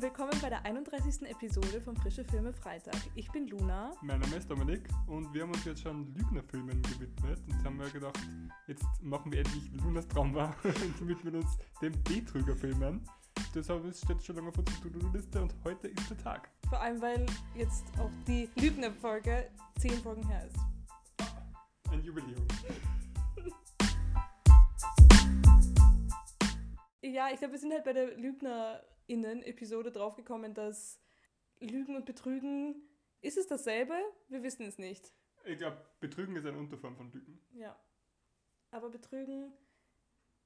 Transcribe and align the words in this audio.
und 0.00 0.04
willkommen 0.04 0.32
bei 0.40 0.48
der 0.48 0.64
31. 0.64 1.28
Episode 1.28 1.78
von 1.82 1.94
Frische 1.94 2.24
Filme 2.24 2.54
Freitag. 2.54 2.96
Ich 3.14 3.30
bin 3.32 3.48
Luna. 3.48 3.92
Mein 4.00 4.20
Name 4.20 4.36
ist 4.36 4.50
Dominik 4.50 4.88
und 5.06 5.32
wir 5.34 5.42
haben 5.42 5.50
uns 5.50 5.64
jetzt 5.66 5.82
schon 5.82 6.14
Lügnerfilmen 6.14 6.80
gewidmet 6.80 7.38
und 7.46 7.52
jetzt 7.52 7.64
haben 7.64 7.78
wir 7.78 7.90
gedacht, 7.90 8.18
jetzt 8.66 8.86
machen 9.02 9.30
wir 9.30 9.40
endlich 9.40 9.70
Lunas 9.72 10.08
Trauma 10.08 10.54
und 10.64 11.06
widmen 11.06 11.34
uns 11.36 11.58
den 11.82 11.92
Betrügerfilmen. 12.04 13.06
Deshalb 13.54 13.94
steht 13.94 14.22
schon 14.22 14.36
lange 14.36 14.48
auf 14.48 14.56
unserer 14.56 14.80
To-Do-Liste 14.80 15.42
und 15.42 15.54
heute 15.64 15.88
ist 15.88 16.08
der 16.08 16.18
Tag. 16.18 16.48
Vor 16.70 16.80
allem, 16.80 17.02
weil 17.02 17.26
jetzt 17.54 17.84
auch 17.98 18.10
die 18.26 18.48
Lügner-Folge 18.56 19.50
10 19.80 19.90
Folgen 20.02 20.26
her 20.28 20.46
ist. 20.46 20.56
Ein 21.92 22.02
Jubiläum. 22.02 22.46
Ja, 27.02 27.28
ich 27.30 27.38
glaube, 27.38 27.52
wir 27.52 27.58
sind 27.58 27.72
halt 27.72 27.84
bei 27.84 27.92
der 27.92 28.16
LügnerInnen-Episode 29.10 29.90
draufgekommen, 29.90 30.54
dass 30.54 31.00
Lügen 31.60 31.96
und 31.96 32.06
Betrügen, 32.06 32.76
ist 33.20 33.36
es 33.36 33.46
dasselbe? 33.46 33.94
Wir 34.28 34.42
wissen 34.42 34.66
es 34.66 34.78
nicht. 34.78 35.12
Ich 35.44 35.58
glaube, 35.58 35.78
Betrügen 36.00 36.36
ist 36.36 36.46
eine 36.46 36.58
Unterform 36.58 36.96
von 36.96 37.10
Lügen. 37.12 37.40
Ja. 37.52 37.78
Aber 38.70 38.90
Betrügen 38.90 39.52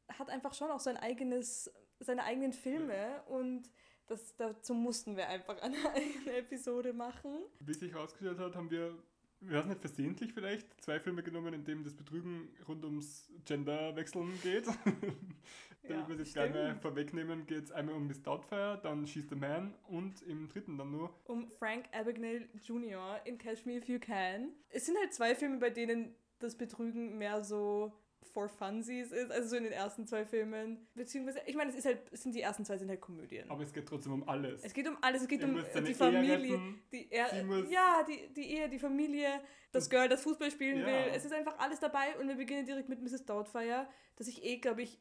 hat 0.08 0.30
einfach 0.30 0.54
schon 0.54 0.70
auch 0.70 0.80
sein 0.80 0.96
eigenes, 0.96 1.70
seine 2.00 2.24
eigenen 2.24 2.52
Filme 2.52 3.22
und 3.24 3.70
das, 4.06 4.36
dazu 4.36 4.74
mussten 4.74 5.16
wir 5.16 5.28
einfach 5.28 5.60
eine 5.62 5.76
eigene 5.94 6.36
Episode 6.36 6.92
machen. 6.92 7.38
Wie 7.60 7.74
sich 7.74 7.92
herausgestellt 7.92 8.38
hat, 8.38 8.54
haben 8.54 8.70
wir, 8.70 8.96
wir 9.40 9.58
haben 9.58 9.68
nicht 9.68 9.80
versehentlich 9.80 10.32
vielleicht, 10.32 10.80
zwei 10.82 11.00
Filme 11.00 11.22
genommen, 11.22 11.54
in 11.54 11.64
denen 11.64 11.84
das 11.84 11.94
Betrügen 11.94 12.48
rund 12.66 12.84
ums 12.84 13.30
Genderwechseln 13.44 14.40
geht. 14.42 14.66
Damit 15.88 16.08
wir 16.08 16.14
es 16.14 16.20
jetzt 16.22 16.34
gleich 16.34 16.52
mal 16.52 16.66
stimmt. 16.66 16.82
vorwegnehmen, 16.82 17.46
geht 17.46 17.64
es 17.64 17.72
einmal 17.72 17.94
um 17.94 18.06
Miss 18.06 18.22
Doubtfire, 18.22 18.80
dann 18.82 19.06
She's 19.06 19.28
the 19.28 19.36
Man 19.36 19.74
und 19.88 20.22
im 20.22 20.48
dritten 20.48 20.78
dann 20.78 20.90
nur 20.90 21.14
um 21.24 21.48
Frank 21.48 21.86
Abagnale 21.92 22.48
Jr. 22.62 23.20
in 23.24 23.38
Catch 23.38 23.66
Me 23.66 23.76
If 23.76 23.88
You 23.88 23.98
Can. 23.98 24.52
Es 24.70 24.86
sind 24.86 24.96
halt 24.98 25.12
zwei 25.12 25.34
Filme, 25.34 25.58
bei 25.58 25.70
denen 25.70 26.14
das 26.38 26.56
Betrügen 26.56 27.18
mehr 27.18 27.42
so 27.44 27.92
for 28.32 28.48
funsies 28.48 29.12
ist, 29.12 29.30
also 29.30 29.48
so 29.50 29.56
in 29.56 29.64
den 29.64 29.72
ersten 29.72 30.06
zwei 30.06 30.24
Filmen. 30.24 30.88
Beziehungsweise, 30.94 31.40
ich 31.46 31.54
meine, 31.54 31.70
es 31.70 31.76
ist 31.76 31.84
halt, 31.84 31.98
sind 32.16 32.34
die 32.34 32.40
ersten 32.40 32.64
zwei 32.64 32.78
sind 32.78 32.88
halt 32.88 33.00
Komödien. 33.00 33.48
Aber 33.50 33.62
es 33.62 33.72
geht 33.72 33.86
trotzdem 33.86 34.12
um 34.12 34.28
alles. 34.28 34.64
es 34.64 34.72
geht 34.72 34.88
um 34.88 34.96
alles, 35.02 35.22
es 35.22 35.28
geht 35.28 35.42
Er 35.42 35.48
um 35.48 35.84
die 35.84 35.94
Familie, 35.94 36.54
retten, 36.54 36.82
die 36.90 37.06
er, 37.12 37.28
ja, 37.70 38.02
die, 38.08 38.32
die 38.34 38.50
Ehe, 38.56 38.68
die 38.68 38.78
Familie, 38.78 39.40
das 39.72 39.90
Girl, 39.90 40.08
das 40.08 40.22
Fußball 40.22 40.50
spielen 40.50 40.80
Ja. 40.80 40.86
will. 40.86 41.12
Es 41.14 41.24
ist 41.24 41.32
einfach 41.32 41.58
alles 41.58 41.80
dabei 41.80 42.18
und 42.18 42.26
wir 42.26 42.34
beginnen 42.36 42.64
direkt 42.64 42.88
mit 42.88 43.02
Mrs. 43.02 43.24
Doubtfire, 43.26 43.86
dass 44.16 44.26
ich 44.26 44.42
eh, 44.42 44.56
glaube 44.56 44.82
ich, 44.82 44.98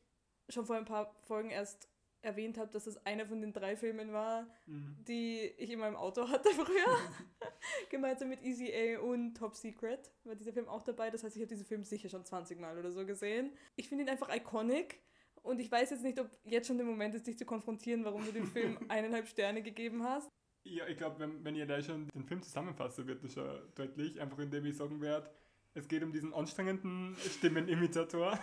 schon 0.50 0.66
vor 0.66 0.76
ein 0.76 0.86
paar 0.86 1.14
Folgen 1.24 1.50
erst 1.50 1.88
erwähnt 2.22 2.58
habe, 2.58 2.72
dass 2.72 2.86
das 2.86 3.06
einer 3.06 3.26
von 3.26 3.42
den 3.42 3.52
drei 3.52 3.76
Filmen 3.76 4.14
war, 4.14 4.48
Mhm. 4.66 4.96
die 5.08 5.40
ich 5.58 5.70
in 5.72 5.80
meinem 5.80 5.98
Auto 5.98 6.30
hatte 6.30 6.50
früher. 6.52 6.98
Gemeinsam 7.90 8.30
mit 8.30 8.42
Easy 8.44 8.72
A 8.74 9.00
und 9.02 9.36
Top 9.36 9.56
Secret 9.56 10.12
war 10.24 10.36
dieser 10.36 10.54
Film 10.54 10.68
auch 10.70 10.84
dabei. 10.84 11.10
Das 11.10 11.24
heißt, 11.24 11.36
ich 11.36 11.42
habe 11.42 11.50
diesen 11.50 11.66
Film 11.66 11.84
sicher 11.84 12.08
schon 12.10 12.24
20 12.26 12.60
Mal 12.60 12.78
oder 12.78 12.92
so 12.92 13.06
gesehen. 13.06 13.52
Ich 13.76 13.90
finde 13.90 14.06
ihn 14.06 14.10
einfach 14.10 14.34
iconic. 14.34 15.02
Und 15.42 15.60
ich 15.60 15.70
weiß 15.70 15.90
jetzt 15.90 16.04
nicht, 16.04 16.18
ob 16.20 16.30
jetzt 16.46 16.68
schon 16.68 16.78
der 16.78 16.86
Moment 16.86 17.14
ist, 17.16 17.28
dich 17.28 17.38
zu 17.38 17.44
konfrontieren, 17.46 18.06
warum 18.06 18.24
du 18.26 18.32
dem 18.32 18.48
Film 18.48 18.78
eineinhalb 18.90 19.28
Sterne 19.28 19.62
gegeben 19.62 20.02
hast. 20.04 20.30
Ja, 20.64 20.88
ich 20.88 20.96
glaube, 20.96 21.20
wenn, 21.20 21.44
wenn 21.44 21.56
ihr 21.58 21.66
da 21.66 21.82
schon 21.82 22.08
den 22.16 22.24
Film 22.24 22.42
zusammenfasst, 22.42 23.06
wird 23.06 23.22
das 23.22 23.34
schon 23.34 23.46
deutlich. 23.76 24.22
Einfach 24.22 24.40
indem 24.40 24.66
ich 24.66 24.78
sagen 24.78 25.02
werde, 25.02 25.30
es 25.74 25.90
geht 25.90 26.02
um 26.02 26.14
diesen 26.14 26.34
anstrengenden 26.34 27.18
Stimmenimitator, 27.38 28.40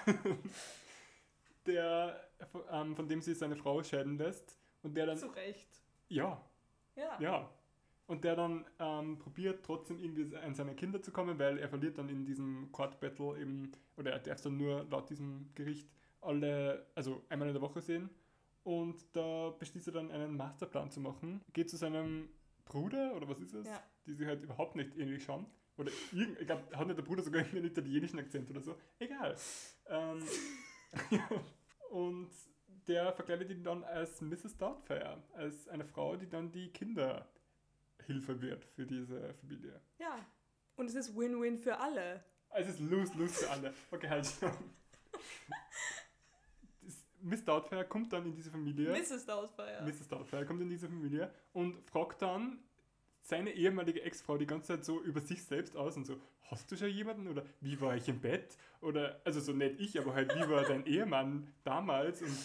der, 1.67 2.21
ähm, 2.71 2.97
von 2.97 3.09
dem 3.09 3.21
sie 3.23 3.35
seine 3.35 3.57
Frau 3.57 3.83
scheiden 3.83 4.19
lässt. 4.19 4.59
Und 4.83 4.97
der 4.97 5.07
dann, 5.07 5.19
Zu 5.19 5.29
Recht. 5.29 5.69
ja, 6.09 6.41
Ja. 6.97 7.21
ja. 7.21 7.51
Und 8.07 8.25
der 8.25 8.35
dann 8.35 8.65
ähm, 8.81 9.19
probiert 9.19 9.65
trotzdem 9.65 9.99
irgendwie 9.99 10.37
an 10.37 10.55
seine 10.55 10.75
Kinder 10.75 11.01
zu 11.01 11.13
kommen, 11.13 11.39
weil 11.39 11.59
er 11.59 11.69
verliert 11.69 11.97
dann 11.97 12.09
in 12.09 12.25
diesem 12.25 12.73
Court 12.73 12.99
Battle 12.99 13.39
eben, 13.41 13.71
oder 13.97 14.11
er 14.11 14.19
darf 14.19 14.41
dann 14.41 14.57
nur 14.57 14.85
laut 14.91 15.09
diesem 15.11 15.51
Gericht 15.55 15.89
alle, 16.21 16.87
also 16.97 17.23
einmal 17.29 17.49
in 17.49 17.55
der 17.55 17.63
Woche 17.63 17.81
sehen. 17.81 18.11
Und 18.65 19.05
da 19.15 19.51
beschließt 19.59 19.87
er 19.89 19.93
dann 19.93 20.11
einen 20.11 20.37
Masterplan 20.37 20.91
zu 20.91 21.01
machen. 21.01 21.41
Geht 21.53 21.71
zu 21.71 21.77
seinem 21.77 22.29
Bruder, 22.65 23.15
oder 23.15 23.29
was 23.29 23.41
ist 23.41 23.55
es? 23.55 23.67
Ja. 23.69 23.81
Die 24.07 24.13
sich 24.15 24.27
halt 24.27 24.43
überhaupt 24.43 24.75
nicht 24.77 24.97
ähnlich 24.97 25.23
schauen. 25.23 25.47
Oder 25.77 25.93
irgend, 26.13 26.39
ich 26.41 26.47
glaube, 26.47 26.63
hat 26.77 26.87
nicht 26.87 26.99
der 26.99 27.05
Bruder 27.05 27.23
sogar 27.23 27.41
irgendwie 27.43 27.59
einen 27.59 27.69
italienischen 27.69 28.19
Akzent 28.19 28.51
oder 28.51 28.61
so. 28.61 28.77
Egal. 28.99 29.37
Ähm, 29.89 30.19
und 31.91 32.31
der 32.87 33.13
verkleidet 33.13 33.51
ihn 33.51 33.63
dann 33.63 33.85
als 33.85 34.21
Mrs. 34.21 34.57
Doubtfire, 34.57 35.23
als 35.35 35.69
eine 35.69 35.85
Frau, 35.85 36.17
die 36.17 36.29
dann 36.29 36.51
die 36.51 36.69
Kinderhilfe 36.73 38.41
wird 38.41 38.65
für 38.65 38.87
diese 38.87 39.35
Familie. 39.35 39.81
ja. 39.99 40.27
Und 40.77 40.87
es 40.87 40.95
ist 40.95 41.15
Win-Win 41.15 41.59
für 41.59 41.79
alle. 41.79 42.25
Es 42.55 42.67
ist 42.67 42.81
lose-lose 42.81 43.45
für 43.45 43.51
alle. 43.51 43.75
Okay, 43.91 44.09
halt 44.09 44.27
schon. 44.27 44.51
Miss 47.21 47.45
Doubtfire 47.45 47.85
kommt 47.85 48.13
dann 48.13 48.25
in 48.25 48.35
diese 48.35 48.51
Familie. 48.51 48.91
Mrs. 48.91 49.27
Doubtfire. 49.27 49.83
Mrs. 49.85 50.09
Doubtfire 50.09 50.47
kommt 50.47 50.63
in 50.63 50.71
diese 50.71 50.89
Familie 50.89 51.31
und 51.53 51.79
fragt 51.91 52.23
dann 52.23 52.59
seine 53.31 53.53
ehemalige 53.53 54.03
Ex-Frau 54.03 54.37
die 54.37 54.47
ganze 54.47 54.69
Zeit 54.69 54.85
so 54.85 55.01
über 55.01 55.21
sich 55.21 55.43
selbst 55.43 55.77
aus 55.77 55.97
und 55.97 56.05
so, 56.05 56.17
hast 56.43 56.71
du 56.71 56.77
schon 56.77 56.91
jemanden 56.91 57.29
oder 57.29 57.45
wie 57.61 57.81
war 57.81 57.97
ich 57.97 58.09
im 58.09 58.21
Bett? 58.21 58.59
Oder, 58.83 59.21
also 59.25 59.41
so 59.41 59.53
nicht 59.53 59.81
ich, 59.81 59.99
aber 59.99 60.15
halt, 60.15 60.35
wie 60.35 60.51
war 60.51 60.65
dein 60.65 60.85
Ehemann 60.85 61.47
damals? 61.65 62.21
Und 62.21 62.37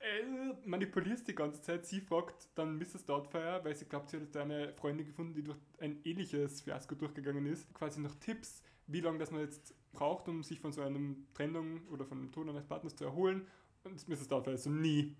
äh, 0.00 0.54
manipulierst 0.64 1.26
die 1.26 1.34
ganze 1.34 1.62
Zeit. 1.62 1.86
Sie 1.86 2.00
fragt 2.00 2.48
dann 2.54 2.76
Mrs. 2.76 3.06
Doubtfire, 3.06 3.60
weil 3.64 3.74
sie 3.74 3.86
glaubt, 3.86 4.10
sie 4.10 4.20
hat 4.20 4.36
eine 4.36 4.74
Freundin 4.74 5.06
gefunden, 5.06 5.34
die 5.34 5.42
durch 5.42 5.58
ein 5.80 6.00
ähnliches 6.04 6.60
Fiasko 6.60 6.94
durchgegangen 6.94 7.46
ist, 7.46 7.72
quasi 7.72 8.00
noch 8.00 8.14
Tipps, 8.16 8.62
wie 8.86 9.00
lange 9.00 9.18
das 9.18 9.30
man 9.30 9.40
jetzt 9.40 9.74
braucht, 9.92 10.28
um 10.28 10.42
sich 10.42 10.60
von 10.60 10.72
so 10.72 10.82
einem 10.82 11.26
Trennung 11.32 11.80
oder 11.88 12.04
von 12.04 12.18
dem 12.18 12.30
Tod 12.30 12.48
eines 12.48 12.66
Partners 12.66 12.94
zu 12.94 13.04
erholen. 13.04 13.46
Und 13.84 14.06
Mrs. 14.06 14.28
Doubtfire 14.28 14.58
so, 14.58 14.68
nie. 14.68 15.16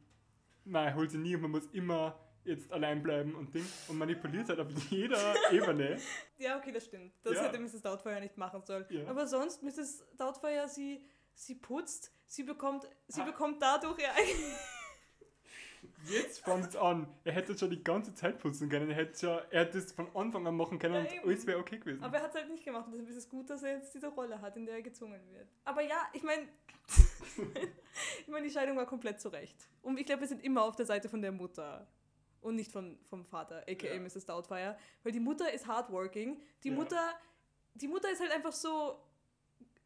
Nein, 0.66 0.94
holt 0.94 1.10
sie 1.10 1.18
nie 1.18 1.34
und 1.34 1.42
man 1.42 1.50
muss 1.50 1.66
immer 1.72 2.18
jetzt 2.44 2.70
allein 2.72 3.02
bleiben 3.02 3.34
und 3.34 3.54
Ding 3.54 3.66
und 3.88 3.98
manipuliert 3.98 4.48
halt 4.48 4.60
auf 4.60 4.68
jeder 4.90 5.34
Ebene. 5.52 5.98
Ja, 6.38 6.58
okay, 6.58 6.72
das 6.72 6.84
stimmt. 6.86 7.12
Das 7.22 7.34
Ja. 7.34 7.44
hätte 7.44 7.58
Mrs. 7.58 7.80
Doubtfire 7.82 8.20
nicht 8.20 8.36
machen 8.36 8.62
sollen. 8.64 8.84
Ja. 8.90 9.06
Aber 9.08 9.26
sonst, 9.26 9.62
Mrs. 9.62 10.04
Doubtfire, 10.18 10.68
sie, 10.68 11.02
sie 11.32 11.54
putzt, 11.54 12.12
sie 12.26 12.42
bekommt, 12.42 12.88
sie 13.08 13.20
Ah. 13.22 13.24
bekommt 13.24 13.62
dadurch 13.62 13.98
ihr 14.00 14.12
eigenes. 14.12 14.58
Jetzt 16.10 16.40
fängt's 16.44 16.76
an. 16.76 17.06
Er 17.24 17.32
hätte 17.32 17.56
schon 17.56 17.70
die 17.70 17.82
ganze 17.82 18.14
Zeit 18.14 18.38
putzen 18.38 18.68
können. 18.68 18.90
Er 18.90 18.96
hätte 18.96 19.18
schon, 19.18 19.38
er 19.50 19.60
hätte 19.64 19.78
es 19.78 19.92
von 19.92 20.14
Anfang 20.14 20.46
an 20.46 20.54
machen 20.56 20.78
können 20.78 20.94
Ja, 20.94 21.00
und 21.00 21.12
eben. 21.12 21.28
alles 21.28 21.46
wäre 21.46 21.58
okay 21.58 21.78
gewesen. 21.78 22.02
Aber 22.02 22.16
er 22.18 22.24
hat 22.24 22.30
es 22.34 22.40
halt 22.40 22.50
nicht 22.50 22.64
gemacht. 22.64 22.86
Und 22.86 22.92
deshalb 22.92 23.08
ist 23.10 23.16
es 23.16 23.28
gut, 23.28 23.48
dass 23.48 23.62
er 23.62 23.76
jetzt 23.76 23.94
diese 23.94 24.08
Rolle 24.08 24.40
hat, 24.40 24.56
in 24.56 24.66
der 24.66 24.76
er 24.76 24.82
gezwungen 24.82 25.20
wird. 25.30 25.48
Aber 25.64 25.80
ja, 25.82 25.96
ich 26.12 26.22
meine, 26.22 26.46
ich 28.20 28.28
meine, 28.28 28.46
die 28.46 28.52
Scheidung 28.52 28.76
war 28.76 28.86
komplett 28.86 29.20
zurecht. 29.20 29.56
Und 29.82 29.98
ich 29.98 30.04
glaube, 30.06 30.22
wir 30.22 30.28
sind 30.28 30.42
immer 30.42 30.62
auf 30.64 30.76
der 30.76 30.86
Seite 30.86 31.08
von 31.08 31.22
der 31.22 31.32
Mutter. 31.32 31.86
Und 32.44 32.56
nicht 32.56 32.70
von, 32.70 32.98
vom 33.08 33.24
Vater, 33.24 33.64
aka 33.68 33.86
Ja. 33.94 33.98
Mrs. 33.98 34.26
Doubtfire. 34.26 34.76
Weil 35.02 35.12
die 35.12 35.20
Mutter 35.20 35.52
ist 35.52 35.66
hardworking. 35.66 36.40
Die 36.62 36.68
Ja. 36.68 36.74
Mutter, 36.74 37.14
die 37.74 37.88
Mutter 37.88 38.10
ist 38.10 38.20
halt 38.20 38.30
einfach 38.32 38.52
so 38.52 39.00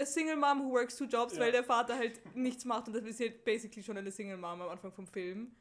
a 0.00 0.04
single 0.04 0.36
mom 0.36 0.60
who 0.64 0.70
works 0.72 0.96
two 0.96 1.04
jobs, 1.04 1.34
Ja. 1.34 1.41
weil 1.41 1.52
der 1.52 1.64
Vater 1.64 1.96
halt 1.96 2.20
nichts 2.34 2.64
macht. 2.64 2.88
Und 2.88 2.94
das 2.94 3.04
ist 3.04 3.20
halt 3.20 3.44
basically 3.44 3.82
schon 3.82 3.96
eine 3.96 4.10
single 4.10 4.36
mom 4.36 4.60
am 4.60 4.69
Anfang 4.69 4.92
vom 4.92 5.06
Film. 5.06 5.54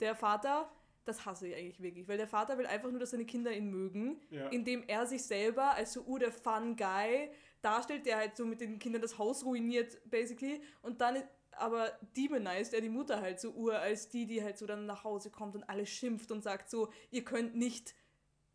Der 0.00 0.14
Vater, 0.16 0.70
das 1.04 1.24
hasse 1.24 1.46
ich 1.48 1.54
eigentlich 1.54 1.80
wirklich, 1.80 2.08
weil 2.08 2.16
der 2.16 2.26
Vater 2.28 2.58
will 2.58 2.66
einfach 2.66 2.90
nur, 2.90 2.98
dass 3.00 3.10
seine 3.10 3.24
Kinder 3.24 3.52
ihn 3.52 3.70
mögen 3.70 4.20
indem 4.50 4.82
er 4.88 5.06
sich 5.06 5.22
selber 5.24 5.74
als 5.74 5.92
so 5.92 6.02
uh, 6.06 6.18
der 6.18 6.32
Fun 6.32 6.76
Guy 6.76 7.30
darstellt, 7.60 8.04
der 8.06 8.16
halt 8.16 8.36
so 8.36 8.44
mit 8.44 8.60
den 8.60 8.78
Kindern 8.80 9.00
das 9.02 9.16
Haus 9.18 9.44
ruiniert, 9.44 9.98
basically. 10.10 10.60
Und 10.82 11.00
dann 11.00 11.22
aber 11.52 11.98
demonized 12.16 12.74
er 12.74 12.80
die 12.80 12.88
Mutter 12.88 13.20
halt 13.20 13.40
so 13.40 13.50
ur 13.52 13.78
als 13.78 14.08
die, 14.08 14.26
die 14.26 14.42
halt 14.42 14.58
so 14.58 14.66
dann 14.66 14.86
nach 14.86 15.04
Hause 15.04 15.30
kommt 15.30 15.54
und 15.54 15.64
alles 15.64 15.88
schimpft 15.90 16.30
und 16.30 16.42
sagt 16.42 16.70
so, 16.70 16.90
ihr 17.10 17.24
könnt 17.24 17.54
nicht 17.54 17.94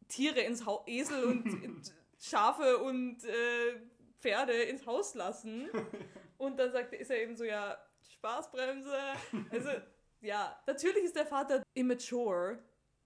Tiere 0.07 0.41
ins 0.41 0.65
Haus, 0.65 0.83
Esel 0.87 1.23
und 1.23 1.93
Schafe 2.19 2.79
und 2.79 3.23
äh, 3.23 3.79
Pferde 4.19 4.53
ins 4.53 4.85
Haus 4.85 5.13
lassen. 5.15 5.69
Und 6.37 6.59
dann 6.59 6.71
sagt, 6.71 6.93
ist 6.93 7.09
er 7.09 7.19
eben 7.19 7.35
so, 7.35 7.43
ja, 7.43 7.77
Spaßbremse. 8.13 8.95
Also, 9.49 9.69
ja, 10.21 10.61
natürlich 10.67 11.03
ist 11.03 11.15
der 11.15 11.25
Vater 11.25 11.63
immature, 11.73 12.59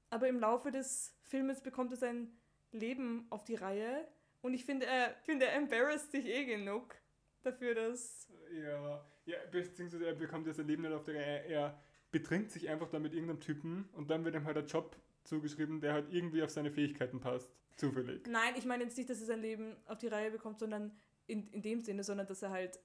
aber 0.09 0.27
im 0.27 0.39
Laufe 0.39 0.69
des 0.69 1.15
Filmes 1.23 1.61
bekommt 1.61 1.91
er 1.91 1.97
sein 1.97 2.37
Leben 2.71 3.27
auf 3.29 3.45
die 3.45 3.55
Reihe. 3.55 4.05
Und 4.41 4.53
ich 4.53 4.65
finde, 4.65 4.85
er, 4.85 5.15
finde, 5.23 5.45
er 5.45 5.55
embarrasst 5.55 6.11
sich 6.11 6.25
eh 6.25 6.45
genug 6.45 6.95
dafür, 7.43 7.75
dass. 7.75 8.27
ja, 8.51 9.05
ja, 9.25 9.37
beziehungsweise 9.51 10.05
er 10.05 10.15
bekommt 10.15 10.47
ja 10.47 10.53
sein 10.53 10.67
Leben 10.67 10.83
nicht 10.83 10.93
auf 10.93 11.03
der 11.03 11.15
Reihe. 11.15 11.45
Er 11.45 11.79
betrinkt 12.11 12.51
sich 12.51 12.69
einfach 12.69 12.89
da 12.89 12.99
mit 12.99 13.13
irgendeinem 13.13 13.39
Typen 13.39 13.89
und 13.93 14.09
dann 14.09 14.25
wird 14.25 14.35
ihm 14.35 14.45
halt 14.45 14.57
ein 14.57 14.67
Job 14.67 14.95
zugeschrieben, 15.23 15.79
der 15.79 15.93
halt 15.93 16.11
irgendwie 16.11 16.43
auf 16.43 16.49
seine 16.49 16.71
Fähigkeiten 16.71 17.19
passt. 17.19 17.51
Zufällig. 17.77 18.27
Nein, 18.27 18.53
ich 18.57 18.65
meine 18.65 18.83
jetzt 18.83 18.97
nicht, 18.97 19.09
dass 19.09 19.21
er 19.21 19.27
sein 19.27 19.41
Leben 19.41 19.75
auf 19.87 19.97
die 19.97 20.07
Reihe 20.07 20.31
bekommt, 20.31 20.59
sondern 20.59 20.91
in, 21.27 21.47
in 21.51 21.61
dem 21.61 21.81
Sinne, 21.81 22.03
sondern 22.03 22.27
dass 22.27 22.41
er 22.41 22.51
halt 22.51 22.79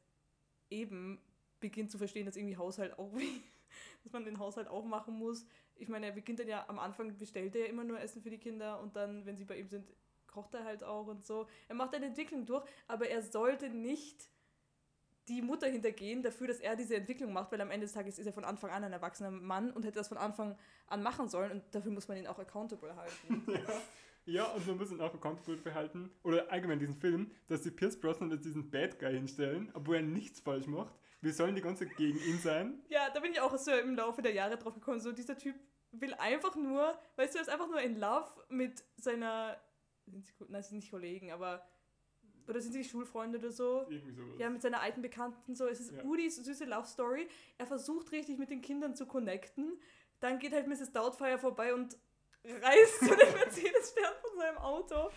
eben 0.71 1.21
beginnt 1.61 1.91
zu 1.91 1.99
verstehen, 1.99 2.27
dass 2.27 2.37
irgendwie 2.37 2.57
Haushalt 2.57 2.99
auch, 2.99 3.13
dass 4.05 4.13
man 4.13 4.25
den 4.25 4.39
Haushalt 4.39 4.69
auch 4.69 4.85
machen 4.85 5.15
muss. 5.15 5.45
ich 5.77 5.89
meine, 5.89 6.07
er 6.07 6.13
beginnt 6.13 6.39
dann 6.39 6.49
ja 6.49 6.65
am 6.69 6.79
Anfang, 6.79 7.17
bestellt 7.19 7.55
er 7.57 7.63
ja 7.63 7.67
immer 7.67 7.85
nur 7.85 8.01
Essen 8.01 8.23
für 8.23 8.31
die 8.31 8.39
Kinder 8.39 8.81
und 8.81 8.95
dann, 8.97 9.27
wenn 9.27 9.37
sie 9.37 9.45
bei 9.45 9.59
ihm 9.59 9.69
sind, 9.69 9.87
kocht 10.27 10.55
er 10.55 10.65
halt 10.65 10.85
auch 10.85 11.07
und 11.07 11.25
so. 11.25 11.49
Er 11.69 11.75
macht 11.75 11.95
eine 11.95 12.07
Entwicklung 12.07 12.45
durch, 12.47 12.69
aber 12.87 13.09
er 13.09 13.23
sollte 13.23 13.71
nicht 13.71 14.31
die 15.29 15.43
Mutter 15.43 15.67
hintergehen 15.67 16.23
dafür, 16.23 16.47
dass 16.47 16.61
er 16.61 16.77
diese 16.77 16.97
Entwicklung 16.97 17.33
macht, 17.33 17.51
weil 17.53 17.61
am 17.61 17.71
Ende 17.71 17.87
des 17.87 17.95
Tages 17.95 18.19
ist 18.19 18.27
er 18.27 18.33
von 18.33 18.45
Anfang 18.45 18.71
an 18.71 18.85
ein 18.85 18.93
erwachsener 18.93 19.31
Mann 19.31 19.71
und 19.73 19.85
hätte 19.85 19.99
das 19.99 20.09
von 20.09 20.19
Anfang 20.19 20.57
an 20.87 21.03
machen 21.03 21.29
sollen 21.29 21.51
und 21.53 21.63
dafür 21.73 21.91
muss 21.91 22.09
man 22.09 22.17
ihn 22.17 22.27
auch 22.27 22.39
accountable 22.39 22.95
halten. 22.95 23.45
Ja. 23.53 23.83
Ja, 24.29 24.45
und 24.47 24.67
man 24.67 24.77
muss 24.77 24.91
ihn 24.91 25.01
auch 25.01 25.15
accountable 25.15 25.57
behalten, 25.57 26.11
oder 26.25 26.51
allgemein 26.51 26.81
diesen 26.81 26.97
Film, 26.97 27.31
dass 27.47 27.63
die 27.63 27.71
Pierce 27.71 28.01
Brosnan 28.01 28.33
als 28.33 28.43
diesen 28.43 28.73
Bad 28.73 28.99
Guy 28.99 29.13
hinstellen, 29.13 29.71
obwohl 29.73 29.97
er 29.97 30.03
nichts 30.03 30.41
falsch 30.41 30.67
macht. 30.67 30.93
Wir 31.21 31.33
sollen 31.33 31.55
die 31.55 31.63
ganze 31.63 31.87
Zeit 31.87 31.97
gegen 31.97 32.19
ihn 32.19 32.39
sein. 32.41 32.83
Ja, 32.89 33.09
da 33.15 33.21
bin 33.21 33.31
ich 33.31 33.41
auch 33.41 33.57
so 33.57 33.71
im 33.71 33.95
Laufe 33.95 34.23
der 34.23 34.33
Jahre 34.33 34.57
drauf 34.59 34.75
gekommen, 34.75 34.99
so 34.99 35.13
dieser 35.13 35.39
Typ 35.39 35.55
will 35.93 36.13
einfach 36.15 36.57
nur, 36.57 36.99
weißt 37.15 37.35
du, 37.35 37.39
er 37.39 37.43
ist 37.43 37.51
einfach 37.51 37.69
nur 37.69 37.81
in 37.81 38.01
Love 38.01 38.29
mit 38.49 38.85
seiner, 38.97 39.57
nein, 40.07 40.63
sie 40.63 40.71
sind 40.71 40.79
nicht 40.79 40.91
Kollegen, 40.91 41.31
aber, 41.31 41.65
oder 42.49 42.61
sind 42.61 42.73
sie 42.73 42.85
Schulfreunde 42.85 43.39
oder 43.39 43.51
so? 43.51 43.87
Irgendwie 43.89 44.13
sowas. 44.13 44.39
Ja, 44.39 44.51
mit 44.51 44.63
seiner 44.63 44.81
alten 44.81 45.03
Bekannten 45.03 45.55
so. 45.55 45.67
Es 45.67 45.81
ist 45.81 45.93
Ja. 45.93 46.05
Udis 46.05 46.37
süße 46.37 46.65
Love 46.65 46.87
Story. 46.87 47.29
Er 47.59 47.67
versucht 47.67 48.13
richtig 48.13 48.39
mit 48.39 48.51
den 48.51 48.63
Kindern 48.63 48.95
zu 48.95 49.07
connecten. 49.07 49.79
Dann 50.21 50.39
geht 50.39 50.53
halt 50.53 50.67
Mrs. 50.67 50.93
Doubtfire 50.93 51.39
vorbei 51.39 51.75
und 51.75 51.97
reißt 52.45 53.01
so 53.01 53.15
den 53.15 53.33
Mercedes-Stern 53.35 54.15
von 54.23 54.39
seinem 54.39 54.59
Auto. 54.59 55.11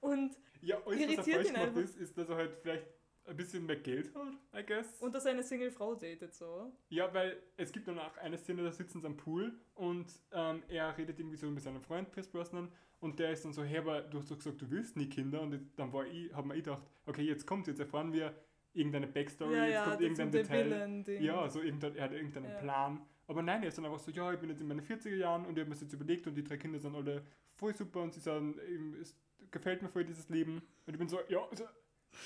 Und 0.00 0.36
Ja, 0.62 0.76
alles, 0.76 0.86
was 0.86 0.94
er 0.94 1.00
Irritiert 1.10 1.46
falsch 1.48 1.74
ihn 1.76 1.82
ist, 1.82 1.96
ist, 1.96 2.18
dass 2.18 2.28
er 2.28 2.36
halt 2.36 2.54
vielleicht 2.62 2.86
ein 3.26 3.36
bisschen 3.36 3.66
mehr 3.66 3.76
Geld 3.76 4.12
hat, 4.14 4.32
I 4.58 4.64
guess. 4.66 4.98
unter 5.00 5.20
seine 5.20 5.42
Single-Frau 5.42 5.94
datet 5.94 6.34
so. 6.34 6.72
ja, 6.88 7.12
weil 7.14 7.40
es 7.56 7.70
gibt 7.70 7.86
dann 7.86 7.98
auch 7.98 8.16
eine 8.16 8.38
Szene, 8.38 8.64
da 8.64 8.72
sitzen 8.72 9.00
sie 9.00 9.06
am 9.06 9.16
Pool 9.16 9.52
und 9.74 10.06
ähm, 10.32 10.62
er 10.68 10.96
redet 10.96 11.18
irgendwie 11.18 11.36
so 11.36 11.46
mit 11.50 11.62
seinem 11.62 11.80
Freund 11.82 12.10
Pierce 12.10 12.28
Brosnan 12.28 12.72
und 13.00 13.18
der 13.18 13.32
ist 13.32 13.44
dann 13.44 13.52
so, 13.52 13.62
hey, 13.62 13.78
aber 13.78 14.02
du 14.02 14.18
hast 14.18 14.30
doch 14.30 14.36
gesagt, 14.36 14.60
du 14.60 14.70
willst 14.70 14.96
nie 14.96 15.08
Kinder 15.08 15.40
und 15.40 15.58
dann 15.76 15.92
war 15.92 16.06
ich, 16.06 16.32
hab 16.34 16.44
mir 16.44 16.54
ich 16.54 16.64
gedacht, 16.64 16.82
okay, 17.06 17.22
jetzt 17.22 17.46
kommt 17.46 17.66
jetzt 17.66 17.80
erfahren 17.80 18.12
wir 18.12 18.34
irgendeine 18.72 19.06
Backstory, 19.06 19.56
ja, 19.56 19.64
jetzt 19.64 19.74
ja, 19.74 19.84
kommt 19.84 20.00
irgendein 20.00 20.30
Detail. 20.30 21.20
Ja, 21.20 21.48
so 21.48 21.60
irgendein, 21.60 21.96
er 21.96 22.04
hat 22.04 22.12
irgendeinen 22.12 22.50
Ja. 22.50 22.58
Plan. 22.58 23.00
Aber 23.26 23.42
nein, 23.42 23.62
er 23.62 23.68
ist 23.68 23.78
dann 23.78 23.84
einfach 23.84 23.98
so, 23.98 24.10
ja, 24.10 24.32
ich 24.32 24.38
bin 24.38 24.50
jetzt 24.50 24.60
in 24.60 24.68
meinen 24.68 24.82
40er 24.82 25.14
Jahren 25.16 25.46
und 25.46 25.52
ich 25.52 25.60
habe 25.60 25.70
mir 25.70 25.74
das 25.74 25.82
jetzt 25.82 25.92
überlegt 25.92 26.26
und 26.26 26.34
die 26.34 26.44
drei 26.44 26.56
Kinder 26.56 26.78
sind 26.78 26.94
alle 26.94 27.24
voll 27.54 27.74
super 27.74 28.02
und 28.02 28.12
sie 28.12 28.20
sagen, 28.20 28.56
es 29.00 29.16
gefällt 29.50 29.82
mir 29.82 29.88
voll 29.88 30.04
dieses 30.04 30.28
Leben. 30.28 30.62
Und 30.86 30.92
ich 30.92 30.98
bin 30.98 31.08
so, 31.08 31.18
ja, 31.28 31.40
so. 31.52 31.64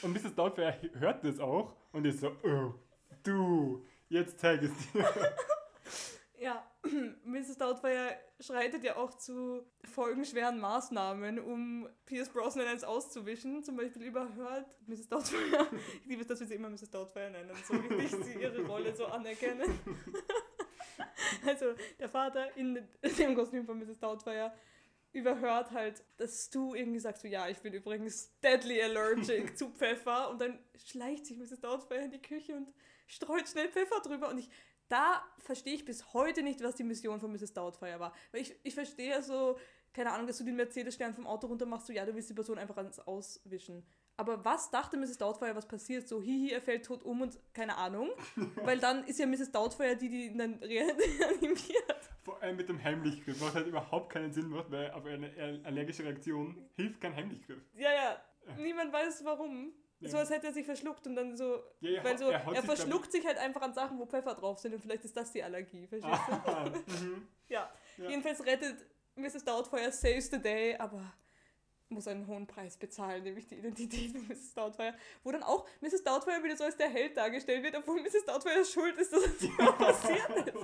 und 0.03 0.12
Mrs. 0.12 0.35
Doubtfire 0.35 0.79
hört 0.94 1.25
das 1.25 1.38
auch 1.41 1.75
und 1.93 2.06
ist 2.06 2.21
so, 2.21 2.32
oh, 2.43 2.75
du, 3.23 3.85
jetzt 4.09 4.38
zeige 4.38 4.67
es 4.67 4.93
dir. 4.93 5.05
Ja, 6.37 6.62
Mrs. 7.25 7.59
Doubtfire 7.59 8.17
schreitet 8.41 8.85
ja 8.85 8.97
auch 8.97 9.15
zu 9.15 9.65
folgenschweren 9.93 10.61
Maßnahmen, 10.61 11.39
um 11.39 11.89
Pierce 12.05 12.29
Brosnan 12.29 12.67
eins 12.67 12.85
auszuwischen. 12.85 13.63
Zum 13.63 13.77
Beispiel 13.77 14.03
überhört 14.03 14.67
Mrs. 14.87 15.09
Doubtfire, 15.09 15.67
ich 16.03 16.07
liebe 16.07 16.23
es, 16.23 16.29
dass 16.29 16.41
wir 16.41 16.47
sie 16.47 16.55
immer 16.55 16.71
Mrs. 16.71 16.91
Doubtfire 16.91 17.31
nennen, 17.31 17.51
so 17.67 17.75
richtig 17.75 18.25
sie 18.25 18.41
ihre 18.41 18.65
Rolle 18.67 18.95
so 18.95 19.07
anerkennen. 19.07 19.79
Also 21.47 21.75
der 21.99 22.09
Vater 22.09 22.57
in 22.57 22.79
dem 23.19 23.35
Kostüm 23.35 23.67
von 23.67 23.79
Mrs. 23.79 23.99
Doubtfire 23.99 24.53
überhört 25.15 25.71
halt, 25.71 26.03
dass 26.17 26.47
Stu 26.47 26.75
irgendwie 26.75 26.99
sagt 26.99 27.21
so, 27.21 27.29
ja, 27.29 27.49
ich 27.49 27.59
bin 27.59 27.73
übrigens 27.73 28.37
deadly 28.41 28.83
allergic 28.83 29.57
zu 29.59 29.71
Pfeffer 29.71 30.29
und 30.31 30.41
dann 30.41 30.59
schleicht 30.75 31.27
sich 31.27 31.37
Mrs. 31.37 31.61
Doubtfire 31.61 32.05
in 32.05 32.11
die 32.11 32.21
Küche 32.21 32.55
und 32.55 32.73
streut 33.07 33.49
schnell 33.49 33.69
Pfeffer 33.69 34.01
drüber 34.01 34.29
und 34.29 34.39
ich, 34.39 34.51
da 34.94 35.25
verstehe 35.38 35.75
ich 35.75 35.85
bis 35.85 36.14
heute 36.14 36.43
nicht, 36.43 36.62
was 36.62 36.76
die 36.76 36.85
Mission 36.85 37.19
von 37.20 37.32
Mrs. 37.32 37.52
Doubtfire 37.52 37.99
war. 37.99 38.12
Weil 38.31 38.43
ich, 38.43 38.55
ich 38.62 38.75
verstehe 38.75 39.11
ja 39.11 39.23
so, 39.23 39.58
keine 39.93 40.12
Ahnung, 40.12 40.26
dass 40.29 40.38
du 40.38 40.44
den 40.44 40.55
Mercedes-Stern 40.56 41.14
vom 41.14 41.26
Auto 41.26 41.49
runter 41.49 41.67
machst, 41.67 41.87
so 41.88 41.93
ja, 41.93 42.05
du 42.06 42.14
willst 42.14 42.31
die 42.31 42.35
Person 42.35 42.58
einfach 42.58 42.76
ans 42.76 43.00
Auswischen. 43.00 43.85
Aber 44.17 44.44
was 44.44 44.70
dachte 44.70 44.96
Mrs. 44.96 45.19
Doubtfire, 45.19 45.56
was 45.56 45.67
passiert? 45.67 46.06
So, 46.06 46.23
hihi, 46.23 46.52
er 46.52 46.61
fällt 46.61 46.85
tot 46.87 47.02
um 47.02 47.20
und 47.23 47.37
keine 47.52 47.76
Ahnung. 47.76 48.11
Weil 48.62 48.79
dann 48.79 49.05
ist 49.05 49.19
ja 49.19 49.26
Mrs. 49.26 49.50
Doubtfire 49.50 49.96
die, 49.96 50.08
die 50.08 50.26
ihn 50.26 50.38
dann 50.38 50.55
reanimiert. 50.62 52.11
Vor 52.23 52.40
allem 52.40 52.56
mit 52.56 52.69
dem 52.69 52.82
Heimlichgriff, 52.82 53.40
was 53.40 53.55
halt 53.55 53.67
überhaupt 53.67 54.11
keinen 54.12 54.32
Sinn 54.32 54.49
macht, 54.49 54.70
weil 54.70 54.90
auf 54.93 55.05
eine 55.05 55.31
aller- 55.37 55.64
allergische 55.67 56.05
Reaktion 56.05 56.56
hilft 56.76 57.00
kein 57.00 57.14
Heimlichgriff. 57.17 57.61
Ja, 57.76 57.93
ja, 57.93 58.20
niemand 58.56 58.93
weiß 58.93 59.25
warum. 59.25 59.73
Ja. 60.00 60.11
So 60.11 60.19
als 60.19 60.31
hätte 60.31 60.49
er 60.49 60.52
sich 60.52 60.67
verschluckt 60.67 61.06
und 61.06 61.17
dann 61.17 61.37
so, 61.37 61.62
Ja, 61.81 61.91
ja, 61.91 62.05
weil 62.05 62.19
so, 62.19 62.29
er 62.29 62.44
er 62.44 62.55
sich, 62.56 62.64
verschluckt 62.64 63.12
sich 63.12 63.26
halt 63.26 63.38
einfach 63.38 63.62
an 63.62 63.73
Sachen, 63.73 63.99
wo 63.99 64.06
Pfeffer 64.06 64.35
drauf 64.35 64.58
sind 64.58 64.75
und 64.75 64.81
vielleicht 64.81 65.05
ist 65.05 65.17
das 65.17 65.32
die 65.32 65.43
Allergie, 65.43 65.87
verstehst 65.87 66.20
du? 66.29 66.32
Ah, 66.32 66.64
mhm. 66.87 67.29
Ja. 67.49 67.73
Jedenfalls 67.96 68.44
rettet 68.44 68.85
Mrs. 69.17 69.44
Doubtfire 69.44 69.93
saves 69.93 70.31
the 70.31 70.41
day, 70.41 70.76
aber 70.76 71.14
muss 71.88 72.08
einen 72.08 72.26
hohen 72.26 72.46
Preis 72.46 72.76
bezahlen, 72.76 73.23
nämlich 73.23 73.46
die 73.46 73.56
Identität 73.56 74.12
von 74.12 74.26
Mrs. 74.26 74.55
Doubtfire. 74.55 74.94
Wo 75.23 75.32
dann 75.32 75.43
auch 75.43 75.67
Mrs. 75.81 76.02
Doubtfire 76.02 76.43
wieder 76.43 76.56
so 76.56 76.64
als 76.64 76.76
der 76.76 76.88
Held 76.88 77.17
dargestellt 77.17 77.62
wird, 77.62 77.76
obwohl 77.76 78.02
Mrs. 78.02 78.25
Doubtfire 78.26 78.64
schuld 78.64 78.97
ist, 78.99 79.12
dass 79.12 79.25
es 79.25 79.43
überhaupt 79.43 79.79
passiert 79.79 80.47
ist. 80.47 80.56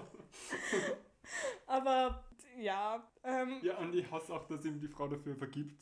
Aber 1.67 2.25
ja, 2.59 3.09
ähm, 3.23 3.61
Ja, 3.63 3.79
und 3.79 3.95
ich 3.95 4.11
hasse 4.11 4.35
auch, 4.35 4.47
dass 4.47 4.65
ihm 4.65 4.81
die 4.81 4.89
Frau 4.89 5.09
dafür 5.09 5.37
vergibt. 5.37 5.81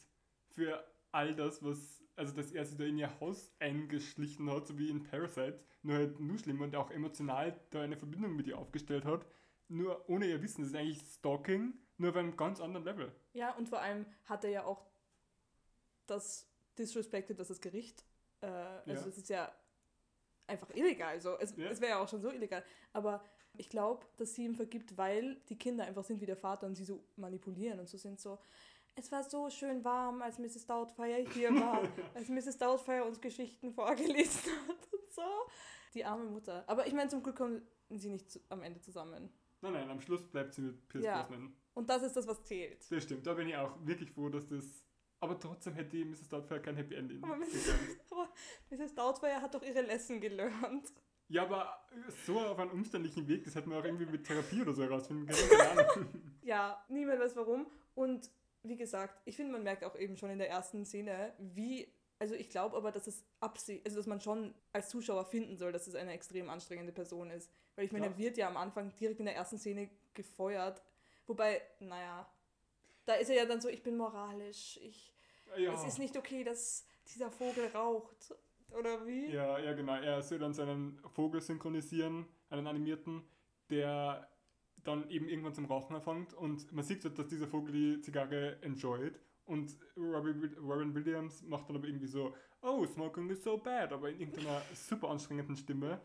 Für 0.51 0.85
all 1.13 1.35
das, 1.35 1.63
was, 1.63 2.03
also 2.19 2.35
dass 2.35 2.51
er 2.53 2.65
sich 2.65 2.77
da 2.77 2.85
in 2.85 2.99
ihr 2.99 3.21
Haus 3.21 3.53
eingeschlichen 3.61 4.51
hat, 4.51 4.67
so 4.67 4.77
wie 4.79 4.91
in 4.91 5.03
Parasite, 5.03 5.59
nur 5.83 5.97
halt 5.97 6.19
nur 6.21 6.39
schlimmer 6.39 6.65
und 6.65 6.77
auch 6.77 6.91
emotional 6.91 7.59
da 7.71 7.81
eine 7.83 7.97
Verbindung 7.97 8.35
mit 8.37 8.47
ihr 8.47 8.59
aufgestellt 8.59 9.05
hat, 9.05 9.25
nur 9.69 10.09
ohne 10.09 10.27
ihr 10.27 10.43
Wissen. 10.43 10.63
Das 10.63 10.71
ist 10.71 10.77
eigentlich 10.77 11.01
Stalking, 11.01 11.75
nur 11.97 12.11
auf 12.11 12.17
einem 12.17 12.37
ganz 12.37 12.61
anderen 12.61 12.85
Level. 12.85 13.13
ja, 13.33 13.55
und 13.57 13.69
vor 13.69 13.81
allem 13.81 14.05
hat 14.25 14.45
er 14.45 14.51
ja 14.51 14.65
auch 14.65 14.87
das 16.07 16.49
disrespected, 16.79 17.39
dass 17.39 17.49
das 17.49 17.61
Gericht, 17.61 18.05
äh, 18.41 18.47
also 18.47 18.91
Ja. 18.91 18.95
das 19.07 19.19
ist 19.19 19.29
ja 19.29 19.53
einfach 20.47 20.71
illegal. 20.75 21.09
Also 21.11 21.39
es, 21.39 21.55
Ja. 21.57 21.69
es 21.69 21.81
wäre 21.81 21.91
ja 21.93 21.99
auch 22.03 22.09
schon 22.09 22.21
so 22.23 22.31
illegal. 22.31 22.65
Aber 22.93 23.23
ich 23.57 23.69
glaube, 23.69 24.07
dass 24.17 24.35
sie 24.35 24.45
ihm 24.45 24.55
vergibt, 24.55 24.97
weil 24.97 25.37
die 25.49 25.59
Kinder 25.59 25.85
einfach 25.85 26.05
sind 26.05 26.21
wie 26.21 26.27
der 26.27 26.37
Vater 26.37 26.67
und 26.67 26.75
sie 26.77 26.85
so 26.85 27.05
manipulieren 27.17 27.79
und 27.81 27.89
so 27.89 27.99
sind 27.99 28.19
so. 28.21 28.39
Es 28.99 29.13
war 29.13 29.23
so 29.23 29.49
schön 29.49 29.85
warm, 29.85 30.23
als 30.23 30.39
Mrs. 30.41 30.67
Doubtfire 30.67 31.25
hier 31.33 31.55
war, 31.55 31.83
als 32.15 32.29
Mrs. 32.29 32.59
Doubtfire 32.59 33.05
uns 33.05 33.21
Geschichten 33.21 33.73
vorgelesen 33.73 34.53
hat 34.69 34.93
und 34.93 35.13
so. 35.13 35.23
Die 35.95 36.05
arme 36.05 36.25
Mutter. 36.25 36.65
Aber 36.67 36.85
ich 36.87 36.93
meine, 36.93 37.09
zum 37.09 37.23
Glück 37.23 37.37
kommen 37.37 37.63
sie 37.91 38.11
nicht 38.11 38.29
zu, 38.31 38.41
am 38.49 38.63
Ende 38.63 38.81
zusammen. 38.81 39.31
Nein, 39.61 39.73
nein, 39.73 39.89
am 39.91 40.01
Schluss 40.01 40.23
bleibt 40.29 40.55
sie 40.55 40.63
mit 40.63 40.89
Pierce 40.89 41.05
Ja. 41.05 41.23
Brosnan. 41.23 41.53
Und 41.75 41.89
das 41.89 42.03
ist 42.03 42.17
das, 42.17 42.27
was 42.27 42.43
zählt. 42.43 42.85
Das 42.91 43.05
stimmt, 43.05 43.25
da 43.25 43.35
bin 43.35 43.49
ich 43.49 43.57
auch 43.57 43.75
wirklich 43.87 44.11
froh, 44.11 44.29
dass 44.29 44.49
das. 44.49 44.85
Aber 45.21 45.39
trotzdem 45.39 45.75
hätte 45.75 45.97
Mrs. 46.05 46.29
Doubtfire 46.29 46.61
kein 46.61 46.77
Happy 46.77 46.95
Ending. 46.97 47.23
Aber 47.23 47.37
Mrs. 47.37 47.71
Aber 48.11 48.29
Mrs. 48.71 48.95
Doubtfire 48.97 49.41
hat 49.41 49.55
doch 49.55 49.63
ihre 49.63 49.83
Lesson 49.83 50.21
gelernt. 50.21 50.93
Ja, 51.31 51.43
aber 51.43 51.87
so 52.25 52.41
auf 52.41 52.59
einem 52.59 52.71
umständlichen 52.71 53.29
Weg, 53.29 53.45
das 53.45 53.55
hätte 53.55 53.69
man 53.69 53.79
auch 53.81 53.85
irgendwie 53.85 54.07
mit 54.07 54.25
Therapie 54.25 54.63
oder 54.63 54.73
so 54.73 54.83
herausfinden 54.83 55.27
können. 55.27 56.39
Ja, 56.43 56.83
niemand 56.89 57.21
weiß 57.21 57.37
warum. 57.37 57.67
Und 57.95 58.31
wie 58.63 58.77
gesagt, 58.77 59.21
ich 59.25 59.37
finde, 59.37 59.53
man 59.53 59.63
merkt 59.63 59.85
auch 59.85 59.97
eben 59.97 60.17
schon 60.17 60.31
in 60.31 60.39
der 60.39 60.51
ersten 60.51 60.85
Szene, 60.85 61.33
wie. 61.39 61.93
Also 62.21 62.35
ich 62.35 62.51
glaube 62.51 62.77
aber, 62.77 62.91
dass 62.91 63.07
es 63.07 63.25
Absicht, 63.39 63.87
also 63.87 63.97
dass 63.99 64.07
man 64.09 64.21
schon 64.21 64.53
als 64.73 64.89
Zuschauer 64.89 65.25
finden 65.25 65.57
soll, 65.57 65.71
dass 65.71 65.87
es 65.87 65.95
eine 65.95 66.13
extrem 66.13 66.51
anstrengende 66.51 66.93
Person 66.93 67.31
ist. 67.31 67.49
Weil 67.77 67.85
ich 67.85 67.93
meine, 67.93 68.07
er 68.07 68.19
wird 68.19 68.37
ja 68.37 68.49
am 68.49 68.57
Anfang 68.57 68.93
direkt 68.97 69.21
in 69.21 69.27
der 69.27 69.37
ersten 69.37 69.57
Szene 69.57 69.89
gefeuert. 70.15 70.83
Wobei, 71.29 71.63
naja, 71.79 72.29
da 73.07 73.15
ist 73.15 73.31
er 73.31 73.37
ja 73.37 73.45
dann 73.47 73.61
so, 73.61 73.69
ich 73.69 73.85
bin 73.85 73.97
moralisch, 73.97 74.81
ich, 74.83 75.13
Ja. 75.57 75.73
es 75.73 75.85
ist 75.85 75.99
nicht 76.01 76.17
okay, 76.17 76.43
dass 76.43 76.85
dieser 77.07 77.31
Vogel 77.31 77.69
raucht. 77.69 78.35
Oder 78.77 79.07
wie? 79.07 79.31
Ja, 79.31 79.59
ja, 79.61 79.73
genau. 79.73 79.95
Er 79.95 80.21
soll 80.21 80.41
dann 80.41 80.53
seinen 80.55 81.01
Vogel 81.15 81.41
synchronisieren, 81.41 82.27
einen 82.51 82.67
animierten, 82.67 83.23
der 83.71 84.29
dann 84.85 85.09
eben 85.11 85.29
irgendwann 85.29 85.55
zum 85.55 85.67
Rauchen 85.67 85.97
anfängt 85.97 86.35
und 86.35 86.73
man 86.73 86.85
sieht, 86.85 87.03
so, 87.03 87.09
dass 87.09 87.27
dieser 87.29 87.47
Vogel 87.47 87.73
die 87.73 88.01
Zigarre 88.01 88.61
enjoyt 88.63 89.21
und 89.45 89.77
Robbie, 89.97 90.55
Robin 90.61 90.95
Williams 90.95 91.43
macht 91.43 91.69
dann 91.69 91.77
aber 91.77 91.87
irgendwie 91.87 92.07
so, 92.07 92.35
oh, 92.63 92.85
smoking 92.87 93.29
is 93.31 93.43
so 93.43 93.59
bad, 93.59 93.93
aber 93.93 94.11
in 94.11 94.21
irgendeiner 94.21 94.63
super 94.75 95.11
anstrengenden 95.11 95.57
Stimme 95.57 96.01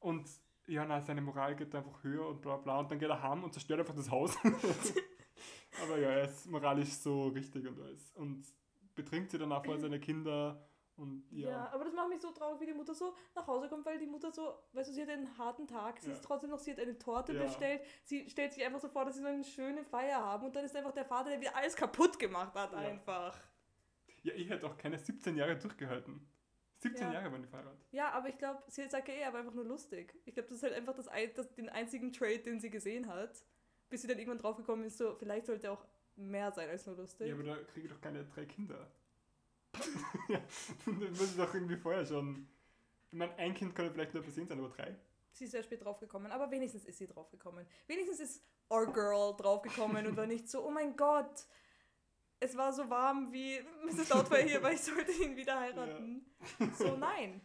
und 0.00 0.28
ja, 0.66 0.84
na, 0.84 1.00
seine 1.00 1.20
Moral 1.20 1.56
geht 1.56 1.74
einfach 1.74 2.02
höher 2.04 2.28
und 2.28 2.40
bla 2.40 2.56
bla 2.56 2.80
und 2.80 2.90
dann 2.90 2.98
geht 2.98 3.08
er 3.08 3.22
heim 3.22 3.42
und 3.42 3.52
zerstört 3.52 3.80
einfach 3.80 3.96
das 3.96 4.10
Haus. 4.10 4.36
aber 5.82 5.98
ja, 5.98 6.10
er 6.10 6.24
ist 6.24 6.48
moralisch 6.48 6.90
so 6.90 7.28
richtig 7.28 7.66
und 7.66 7.80
alles 7.80 8.12
und 8.12 8.46
betrinkt 8.94 9.30
sie 9.30 9.38
dann 9.38 9.52
auch 9.52 9.64
vor 9.64 9.78
seine 9.80 9.98
Kinder 9.98 10.62
und 11.02 11.24
Ja. 11.30 11.48
ja. 11.50 11.70
aber 11.72 11.84
das 11.84 11.92
macht 11.92 12.08
mich 12.08 12.20
so 12.20 12.30
traurig, 12.30 12.60
wie 12.60 12.66
die 12.66 12.74
Mutter 12.74 12.94
so 12.94 13.14
nach 13.34 13.46
Hause 13.46 13.68
kommt, 13.68 13.84
weil 13.84 13.98
die 13.98 14.06
Mutter 14.06 14.30
so, 14.32 14.54
weißt 14.72 14.88
du, 14.90 14.94
sie 14.94 15.02
hat 15.02 15.08
einen 15.10 15.36
harten 15.36 15.66
Tag, 15.66 16.00
sie 16.00 16.08
Ja. 16.08 16.14
ist 16.14 16.24
trotzdem 16.24 16.50
noch, 16.50 16.58
sie 16.58 16.70
hat 16.72 16.78
eine 16.80 16.98
Torte 16.98 17.32
Ja. 17.34 17.42
bestellt, 17.42 17.82
sie 18.04 18.28
stellt 18.30 18.52
sich 18.52 18.64
einfach 18.64 18.80
so 18.80 18.88
vor, 18.88 19.04
dass 19.04 19.16
sie 19.16 19.20
so 19.22 19.26
eine 19.28 19.44
schöne 19.44 19.84
Feier 19.84 20.22
haben 20.22 20.46
und 20.46 20.56
dann 20.56 20.64
ist 20.64 20.74
einfach 20.76 20.92
der 20.92 21.04
Vater, 21.04 21.30
der 21.30 21.40
wieder 21.40 21.54
alles 21.56 21.76
kaputt 21.76 22.18
gemacht 22.18 22.54
hat, 22.54 22.72
einfach. 22.74 23.38
Ja, 24.22 24.34
ich 24.34 24.48
hätte 24.48 24.66
auch 24.66 24.76
keine 24.78 24.98
17 24.98 25.36
Jahre 25.36 25.56
durchgehalten. 25.58 26.28
17 26.78 27.08
Ja. 27.08 27.12
Jahre 27.14 27.30
waren 27.32 27.42
die 27.42 27.48
verheiratet. 27.48 27.86
Ja, 27.92 28.10
aber 28.10 28.28
ich 28.28 28.38
glaube, 28.38 28.62
sie 28.68 28.88
sagt 28.88 29.08
ja 29.08 29.14
eh, 29.14 29.20
er 29.20 29.32
war 29.32 29.40
einfach 29.40 29.54
nur 29.54 29.64
lustig. 29.64 30.14
Ich 30.24 30.34
glaube, 30.34 30.48
das 30.48 30.58
ist 30.58 30.62
halt 30.64 30.74
einfach 30.74 30.94
das, 30.94 31.08
das, 31.34 31.52
den 31.54 31.68
einzigen 31.68 32.12
Trade, 32.12 32.40
den 32.40 32.58
sie 32.60 32.70
gesehen 32.70 33.06
hat 33.08 33.44
bis 33.88 34.00
sie 34.00 34.08
dann 34.08 34.18
irgendwann 34.18 34.38
draufgekommen 34.38 34.86
ist, 34.86 34.96
so, 34.96 35.14
vielleicht 35.16 35.44
sollte 35.44 35.70
auch 35.70 35.84
mehr 36.16 36.50
sein 36.50 36.66
als 36.70 36.86
nur 36.86 36.96
lustig. 36.96 37.28
Ja, 37.28 37.34
aber 37.34 37.42
da 37.44 37.56
kriege 37.56 37.86
ich 37.88 37.92
doch 37.92 38.00
keine 38.00 38.24
drei 38.24 38.46
Kinder. 38.46 38.90
ja, 40.28 40.40
das 40.84 40.86
muss 40.86 41.30
ich 41.30 41.36
doch 41.36 41.54
irgendwie 41.54 41.76
vorher 41.76 42.04
schon. 42.04 42.48
Ich 43.10 43.18
meine, 43.18 43.34
ein 43.36 43.54
Kind 43.54 43.74
kann 43.74 43.86
ja 43.86 43.92
vielleicht 43.92 44.14
nur 44.14 44.22
versehen 44.22 44.46
sein, 44.46 44.58
aber 44.58 44.68
drei. 44.68 44.96
Sie 45.32 45.44
ist 45.44 45.52
sehr 45.52 45.62
spät 45.62 45.84
draufgekommen, 45.84 46.30
aber 46.30 46.50
wenigstens 46.50 46.84
ist 46.84 46.98
sie 46.98 47.06
draufgekommen. 47.06 47.66
Wenigstens 47.86 48.20
ist 48.20 48.42
Our 48.70 48.92
Girl 48.92 49.34
draufgekommen 49.36 50.06
und 50.06 50.16
war 50.16 50.26
nicht 50.26 50.48
so, 50.48 50.66
oh 50.66 50.70
mein 50.70 50.96
Gott, 50.96 51.46
es 52.40 52.56
war 52.56 52.72
so 52.72 52.88
warm 52.90 53.32
wie 53.32 53.60
Mrs. 53.84 54.08
Doubtfire 54.08 54.42
hier, 54.42 54.62
weil 54.62 54.74
ich 54.74 54.80
sollte 54.80 55.12
ihn 55.12 55.36
wieder 55.36 55.58
heiraten. 55.60 56.26
So, 56.76 56.96
nein. 56.96 57.40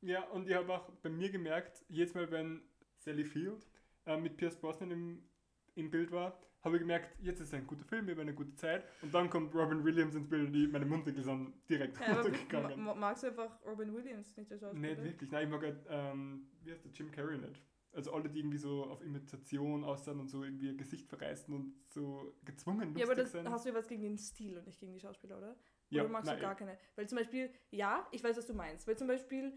Ja, 0.00 0.24
und 0.28 0.48
ich 0.48 0.54
habe 0.54 0.72
auch 0.72 0.88
bei 1.02 1.10
mir 1.10 1.30
gemerkt, 1.30 1.84
jedes 1.88 2.14
Mal, 2.14 2.30
wenn 2.30 2.62
Sally 2.98 3.24
Field 3.24 3.66
äh, 4.06 4.16
mit 4.16 4.36
Pierce 4.36 4.56
Brosnan 4.56 4.90
im, 4.90 5.28
im 5.74 5.90
Bild 5.90 6.10
war, 6.10 6.40
habe 6.62 6.76
ich 6.76 6.80
gemerkt, 6.80 7.16
jetzt 7.22 7.40
ist 7.40 7.54
ein 7.54 7.66
guter 7.66 7.84
Film, 7.84 8.06
wir 8.06 8.14
haben 8.14 8.20
eine 8.20 8.34
gute 8.34 8.54
Zeit. 8.54 8.84
Und 9.02 9.12
dann 9.14 9.30
kommt 9.30 9.54
Robin 9.54 9.82
Williams 9.84 10.14
ins 10.14 10.28
Bild 10.28 10.46
und 10.48 10.52
die, 10.52 10.66
meine 10.66 10.84
Mundwinkel 10.86 11.22
sind 11.24 11.54
direkt 11.68 11.98
Ja, 12.00 12.12
runtergegangen. 12.20 12.82
ma- 12.82 12.94
magst 12.94 13.22
du 13.22 13.28
einfach 13.28 13.58
Robin 13.64 13.94
Williams, 13.94 14.36
nicht 14.36 14.50
der 14.50 14.58
Schauspieler? 14.58 14.88
Nicht 14.88 15.02
wirklich. 15.04 15.30
Nein, 15.30 15.44
ich 15.44 15.50
mag 15.50 15.62
halt, 15.62 15.86
ähm, 15.88 16.48
wie 16.62 16.72
heißt 16.72 16.84
der, 16.84 16.92
Jim 16.92 17.10
Carrey 17.10 17.38
nicht. 17.38 17.62
Also 17.92 18.12
alle, 18.12 18.28
die 18.28 18.38
irgendwie 18.38 18.58
so 18.58 18.84
auf 18.84 19.02
Imitation 19.02 19.82
aussehen 19.82 20.20
und 20.20 20.28
so 20.28 20.44
irgendwie 20.44 20.66
ihr 20.68 20.76
Gesicht 20.76 21.08
verreißen 21.08 21.52
und 21.52 21.74
so 21.88 22.36
gezwungen 22.44 22.88
lustig 22.94 23.00
Ja, 23.00 23.06
aber 23.06 23.14
das 23.16 23.32
sind. 23.32 23.50
hast 23.50 23.64
du 23.64 23.70
ja 23.70 23.74
was 23.74 23.88
gegen 23.88 24.02
den 24.02 24.16
Stil 24.16 24.56
und 24.58 24.66
nicht 24.66 24.78
gegen 24.78 24.92
die 24.92 25.00
Schauspieler, 25.00 25.38
oder? 25.38 25.56
ja, 25.88 26.02
oder 26.02 26.10
magst 26.12 26.26
nein, 26.26 26.36
du 26.36 26.42
gar 26.42 26.54
keine? 26.54 26.78
Weil 26.94 27.08
zum 27.08 27.18
Beispiel, 27.18 27.50
ja, 27.70 28.06
ich 28.12 28.22
weiß, 28.22 28.36
was 28.36 28.46
du 28.46 28.54
meinst. 28.54 28.86
Weil 28.86 28.96
zum 28.96 29.08
Beispiel, 29.08 29.56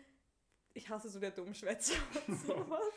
ich 0.74 0.90
hasse 0.90 1.10
so 1.10 1.20
der 1.20 1.30
Dummschwätzer 1.30 1.94
und 2.28 2.36
sowas. 2.40 2.92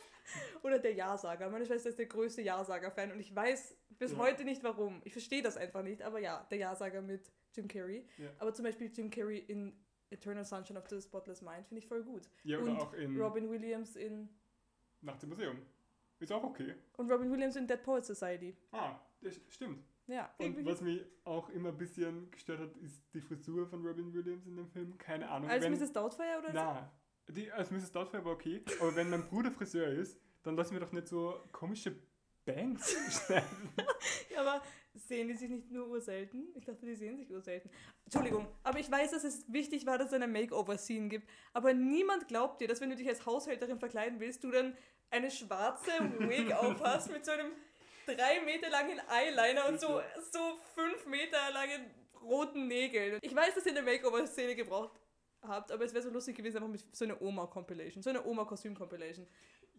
Oder 0.62 0.78
der 0.78 0.94
Ja-Sager. 0.94 1.50
Meine 1.50 1.66
Schwester 1.66 1.90
ist 1.90 1.98
der 1.98 2.06
größte 2.06 2.40
Ja-Sager-Fan 2.40 3.12
und 3.12 3.20
ich 3.20 3.34
weiß 3.36 3.76
bis 3.98 4.12
Ja. 4.12 4.18
heute 4.18 4.44
nicht 4.44 4.62
warum. 4.62 5.00
Ich 5.04 5.12
verstehe 5.12 5.42
das 5.42 5.56
einfach 5.56 5.82
nicht, 5.82 6.02
aber 6.02 6.18
ja, 6.18 6.46
der 6.50 6.58
Ja-Sager 6.58 7.02
mit 7.02 7.30
Jim 7.52 7.68
Carrey. 7.68 8.04
Ja. 8.18 8.30
Aber 8.38 8.52
zum 8.54 8.64
Beispiel 8.64 8.90
Jim 8.92 9.10
Carrey 9.10 9.38
in 9.38 9.72
Eternal 10.10 10.44
Sunshine 10.44 10.78
of 10.78 10.88
the 10.88 11.00
Spotless 11.00 11.42
Mind 11.42 11.66
finde 11.66 11.80
ich 11.80 11.86
voll 11.88 12.02
gut. 12.04 12.28
Ja, 12.44 12.58
oder 12.58 12.70
und 12.72 12.78
auch 12.80 12.92
in 12.94 13.20
Robin 13.20 13.50
Williams 13.50 13.96
in. 13.96 14.28
Nacht 15.00 15.22
im 15.22 15.30
Museum. 15.30 15.56
Ist 16.18 16.32
auch 16.32 16.42
okay. 16.44 16.74
Und 16.96 17.10
Robin 17.10 17.30
Williams 17.30 17.56
in 17.56 17.66
Dead 17.66 17.82
Poets 17.82 18.06
Society. 18.08 18.56
Ah, 18.72 18.98
das 19.20 19.38
stimmt. 19.48 19.84
Ja, 20.06 20.32
Und 20.38 20.64
was 20.64 20.80
mich 20.80 21.04
auch 21.24 21.48
immer 21.50 21.70
ein 21.70 21.76
bisschen 21.76 22.30
gestört 22.30 22.60
hat, 22.60 22.76
ist 22.76 23.02
die 23.12 23.20
Frisur 23.20 23.66
von 23.66 23.84
Robin 23.84 24.14
Williams 24.14 24.46
in 24.46 24.56
dem 24.56 24.68
Film. 24.68 24.96
Keine 24.98 25.28
Ahnung. 25.28 25.50
als 25.50 25.64
wenn, 25.64 25.72
Mrs. 25.72 25.92
Doubtfire 25.92 26.38
oder 26.38 26.52
so? 27.26 27.32
Die, 27.32 27.50
als 27.50 27.72
Mrs. 27.72 27.90
Doubtfire 27.90 28.24
war 28.24 28.32
okay, 28.32 28.62
aber 28.80 28.94
wenn 28.94 29.10
mein 29.10 29.24
Bruder 29.26 29.50
Friseur 29.50 29.88
ist, 29.88 30.16
dann 30.44 30.54
lassen 30.54 30.74
wir 30.74 30.80
doch 30.80 30.92
nicht 30.92 31.08
so 31.08 31.40
komische 31.50 31.96
Bangs 32.46 32.96
schneiden. 33.26 33.72
Ja, 34.30 34.40
aber 34.40 34.62
sehen 34.94 35.28
die 35.28 35.34
sich 35.34 35.50
nicht 35.50 35.70
nur 35.70 35.88
urselten? 35.88 36.48
Ich 36.54 36.64
dachte, 36.64 36.86
die 36.86 36.94
sehen 36.94 37.16
sich 37.16 37.30
urselten. 37.30 37.70
Entschuldigung, 38.04 38.46
aber 38.62 38.78
ich 38.78 38.90
weiß, 38.90 39.10
dass 39.10 39.24
es 39.24 39.50
wichtig 39.52 39.84
war, 39.86 39.98
dass 39.98 40.08
es 40.08 40.12
eine 40.14 40.28
Makeover-Scene 40.28 41.08
gibt. 41.08 41.28
Aber 41.52 41.74
niemand 41.74 42.28
glaubt 42.28 42.60
dir, 42.60 42.68
dass 42.68 42.80
wenn 42.80 42.90
du 42.90 42.96
dich 42.96 43.08
als 43.08 43.26
Haushälterin 43.26 43.78
verkleiden 43.78 44.20
willst, 44.20 44.44
du 44.44 44.50
dann 44.50 44.76
eine 45.10 45.30
schwarze 45.30 45.90
Wig 46.18 46.52
aufhast 46.54 47.10
mit 47.10 47.24
so 47.24 47.32
einem 47.32 47.52
drei 48.06 48.40
Meter 48.44 48.70
langen 48.70 49.00
Eyeliner 49.08 49.68
und 49.68 49.80
so, 49.80 50.00
so 50.32 50.58
fünf 50.74 51.06
Meter 51.06 51.38
langen 51.52 51.90
roten 52.22 52.66
Nägeln. 52.68 53.18
Ich 53.22 53.34
weiß, 53.34 53.54
dass 53.54 53.66
ihr 53.66 53.72
eine 53.72 53.82
Makeover-Szene 53.82 54.54
gebraucht 54.54 55.00
habt, 55.42 55.70
aber 55.72 55.84
es 55.84 55.92
wäre 55.94 56.02
so 56.02 56.10
lustig 56.10 56.36
gewesen, 56.36 56.56
einfach 56.56 56.68
mit 56.68 56.84
so 56.94 57.04
einer 57.04 57.20
Oma-Compilation, 57.20 58.02
so 58.02 58.10
eine 58.10 58.24
Oma-Kostüm-Compilation. 58.24 59.26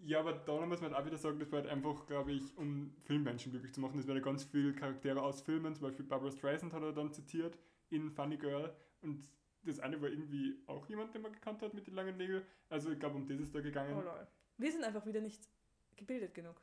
Ja, 0.03 0.19
aber 0.19 0.33
da 0.33 0.65
muss 0.65 0.79
man 0.79 0.91
halt 0.91 1.01
auch 1.01 1.05
wieder 1.05 1.17
sagen, 1.17 1.39
das 1.39 1.51
war 1.51 1.61
halt 1.61 1.69
einfach, 1.69 2.05
glaube 2.05 2.31
ich, 2.31 2.55
um 2.57 2.93
Filmmenschen 3.01 3.51
glücklich 3.51 3.73
zu 3.73 3.81
machen. 3.81 3.97
Das 3.97 4.07
werden 4.07 4.21
ganz 4.21 4.43
viele 4.43 4.73
Charaktere 4.73 5.21
aus 5.21 5.41
Filmen, 5.41 5.75
zum 5.75 5.87
Beispiel 5.87 6.05
Barbara 6.05 6.31
Streisand 6.31 6.73
hat 6.73 6.83
er 6.83 6.93
dann 6.93 7.11
zitiert 7.11 7.57
in 7.89 8.11
Funny 8.11 8.37
Girl. 8.37 8.73
Und 9.01 9.23
das 9.63 9.79
eine 9.79 10.01
war 10.01 10.09
irgendwie 10.09 10.61
auch 10.67 10.87
jemand, 10.87 11.13
den 11.13 11.23
man 11.23 11.33
gekannt 11.33 11.61
hat 11.61 11.73
mit 11.73 11.87
den 11.87 11.95
langen 11.95 12.15
Nägeln. 12.17 12.43
Also 12.69 12.91
ich 12.91 12.99
glaube, 12.99 13.15
um 13.15 13.27
das 13.27 13.39
ist 13.39 13.53
da 13.53 13.59
gegangen. 13.59 13.95
Oh 13.97 14.01
lol. 14.01 14.27
Wir 14.57 14.71
sind 14.71 14.83
einfach 14.83 15.05
wieder 15.05 15.21
nicht 15.21 15.49
gebildet 15.95 16.33
genug. 16.33 16.61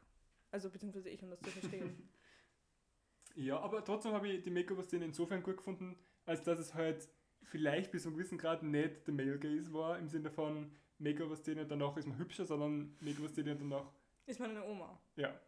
Also 0.50 0.70
beziehungsweise 0.70 1.10
ich, 1.10 1.22
um 1.22 1.30
das 1.30 1.40
zu 1.40 1.50
verstehen. 1.50 2.08
Ja, 3.36 3.58
aber 3.58 3.84
trotzdem 3.84 4.12
habe 4.12 4.28
ich 4.28 4.42
die 4.42 4.50
Makeover-Szene 4.50 5.06
insofern 5.06 5.42
gut 5.42 5.56
gefunden, 5.56 5.96
als 6.24 6.44
dass 6.44 6.58
es 6.60 6.72
halt 6.72 7.08
vielleicht 7.42 7.90
bis 7.90 8.02
zu 8.02 8.08
einem 8.08 8.16
gewissen 8.16 8.38
Grad 8.38 8.62
nicht 8.62 9.06
der 9.06 9.14
Male 9.14 9.38
Gaze 9.38 9.72
war, 9.72 9.98
im 9.98 10.08
Sinne 10.08 10.30
von 10.30 10.70
Makeover-Szene 10.98 11.62
und 11.62 11.70
danach 11.70 11.96
ist 11.96 12.06
man 12.06 12.18
hübscher, 12.18 12.44
sondern 12.46 12.96
Makeover-Szene 13.00 13.52
und 13.52 13.60
danach, 13.60 13.90
Ist 14.26 14.40
man 14.40 14.50
eine 14.50 14.64
Oma. 14.64 15.00
ja. 15.16 15.38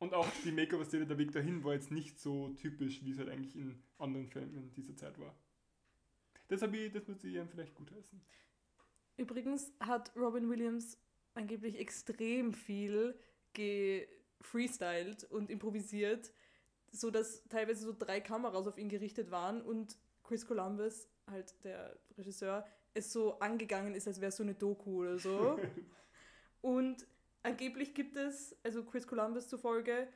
Und 0.00 0.14
auch 0.14 0.28
die 0.44 0.52
Makeover-Szene, 0.52 1.06
der 1.06 1.18
Weg 1.18 1.32
dahin, 1.32 1.64
war 1.64 1.74
jetzt 1.74 1.90
nicht 1.90 2.20
so 2.20 2.50
typisch, 2.50 3.04
wie 3.04 3.10
es 3.10 3.18
halt 3.18 3.28
eigentlich 3.30 3.56
in 3.56 3.82
anderen 3.98 4.28
Filmen 4.28 4.72
dieser 4.76 4.96
Zeit 4.96 5.18
war. 5.18 5.34
Ich, 6.48 6.92
das 6.92 7.08
muss 7.08 7.24
ich 7.24 7.34
ihm 7.34 7.48
vielleicht 7.48 7.74
gut 7.74 7.90
heißen. 7.90 8.20
Übrigens 9.16 9.72
hat 9.80 10.14
Robin 10.14 10.48
Williams 10.48 10.98
angeblich 11.34 11.78
extrem 11.80 12.54
viel 12.54 13.18
gefreestylt 13.54 15.24
und 15.24 15.50
improvisiert, 15.50 16.32
so 16.92 17.10
dass 17.10 17.42
teilweise 17.48 17.82
so 17.82 17.92
drei 17.92 18.20
Kameras 18.20 18.68
auf 18.68 18.78
ihn 18.78 18.88
gerichtet 18.88 19.32
waren 19.32 19.60
und 19.60 19.98
Chris 20.22 20.46
Columbus, 20.46 21.08
halt 21.26 21.62
der 21.64 21.98
Regisseur, 22.16 22.64
es 22.94 23.12
so 23.12 23.38
angegangen 23.38 23.94
ist, 23.94 24.06
als 24.08 24.20
wäre 24.20 24.28
es 24.30 24.36
so 24.36 24.42
eine 24.42 24.54
Doku 24.54 25.00
oder 25.02 25.18
so. 25.18 25.58
und 26.60 27.06
angeblich 27.42 27.94
gibt 27.94 28.16
es, 28.16 28.56
also 28.64 28.84
Chris 28.84 29.06
Columbus 29.06 29.48
zufolge, 29.48 30.08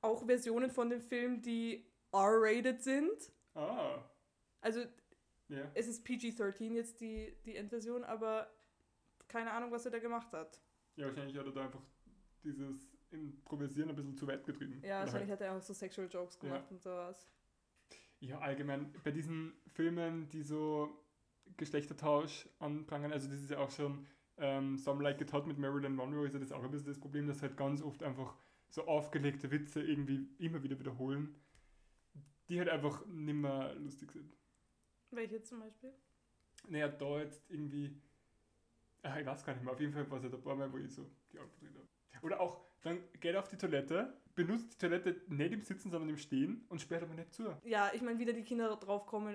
auch 0.00 0.24
Versionen 0.26 0.70
von 0.70 0.90
dem 0.90 1.00
Film, 1.00 1.42
die 1.42 1.86
R-rated 2.12 2.82
sind. 2.82 3.32
Ah, 3.54 3.98
Also 4.60 4.80
ja. 5.48 5.70
es 5.74 5.86
ist 5.88 6.04
PG-13 6.06 6.72
jetzt 6.74 7.00
die, 7.00 7.36
die 7.44 7.56
Endversion, 7.56 8.04
aber 8.04 8.50
keine 9.28 9.52
Ahnung, 9.52 9.70
was 9.70 9.84
er 9.84 9.90
da 9.92 9.98
gemacht 9.98 10.32
hat. 10.32 10.60
Ja, 10.96 11.06
wahrscheinlich 11.06 11.36
hat 11.36 11.46
er 11.46 11.52
da 11.52 11.64
einfach 11.66 11.82
dieses 12.42 12.90
Improvisieren 13.10 13.90
ein 13.90 13.96
bisschen 13.96 14.16
zu 14.16 14.26
weit 14.26 14.44
getrieben. 14.44 14.80
Ja, 14.84 15.00
wahrscheinlich 15.00 15.30
halt- 15.30 15.40
hat 15.40 15.46
er 15.46 15.56
auch 15.56 15.60
so 15.62 15.72
Sexual 15.74 16.08
Jokes 16.10 16.36
Ja. 16.42 16.48
gemacht 16.48 16.70
und 16.70 16.82
sowas. 16.82 17.28
Ja, 18.20 18.38
allgemein 18.38 18.92
bei 19.04 19.10
diesen 19.10 19.52
Filmen, 19.68 20.28
die 20.28 20.42
so 20.42 20.90
Geschlechtertausch 21.56 22.48
anprangern, 22.58 23.12
also 23.12 23.28
das 23.28 23.40
ist 23.40 23.50
ja 23.50 23.58
auch 23.58 23.70
schon 23.70 24.06
ähm, 24.38 24.78
Some 24.78 25.02
Like 25.02 25.20
It 25.20 25.32
Hot 25.32 25.46
mit 25.46 25.58
Marilyn 25.58 25.94
Monroe, 25.94 26.26
ist 26.26 26.34
ja 26.34 26.40
das 26.40 26.52
auch 26.52 26.62
ein 26.62 26.70
bisschen 26.70 26.88
das 26.88 26.98
Problem, 26.98 27.26
dass 27.26 27.42
halt 27.42 27.56
ganz 27.56 27.82
oft 27.82 28.02
einfach 28.02 28.36
so 28.70 28.86
aufgelegte 28.86 29.50
Witze 29.50 29.82
irgendwie 29.82 30.28
immer 30.38 30.62
wieder 30.62 30.78
wiederholen, 30.78 31.34
die 32.48 32.58
halt 32.58 32.68
einfach 32.68 33.04
nimmer 33.06 33.74
lustig 33.74 34.12
sind. 34.12 34.32
Welche 35.10 35.42
zum 35.42 35.60
Beispiel? 35.60 35.92
Naja, 36.68 36.88
da 36.88 37.18
jetzt 37.18 37.50
irgendwie, 37.50 38.00
ach, 39.02 39.16
ich 39.16 39.26
weiß 39.26 39.44
gar 39.44 39.54
nicht 39.54 39.64
mehr, 39.64 39.72
auf 39.72 39.80
jeden 39.80 39.92
Fall 39.92 40.08
war 40.10 40.18
es 40.18 40.24
halt 40.24 40.34
ein 40.34 40.42
paar 40.42 40.56
Mal, 40.56 40.72
wo 40.72 40.78
ich 40.78 40.92
so 40.92 41.10
die 41.32 41.38
Augen 41.38 41.50
verdreht 41.50 41.74
habe. 41.74 41.88
Oder 42.22 42.40
auch, 42.40 42.60
dann 42.82 42.98
geht 43.20 43.34
er 43.34 43.40
auf 43.40 43.48
die 43.48 43.56
Toilette, 43.56 44.14
benutzt 44.34 44.74
die 44.74 44.78
Toilette 44.78 45.20
nicht 45.28 45.52
im 45.52 45.62
Sitzen, 45.62 45.90
sondern 45.90 46.10
im 46.10 46.16
Stehen 46.16 46.64
und 46.68 46.80
sperrt 46.80 47.02
aber 47.02 47.14
nicht 47.14 47.32
zu. 47.32 47.56
Ja, 47.64 47.90
ich 47.92 48.02
meine, 48.02 48.18
wieder 48.18 48.32
die 48.32 48.44
Kinder 48.44 48.76
drauf 48.76 49.06
kommen. 49.06 49.34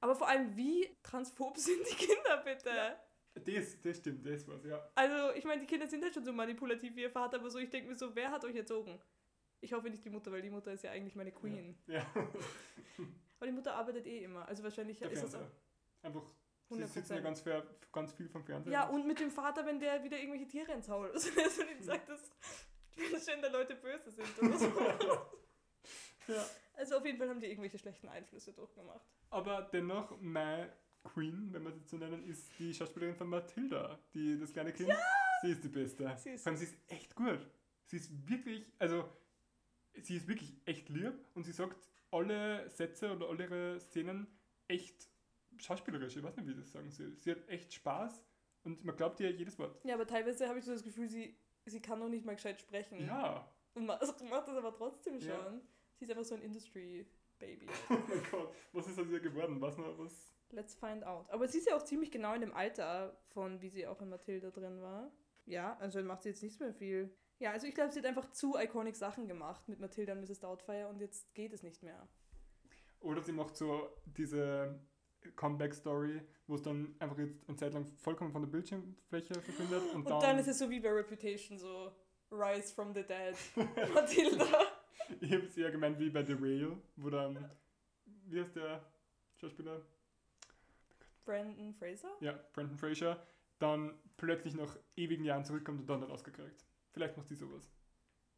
Aber 0.00 0.14
vor 0.14 0.28
allem, 0.28 0.56
wie 0.56 0.96
transphob 1.02 1.56
sind 1.58 1.80
die 1.90 2.06
Kinder 2.06 2.42
bitte? 2.44 2.98
Das, 3.34 3.80
das 3.80 3.96
stimmt, 3.98 4.26
das 4.26 4.48
war's, 4.48 4.64
ja. 4.64 4.90
Also, 4.94 5.32
ich 5.34 5.44
meine, 5.44 5.60
die 5.60 5.66
Kinder 5.66 5.86
sind 5.86 6.02
halt 6.02 6.14
schon 6.14 6.24
so 6.24 6.32
manipulativ 6.32 6.96
wie 6.96 7.02
ihr 7.02 7.10
Vater, 7.10 7.38
aber 7.38 7.50
so, 7.50 7.58
ich 7.58 7.70
denke 7.70 7.88
mir 7.88 7.96
so, 7.96 8.14
wer 8.14 8.30
hat 8.30 8.44
euch 8.44 8.56
erzogen? 8.56 9.00
Ich 9.60 9.72
hoffe 9.72 9.90
nicht 9.90 10.04
die 10.04 10.10
Mutter, 10.10 10.30
weil 10.32 10.42
die 10.42 10.50
Mutter 10.50 10.72
ist 10.72 10.84
ja 10.84 10.90
eigentlich 10.90 11.14
meine 11.14 11.32
Queen. 11.32 11.76
Ja, 11.86 12.06
Aber 13.36 13.46
die 13.46 13.52
Mutter 13.52 13.74
arbeitet 13.74 14.06
eh 14.06 14.24
immer. 14.24 14.46
Also 14.48 14.64
wahrscheinlich 14.64 14.98
der 14.98 15.10
ist 15.10 15.22
das 15.22 15.30
Fernseher. 15.30 15.52
Einfach, 16.02 16.22
sie 16.68 16.82
100%. 16.82 16.86
sitzen 16.86 17.14
ja 17.14 17.20
ganz, 17.20 17.40
fair, 17.40 17.66
ganz 17.92 18.12
viel 18.12 18.28
vom 18.28 18.44
Fernseher. 18.44 18.72
Ja, 18.72 18.88
und 18.88 19.06
mit 19.06 19.20
dem 19.20 19.30
Vater, 19.30 19.64
wenn 19.66 19.78
der 19.78 20.02
wieder 20.02 20.18
irgendwelche 20.18 20.48
Tiere 20.48 20.72
ins 20.72 20.88
Haus 20.88 21.12
lässt 21.36 21.58
und 21.60 21.70
ihm 21.70 21.80
sagt, 21.80 22.08
dass 22.08 22.32
transgender 22.96 23.50
Leute 23.50 23.76
böse 23.76 24.10
sind 24.10 24.42
oder 24.42 24.58
so. 24.58 24.66
Ja. 26.28 26.46
Also 26.78 26.96
auf 26.96 27.04
jeden 27.04 27.18
Fall 27.18 27.28
haben 27.28 27.40
die 27.40 27.46
irgendwelche 27.46 27.78
schlechten 27.78 28.08
Einflüsse 28.08 28.52
durchgemacht. 28.52 29.04
Aber 29.30 29.62
dennoch, 29.72 30.16
meine 30.20 30.72
Queen, 31.02 31.48
wenn 31.52 31.62
man 31.64 31.72
sie 31.74 31.82
so 31.84 31.96
nennen, 31.96 32.24
ist 32.24 32.50
die 32.58 32.72
Schauspielerin 32.72 33.14
von 33.16 33.28
Mathilda, 33.28 33.98
die 34.14 34.38
das 34.38 34.52
kleine 34.52 34.72
Kind. 34.72 34.90
Sie 35.42 35.50
ist 35.52 35.64
die 35.64 35.68
Beste. 35.68 36.14
Sie 36.18 36.30
ist- 36.30 36.42
Vor 36.44 36.50
allem, 36.52 36.58
sie 36.58 36.64
ist 36.66 36.76
echt 36.88 37.14
gut. 37.16 37.40
Sie 37.86 37.96
ist 37.96 38.28
wirklich, 38.28 38.64
also, 38.78 39.08
sie 39.94 40.16
ist 40.16 40.28
wirklich 40.28 40.54
echt 40.66 40.88
lieb 40.88 41.14
und 41.34 41.44
sie 41.44 41.52
sagt 41.52 41.88
alle 42.10 42.68
Sätze 42.70 43.12
oder 43.14 43.28
alle 43.28 43.44
ihre 43.44 43.80
Szenen 43.80 44.26
echt 44.68 45.08
schauspielerisch. 45.56 46.16
Ich 46.16 46.22
weiß 46.22 46.36
nicht, 46.36 46.46
wie 46.46 46.52
ich 46.52 46.58
das 46.58 46.70
sagen 46.72 46.90
soll. 46.90 47.16
Sie 47.18 47.30
hat 47.32 47.48
echt 47.48 47.72
Spaß 47.72 48.22
und 48.64 48.84
man 48.84 48.96
glaubt 48.96 49.18
ihr 49.20 49.30
jedes 49.32 49.58
Wort. 49.58 49.78
Ja, 49.84 49.94
aber 49.94 50.06
teilweise 50.06 50.48
habe 50.48 50.58
ich 50.60 50.64
so 50.64 50.72
das 50.72 50.82
Gefühl, 50.84 51.08
sie, 51.08 51.36
sie 51.66 51.80
kann 51.82 51.98
noch 51.98 52.08
nicht 52.08 52.24
mal 52.24 52.34
gescheit 52.36 52.60
sprechen. 52.60 53.04
Ja. 53.04 53.50
Und 53.74 53.88
also 53.90 54.12
macht 54.26 54.46
das 54.48 54.56
aber 54.56 54.72
trotzdem 54.74 55.20
schon. 55.20 55.28
Ja. 55.30 55.60
Sie 55.98 56.04
ist 56.04 56.10
einfach 56.10 56.24
so 56.24 56.36
ein 56.36 56.42
Industry-Baby. 56.42 57.66
Oh 57.90 57.96
mein 58.08 58.22
Gott, 58.30 58.54
was 58.72 58.86
ist 58.86 58.98
aus 58.98 59.08
ihr 59.10 59.20
geworden? 59.20 59.60
Was 59.60 59.76
noch 59.76 59.98
was? 59.98 60.32
Let's 60.50 60.74
find 60.74 61.04
out. 61.04 61.28
Aber 61.30 61.48
sie 61.48 61.58
ist 61.58 61.68
ja 61.68 61.76
auch 61.76 61.84
ziemlich 61.84 62.10
genau 62.10 62.34
in 62.34 62.40
dem 62.40 62.54
Alter 62.54 63.20
von, 63.28 63.60
wie 63.60 63.68
sie 63.68 63.86
auch 63.86 64.00
in 64.00 64.08
Matilda 64.08 64.50
drin 64.50 64.80
war. 64.80 65.10
Ja, 65.44 65.76
also 65.78 66.02
macht 66.02 66.22
sie 66.22 66.30
jetzt 66.30 66.42
nichts 66.42 66.60
mehr 66.60 66.72
viel. 66.72 67.14
Ja, 67.38 67.52
also 67.52 67.66
ich 67.66 67.74
glaube, 67.74 67.92
sie 67.92 67.98
hat 67.98 68.06
einfach 68.06 68.30
zu 68.30 68.56
iconic 68.56 68.96
Sachen 68.96 69.28
gemacht 69.28 69.68
mit 69.68 69.80
Matilda 69.80 70.12
und 70.12 70.20
Mrs. 70.20 70.40
Doubtfire 70.40 70.88
und 70.88 71.00
jetzt 71.00 71.34
geht 71.34 71.52
es 71.52 71.62
nicht 71.62 71.82
mehr. 71.82 72.08
Oder 73.00 73.22
sie 73.22 73.32
macht 73.32 73.56
so 73.56 73.88
diese 74.04 74.80
Comeback-Story, 75.36 76.20
wo 76.46 76.54
es 76.54 76.62
dann 76.62 76.94
einfach 76.98 77.18
jetzt 77.18 77.48
eine 77.48 77.56
Zeit 77.56 77.74
lang 77.74 77.86
vollkommen 77.96 78.32
von 78.32 78.42
der 78.42 78.48
Bildschirmfläche 78.48 79.34
verschwindet. 79.34 79.82
Und, 79.94 80.06
Und 80.06 80.22
dann, 80.22 80.38
ist 80.38 80.48
es 80.48 80.58
so 80.58 80.68
wie 80.70 80.80
bei 80.80 80.90
Reputation, 80.90 81.58
so 81.58 81.92
Rise 82.30 82.74
from 82.74 82.94
the 82.94 83.02
Dead. 83.02 83.36
Matilda. 83.94 84.77
Ich 85.20 85.32
habe 85.32 85.44
es 85.46 85.56
eher 85.56 85.70
gemeint 85.70 85.98
wie 85.98 86.10
bei 86.10 86.24
The 86.24 86.34
Rail, 86.34 86.76
wo 86.96 87.10
dann, 87.10 87.50
wie 88.26 88.40
heißt 88.40 88.56
der 88.56 88.84
Schauspieler? 89.36 89.80
Brandon 91.24 91.74
Fraser? 91.74 92.08
Ja, 92.20 92.38
Brandon 92.52 92.76
Fraser, 92.78 93.22
dann 93.58 93.94
plötzlich 94.16 94.54
nach 94.54 94.76
ewigen 94.96 95.24
Jahren 95.24 95.44
zurückkommt 95.44 95.80
und 95.80 95.86
dann 95.88 96.00
dann 96.00 96.10
ausgekriegt. 96.10 96.64
Vielleicht 96.92 97.16
macht 97.16 97.28
sie 97.28 97.34
sowas. 97.34 97.70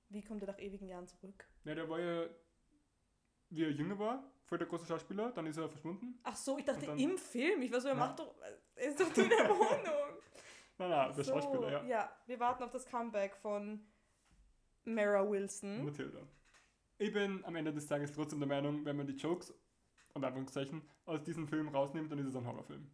Wie 0.09 0.23
kommt 0.23 0.43
er 0.43 0.49
nach 0.49 0.59
ewigen 0.59 0.89
Jahren 0.89 1.07
zurück? 1.07 1.47
Ja, 1.65 1.75
der 1.75 1.89
war 1.89 2.01
ja, 2.01 2.27
wie 3.51 3.63
er 3.65 3.71
jünger 3.71 3.99
war, 3.99 4.25
voll 4.45 4.59
der 4.59 4.67
große 4.67 4.87
Schauspieler, 4.87 5.31
dann 5.33 5.47
ist 5.47 5.57
er 5.57 5.69
verschwunden. 5.69 6.19
Ach 6.25 6.35
so, 6.37 6.59
ich 6.59 6.65
dachte 6.65 6.87
dann- 6.87 6.99
im 6.99 7.17
Film. 7.17 7.63
Ich 7.63 7.71
so, 7.71 7.87
er 7.89 7.95
macht 7.95 8.19
doch. 8.19 8.35
Er 8.75 8.89
ist 8.89 8.99
doch 9.01 9.07
in 9.17 9.29
der 9.29 9.39
Wohnung. 9.49 10.19
Nein, 10.79 10.91
nein, 10.91 11.15
der 11.15 11.25
so, 11.25 11.33
Schauspieler, 11.33 11.71
ja. 11.73 11.85
Ja, 11.85 12.17
wir 12.27 12.41
warten 12.41 12.65
auf 12.65 12.71
das 12.73 12.87
Comeback 12.87 13.37
von 13.37 13.87
Mara 14.85 15.29
Wilson. 15.31 15.85
Matilda. 15.85 16.21
Ich 17.01 17.13
bin 17.15 17.43
am 17.47 17.57
Ende 17.57 17.73
des 17.73 17.87
Tages 17.87 18.13
trotzdem 18.13 18.41
der 18.41 18.49
Meinung, 18.49 18.85
wenn 18.85 18.95
man 18.95 19.07
die 19.07 19.15
Jokes 19.15 19.55
und 20.13 20.23
Anführungszeichen 20.23 20.83
aus 21.07 21.23
diesem 21.23 21.49
Film 21.49 21.69
rausnimmt, 21.69 22.13
dann 22.13 22.19
ist 22.19 22.27
es 22.27 22.37
ein 22.37 22.47
Horrorfilm. 22.47 22.87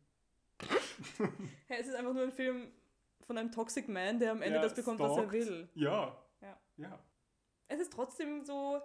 Hey, 1.67 1.81
es 1.81 1.89
ist 1.89 1.95
einfach 1.97 2.15
nur 2.15 2.23
ein 2.23 2.33
Film 2.33 2.71
von 3.27 3.37
einem 3.37 3.51
Toxic 3.53 3.89
Man, 3.89 4.19
der 4.19 4.31
am 4.31 4.41
Ende 4.41 4.57
Ja, 4.57 4.63
das 4.63 4.75
bekommt, 4.75 4.99
was 5.01 5.11
er 5.11 5.15
stalkt. 5.25 5.33
will. 5.33 5.69
Ja. 5.75 6.17
Ja. 6.41 6.59
Ja. 6.79 6.99
Es 7.69 7.81
ist 7.81 7.93
trotzdem 7.93 8.45
so. 8.45 8.81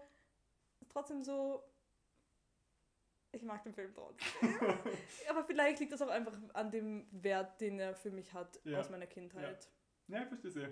Trotzdem 0.89 1.23
so. 1.23 1.63
Ich 3.31 3.43
mag 3.43 3.63
den 3.63 3.73
Film 3.73 3.93
trotzdem. 3.93 4.55
Aber 5.29 5.43
vielleicht 5.45 5.79
liegt 5.79 5.93
das 5.93 6.01
auch 6.01 6.09
einfach 6.09 6.33
an 6.53 6.71
dem 6.71 7.07
Wert, 7.11 7.61
den 7.61 7.79
er 7.79 7.93
für 7.95 8.11
mich 8.11 8.33
hat 8.33 8.59
Ja. 8.65 8.79
aus 8.79 8.89
meiner 8.89 9.07
Kindheit. 9.07 9.69
Ja, 10.07 10.23
ich 10.23 10.27
verstehe 10.27 10.51
sehr. 10.51 10.69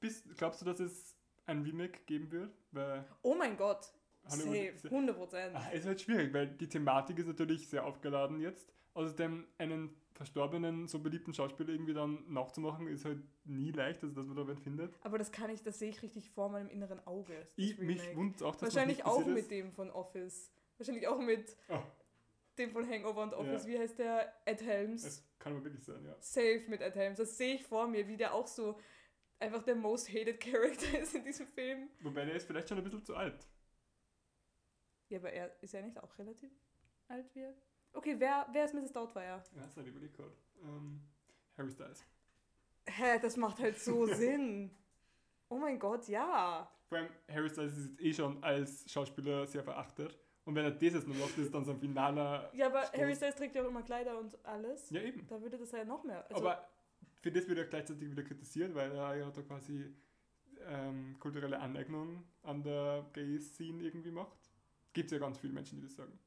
Bist, 0.00 0.26
glaubst 0.36 0.60
du, 0.60 0.66
dass 0.66 0.80
es 0.80 1.16
ein 1.48 1.62
Remake 1.62 2.00
geben 2.06 2.30
wird? 2.30 2.50
Weil 2.72 3.04
Oh 3.22 3.34
mein 3.34 3.56
Gott. 3.56 3.92
Safe. 4.26 4.56
ist 4.58 4.84
ja- 4.84 4.90
100 4.90 5.16
Prozent. 5.16 5.56
Ah, 5.56 5.68
es 5.72 5.80
ist 5.80 5.86
halt 5.86 6.00
schwierig, 6.02 6.32
weil 6.34 6.48
die 6.48 6.68
Thematik 6.68 7.18
ist 7.18 7.26
natürlich 7.26 7.66
sehr 7.68 7.84
aufgeladen 7.84 8.40
jetzt. 8.40 8.70
Außerdem 8.92 9.46
einen 9.56 9.94
verstorbenen, 10.12 10.86
so 10.88 10.98
beliebten 10.98 11.32
Schauspieler 11.32 11.70
irgendwie 11.70 11.94
dann 11.94 12.24
nachzumachen, 12.30 12.88
ist 12.88 13.04
halt 13.04 13.20
nie 13.44 13.70
leicht, 13.70 14.02
also 14.02 14.14
dass 14.14 14.26
man 14.26 14.36
da 14.36 14.46
wen 14.48 14.58
findet. 14.58 14.92
Aber 15.02 15.16
das 15.16 15.30
kann 15.32 15.48
ich, 15.50 15.62
das 15.62 15.78
sehe 15.78 15.88
ich 15.90 16.02
richtig 16.02 16.28
vor 16.30 16.50
meinem 16.50 16.68
inneren 16.68 16.98
Auge. 17.06 17.32
das 17.38 17.48
Ich, 17.56 17.78
mich 17.78 18.14
wundert 18.16 18.42
auch, 18.42 18.56
dass 18.56 18.74
Wahrscheinlich 18.74 19.04
auch 19.04 19.18
mit 19.24 19.36
passiert 19.36 19.50
dem 19.52 19.72
von 19.72 19.90
Office. 19.90 20.50
Wahrscheinlich 20.76 21.06
auch 21.08 21.20
mit 21.20 21.56
Oh. 21.68 21.78
dem 22.58 22.70
von 22.72 22.86
Hangover 22.90 23.22
und 23.22 23.32
Office. 23.34 23.64
Ja. 23.64 23.70
Wie 23.70 23.78
heißt 23.78 23.98
der? 23.98 24.32
Ed 24.44 24.60
Helms. 24.62 25.04
ist. 25.04 25.18
Es 25.20 25.38
kann 25.38 25.52
aber 25.54 25.64
wirklich 25.64 25.84
sein, 25.84 26.04
ja. 26.04 26.16
Safe 26.18 26.64
mit 26.68 26.80
Ed 26.82 26.96
Helms. 26.96 27.18
Das 27.18 27.38
sehe 27.38 27.54
ich 27.54 27.62
vor 27.64 27.86
mir, 27.86 28.08
wie 28.08 28.16
der 28.16 28.34
auch 28.34 28.48
so 28.48 28.78
einfach 29.38 29.62
der 29.62 29.76
most 29.76 30.08
hated 30.08 30.40
Character 30.40 30.98
ist 30.98 31.14
in 31.14 31.24
diesem 31.24 31.46
Film. 31.48 31.88
Wobei 32.00 32.24
der 32.24 32.34
ist 32.34 32.46
vielleicht 32.46 32.68
schon 32.68 32.78
ein 32.78 32.84
bisschen 32.84 33.04
zu 33.04 33.14
alt. 33.14 33.46
Ja, 35.08 35.18
aber 35.18 35.32
er 35.32 35.62
ist 35.62 35.72
ja 35.72 35.80
nicht 35.80 35.98
auch 36.02 36.18
relativ 36.18 36.50
alt 37.08 37.34
wie 37.34 37.40
er. 37.40 37.54
Okay, 37.92 38.16
wer, 38.18 38.46
wer 38.52 38.64
ist 38.64 38.74
Mrs. 38.74 38.92
Doubtfire? 38.92 39.42
Ja, 39.56 39.62
das 39.62 39.76
hat 39.76 39.86
überlegt 39.86 40.14
gerade. 40.14 40.32
Ähm, 40.62 41.00
Harry 41.56 41.70
Styles. 41.70 42.04
Hä, 42.86 43.18
das 43.20 43.36
macht 43.36 43.58
halt 43.60 43.78
so 43.78 44.06
Sinn. 44.14 44.70
Oh 45.48 45.56
mein 45.56 45.78
Gott, 45.78 46.06
ja. 46.08 46.70
Vor 46.88 46.98
allem 46.98 47.08
Harry 47.30 47.48
Styles 47.48 47.76
ist 47.76 47.88
jetzt 47.90 48.00
eh 48.00 48.12
schon 48.12 48.42
als 48.44 48.90
Schauspieler 48.90 49.46
sehr 49.46 49.62
verachtet. 49.62 50.18
Und 50.44 50.54
wenn 50.54 50.64
er 50.64 50.70
das 50.70 50.80
jetzt 50.94 51.06
noch 51.06 51.16
macht, 51.16 51.36
ist 51.36 51.52
dann 51.52 51.64
so 51.64 51.72
ein 51.72 51.78
finaler. 51.78 52.50
Ja, 52.54 52.66
aber 52.66 52.86
Stoß. 52.86 53.00
Harry 53.00 53.14
Styles 53.14 53.34
trägt 53.36 53.54
ja 53.54 53.62
auch 53.62 53.68
immer 53.68 53.82
Kleider 53.82 54.18
und 54.18 54.42
alles. 54.46 54.88
Ja, 54.90 55.00
eben. 55.02 55.26
Da 55.26 55.40
würde 55.40 55.58
das 55.58 55.72
ja 55.72 55.84
noch 55.84 56.04
mehr. 56.04 56.24
Also, 56.30 56.36
aber 56.42 56.68
für 57.20 57.32
das 57.32 57.48
wird 57.48 57.58
er 57.58 57.64
gleichzeitig 57.64 58.10
wieder 58.10 58.22
kritisiert, 58.22 58.74
weil 58.74 58.92
er 58.92 59.16
ja 59.16 59.30
da 59.30 59.42
quasi 59.42 59.92
ähm, 60.66 61.16
kulturelle 61.18 61.58
Aneignung 61.58 62.24
an 62.42 62.62
der 62.62 63.06
Gay-Scene 63.12 63.82
irgendwie 63.82 64.10
macht. 64.10 64.38
Gibt 64.92 65.06
es 65.06 65.12
ja 65.12 65.18
ganz 65.18 65.38
viele 65.38 65.52
Menschen, 65.52 65.76
die 65.76 65.82
das 65.82 65.96
sagen. 65.96 66.18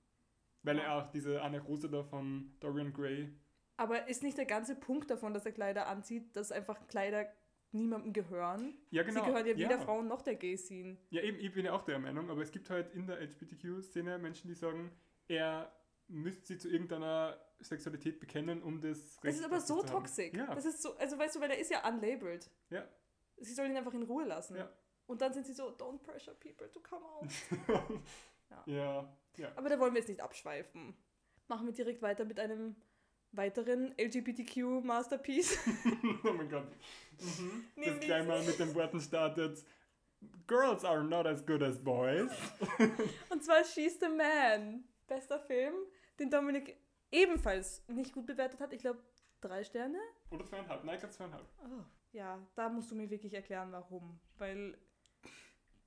Weil 0.63 0.79
er 0.79 0.95
auch 0.95 1.11
diese 1.11 1.39
Rose 1.39 1.89
da 1.89 2.03
von 2.03 2.53
Dorian 2.59 2.93
Gray. 2.93 3.29
aber 3.77 4.07
ist 4.07 4.21
nicht 4.21 4.37
der 4.37 4.45
ganze 4.45 4.75
Punkt 4.75 5.09
davon, 5.09 5.33
dass 5.33 5.45
er 5.45 5.51
Kleider 5.51 5.87
anzieht, 5.87 6.35
dass 6.35 6.51
einfach 6.51 6.87
Kleider 6.87 7.27
niemandem 7.71 8.13
gehören? 8.13 8.75
Ja, 8.91 9.03
genau. 9.03 9.21
Sie 9.21 9.25
gehören 9.27 9.47
ja 9.47 9.57
weder 9.57 9.77
ja. 9.77 9.79
Frauen 9.79 10.07
noch 10.07 10.21
der 10.21 10.35
Gay-Scene. 10.35 10.97
Ja, 11.09 11.21
eben, 11.21 11.39
ich 11.39 11.51
bin 11.53 11.65
ja 11.65 11.73
auch 11.73 11.83
der 11.83 11.97
Meinung, 11.99 12.29
aber 12.29 12.41
es 12.41 12.51
gibt 12.51 12.69
halt 12.69 12.93
in 12.93 13.07
der 13.07 13.19
LGBTQ-Szene 13.21 14.19
Menschen, 14.19 14.49
die 14.49 14.55
sagen, 14.55 14.91
er 15.27 15.71
müsste 16.11 16.45
sie 16.45 16.57
zu 16.57 16.69
irgendeiner 16.69 17.39
Sexualität 17.59 18.19
bekennen, 18.19 18.61
um 18.61 18.81
das 18.81 19.19
Das 19.21 19.35
ist 19.35 19.43
aber 19.43 19.59
so 19.59 19.81
toxisch. 19.83 20.33
Ja. 20.33 20.53
Das 20.53 20.65
ist 20.65 20.81
so, 20.81 20.95
also 20.97 21.17
weißt 21.17 21.35
du, 21.35 21.41
weil 21.41 21.51
er 21.51 21.59
ist 21.59 21.71
ja 21.71 21.87
unlabeled. 21.87 22.49
Ja. 22.69 22.87
Sie 23.37 23.53
sollen 23.53 23.71
ihn 23.71 23.77
einfach 23.77 23.93
in 23.93 24.03
Ruhe 24.03 24.25
lassen. 24.25 24.55
Ja. 24.55 24.69
Und 25.07 25.21
dann 25.21 25.33
sind 25.33 25.45
sie 25.45 25.53
so, 25.53 25.69
don't 25.69 25.99
pressure 25.99 26.35
people 26.35 26.69
to 26.71 26.79
come 26.79 27.05
out. 27.05 27.27
ja, 28.65 29.09
ja. 29.37 29.51
Aber 29.55 29.69
da 29.69 29.79
wollen 29.79 29.93
wir 29.93 29.99
jetzt 29.99 30.09
nicht 30.09 30.21
abschweifen. 30.21 30.95
Machen 31.47 31.65
wir 31.65 31.73
direkt 31.73 32.01
weiter 32.01 32.25
mit 32.25 32.39
einem 32.39 32.75
weiteren 33.31 33.93
LGBTQ-Masterpiece. 33.97 35.57
oh 36.23 36.33
mein 36.33 36.49
Gott. 36.49 36.67
Mhm. 37.19 37.65
Das 37.75 37.99
gleich 37.99 38.27
mal 38.27 38.43
mit 38.43 38.59
den 38.59 38.73
Worten 38.75 38.99
startet. 38.99 39.63
Girls 40.47 40.85
are 40.85 41.03
not 41.03 41.25
as 41.25 41.45
good 41.45 41.63
as 41.63 41.81
boys. 41.83 42.29
Und 43.29 43.43
zwar 43.43 43.63
She's 43.63 43.99
the 43.99 44.09
Man. 44.09 44.83
Bester 45.11 45.39
Film, 45.39 45.73
den 46.21 46.29
Dominik 46.29 46.77
ebenfalls 47.11 47.83
nicht 47.87 48.13
gut 48.13 48.25
bewertet 48.25 48.61
hat. 48.61 48.73
Ich 48.73 48.81
glaube, 48.81 49.03
drei 49.41 49.63
Sterne. 49.63 49.99
Oder 50.29 50.45
zweieinhalb. 50.45 50.83
Nein, 50.83 50.95
ich 50.95 51.01
glaube 51.01 51.13
zweieinhalb. 51.13 51.45
Oh, 51.63 51.83
ja, 52.13 52.39
da 52.55 52.69
musst 52.69 52.91
du 52.91 52.95
mir 52.95 53.09
wirklich 53.09 53.33
erklären, 53.33 53.71
warum. 53.71 54.19
Weil, 54.37 54.77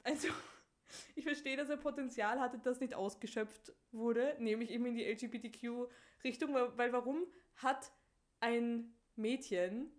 also, 0.02 0.28
ich 1.16 1.24
verstehe, 1.24 1.56
dass 1.56 1.70
er 1.70 1.76
Potenzial 1.76 2.40
hatte, 2.40 2.58
das 2.58 2.80
nicht 2.80 2.94
ausgeschöpft 2.94 3.72
wurde, 3.92 4.36
nämlich 4.38 4.70
eben 4.70 4.86
in 4.86 4.96
die 4.96 5.04
LGBTQ-Richtung, 5.04 6.52
weil, 6.52 6.76
weil 6.76 6.92
warum 6.92 7.26
hat 7.56 7.92
ein 8.40 8.94
Mädchen 9.16 9.90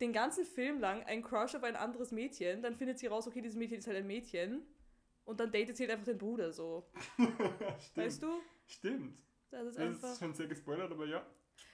den 0.00 0.12
ganzen 0.12 0.44
Film 0.44 0.80
lang 0.80 1.04
einen 1.04 1.22
Crush 1.22 1.54
auf 1.54 1.62
ein 1.62 1.76
anderes 1.76 2.10
Mädchen, 2.10 2.60
dann 2.62 2.74
findet 2.74 2.98
sie 2.98 3.06
raus, 3.06 3.28
okay, 3.28 3.40
dieses 3.40 3.56
Mädchen 3.56 3.78
ist 3.78 3.86
halt 3.86 3.98
ein 3.98 4.06
Mädchen 4.06 4.66
und 5.24 5.38
dann 5.38 5.52
datet 5.52 5.76
sie 5.76 5.84
halt 5.84 5.92
einfach 5.92 6.06
den 6.06 6.18
Bruder 6.18 6.52
so. 6.52 6.90
Stimmt. 7.16 7.96
Weißt 7.96 8.22
du? 8.22 8.40
Stimmt. 8.66 9.22
Das 9.52 9.66
ist 9.76 9.78
Das 10.02 10.12
ist 10.12 10.18
schon 10.18 10.34
sehr 10.34 10.46
gespoilert, 10.48 10.90
aber 10.90 11.06
ja. 11.06 11.24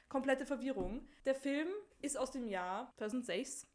komplette 0.09 0.45
Verwirrung. 0.47 1.07
Der 1.25 1.35
Film 1.35 1.69
ist 2.01 2.17
aus 2.19 2.31
dem 2.31 2.47
Jahr 2.49 2.93
2006 2.99 3.67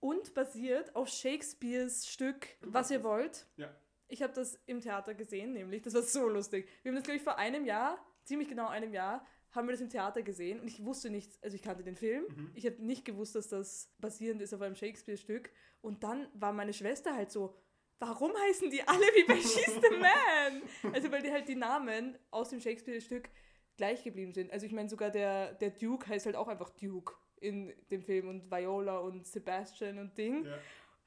und 0.00 0.34
basiert 0.34 0.94
auf 0.96 1.08
Shakespeares 1.08 2.06
Stück 2.08 2.46
Was 2.60 2.90
ihr 2.90 3.02
wollt. 3.04 3.46
Ja. 3.56 3.74
Ich 4.08 4.22
habe 4.22 4.32
das 4.32 4.58
im 4.66 4.80
Theater 4.80 5.14
gesehen, 5.14 5.52
nämlich. 5.52 5.82
Das 5.82 5.94
war 5.94 6.02
so 6.02 6.28
lustig. 6.28 6.68
Wir 6.82 6.90
haben 6.90 6.96
das, 6.96 7.04
glaube 7.04 7.18
ich, 7.18 7.22
vor 7.22 7.38
einem 7.38 7.64
Jahr, 7.64 8.04
ziemlich 8.24 8.48
genau 8.48 8.66
einem 8.68 8.92
Jahr, 8.92 9.24
haben 9.52 9.66
wir 9.68 9.72
das 9.72 9.80
im 9.80 9.88
Theater 9.90 10.22
gesehen 10.22 10.60
und 10.60 10.68
ich 10.68 10.84
wusste 10.84 11.10
nicht, 11.10 11.38
also 11.42 11.54
ich 11.56 11.62
kannte 11.62 11.82
den 11.82 11.96
Film, 11.96 12.24
Mhm. 12.28 12.50
ich 12.54 12.66
habe 12.66 12.76
nicht 12.84 13.04
gewusst, 13.04 13.34
dass 13.34 13.48
das 13.48 13.92
basierend 13.98 14.40
ist 14.42 14.54
auf 14.54 14.60
einem 14.60 14.76
Shakespeare-Stück 14.76 15.50
und 15.80 16.02
dann 16.04 16.28
war 16.34 16.52
meine 16.52 16.72
Schwester 16.72 17.14
halt 17.14 17.30
so, 17.32 17.56
warum 18.00 18.32
heißen 18.48 18.70
die 18.70 18.82
alle 18.82 19.00
wie 19.00 19.24
bei 19.24 19.36
She's 19.36 19.74
the 19.74 19.96
Man? 19.96 20.92
Also 20.92 21.12
weil 21.12 21.22
die 21.22 21.30
halt 21.30 21.48
die 21.48 21.54
Namen 21.54 22.18
aus 22.30 22.48
dem 22.48 22.60
Shakespeare-Stück 22.60 23.30
gleich 23.76 24.02
geblieben 24.02 24.32
sind. 24.32 24.50
Also 24.50 24.66
ich 24.66 24.72
meine 24.72 24.88
sogar 24.88 25.10
der, 25.10 25.54
der 25.54 25.70
Duke 25.70 26.08
heißt 26.08 26.26
halt 26.26 26.36
auch 26.36 26.48
einfach 26.48 26.70
Duke 26.70 27.14
in 27.40 27.72
dem 27.90 28.02
Film 28.02 28.28
und 28.28 28.50
Viola 28.50 28.98
und 28.98 29.26
Sebastian 29.26 29.98
und 29.98 30.18
Ding. 30.18 30.44
ja. 30.44 30.58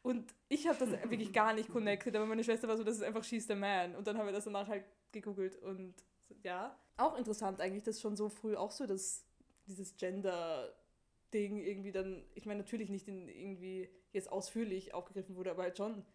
Und 0.03 0.36
ich 0.49 0.67
habe 0.67 0.77
das 0.77 0.91
wirklich 0.91 1.32
gar 1.32 1.53
nicht 1.53 1.71
connected, 1.71 2.13
aber 2.15 2.25
meine 2.25 2.43
Schwester 2.43 2.67
war 2.67 2.75
so, 2.75 2.84
das 2.84 2.97
ist 2.97 3.03
einfach 3.03 3.23
She's 3.23 3.47
the 3.47 3.56
Man. 3.56 3.95
Und 3.95 4.06
dann 4.06 4.17
haben 4.17 4.25
wir 4.25 4.34
das 4.34 4.43
danach 4.43 4.67
halt 4.67 4.84
gegoogelt 5.13 5.56
und 5.63 5.95
ja. 6.43 6.77
Auch 6.97 7.17
interessant 7.17 7.62
eigentlich, 7.62 7.84
dass 7.84 8.01
schon 8.01 8.17
so 8.17 8.27
früh 8.27 8.56
auch 8.56 8.71
so 8.71 8.86
das, 8.86 9.25
dieses 9.65 9.95
Gender-Ding 9.95 11.58
irgendwie 11.58 11.93
dann, 11.93 12.25
ich 12.36 12.45
meine 12.45 12.60
natürlich 12.60 12.89
nicht 12.89 13.08
in 13.08 13.29
irgendwie 13.29 13.89
jetzt 14.12 14.29
ausführlich 14.29 14.93
aufgegriffen 14.93 15.36
wurde, 15.38 15.51
aber 15.51 15.63
halt 15.63 15.77
schon 15.77 16.06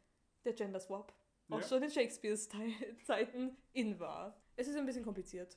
der 0.45 0.53
Gender-Swap 0.55 1.13
auch 1.51 1.61
Ja. 1.61 1.67
schon 1.67 1.83
in 1.83 1.91
Shakespeares 1.91 2.49
Te- 2.49 2.59
Zeiten 3.05 3.57
in 3.73 3.99
war. 3.99 4.41
Es 4.57 4.69
ist 4.69 4.77
ein 4.77 4.85
bisschen 4.87 5.05
kompliziert. 5.05 5.57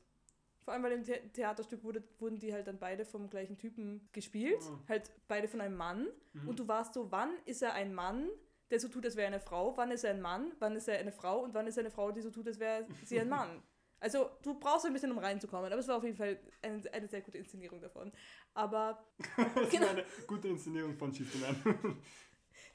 Vor 0.64 0.74
allem, 0.74 0.84
weil 0.84 0.92
im 0.94 1.04
The 1.04 1.14
Theaterstück 1.34 1.84
wurde, 1.84 2.04
wurden 2.20 2.38
die 2.40 2.54
halt 2.54 2.68
dann 2.68 2.78
beide 2.78 3.04
vom 3.04 3.30
gleichen 3.30 3.58
Typen 3.58 4.08
gespielt. 4.14 4.62
Oh. 4.62 4.78
Halt 4.88 5.12
beide 5.28 5.48
von 5.48 5.60
einem 5.60 5.76
Mann. 5.76 6.08
Mhm. 6.34 6.48
Und 6.48 6.60
du 6.60 6.68
warst 6.68 6.94
so, 6.94 7.12
wann 7.12 7.32
ist 7.46 7.62
er 7.64 7.74
ein 7.74 7.94
Mann, 7.96 8.30
der 8.70 8.80
so 8.80 8.88
tut, 8.88 9.04
als 9.06 9.16
wäre 9.16 9.24
er 9.26 9.34
eine 9.34 9.40
Frau? 9.40 9.76
Wann 9.76 9.90
ist 9.92 10.04
er 10.04 10.12
ein 10.12 10.22
Mann? 10.22 10.54
Wann 10.60 10.76
ist 10.76 10.88
er 10.88 11.00
eine 11.00 11.12
Frau? 11.12 11.44
Und 11.44 11.54
wann 11.56 11.66
ist 11.68 11.78
er 11.78 11.82
eine 11.82 11.92
Frau, 11.92 12.12
die 12.12 12.22
so 12.22 12.30
tut, 12.30 12.48
als 12.48 12.60
wäre 12.60 12.86
sie 13.04 13.20
ein 13.20 13.30
Mann? 13.30 13.62
Also 14.04 14.32
du 14.42 14.56
brauchst 14.60 14.88
ein 14.88 14.94
bisschen, 14.94 15.12
um 15.12 15.20
reinzukommen, 15.20 15.72
aber 15.72 15.80
es 15.80 15.88
war 15.88 15.98
auf 15.98 16.04
jeden 16.04 16.18
Fall 16.18 16.40
eine, 16.64 16.82
eine 16.92 17.08
sehr 17.08 17.22
gute 17.22 17.38
Inszenierung 17.38 17.80
davon. 17.80 18.12
Aber 18.56 19.06
Das 19.38 19.70
Genau. 19.70 19.84
war 19.86 19.90
eine 19.92 20.06
gute 20.26 20.48
Inszenierung 20.48 20.96
von 20.96 21.12
Man. 21.40 21.98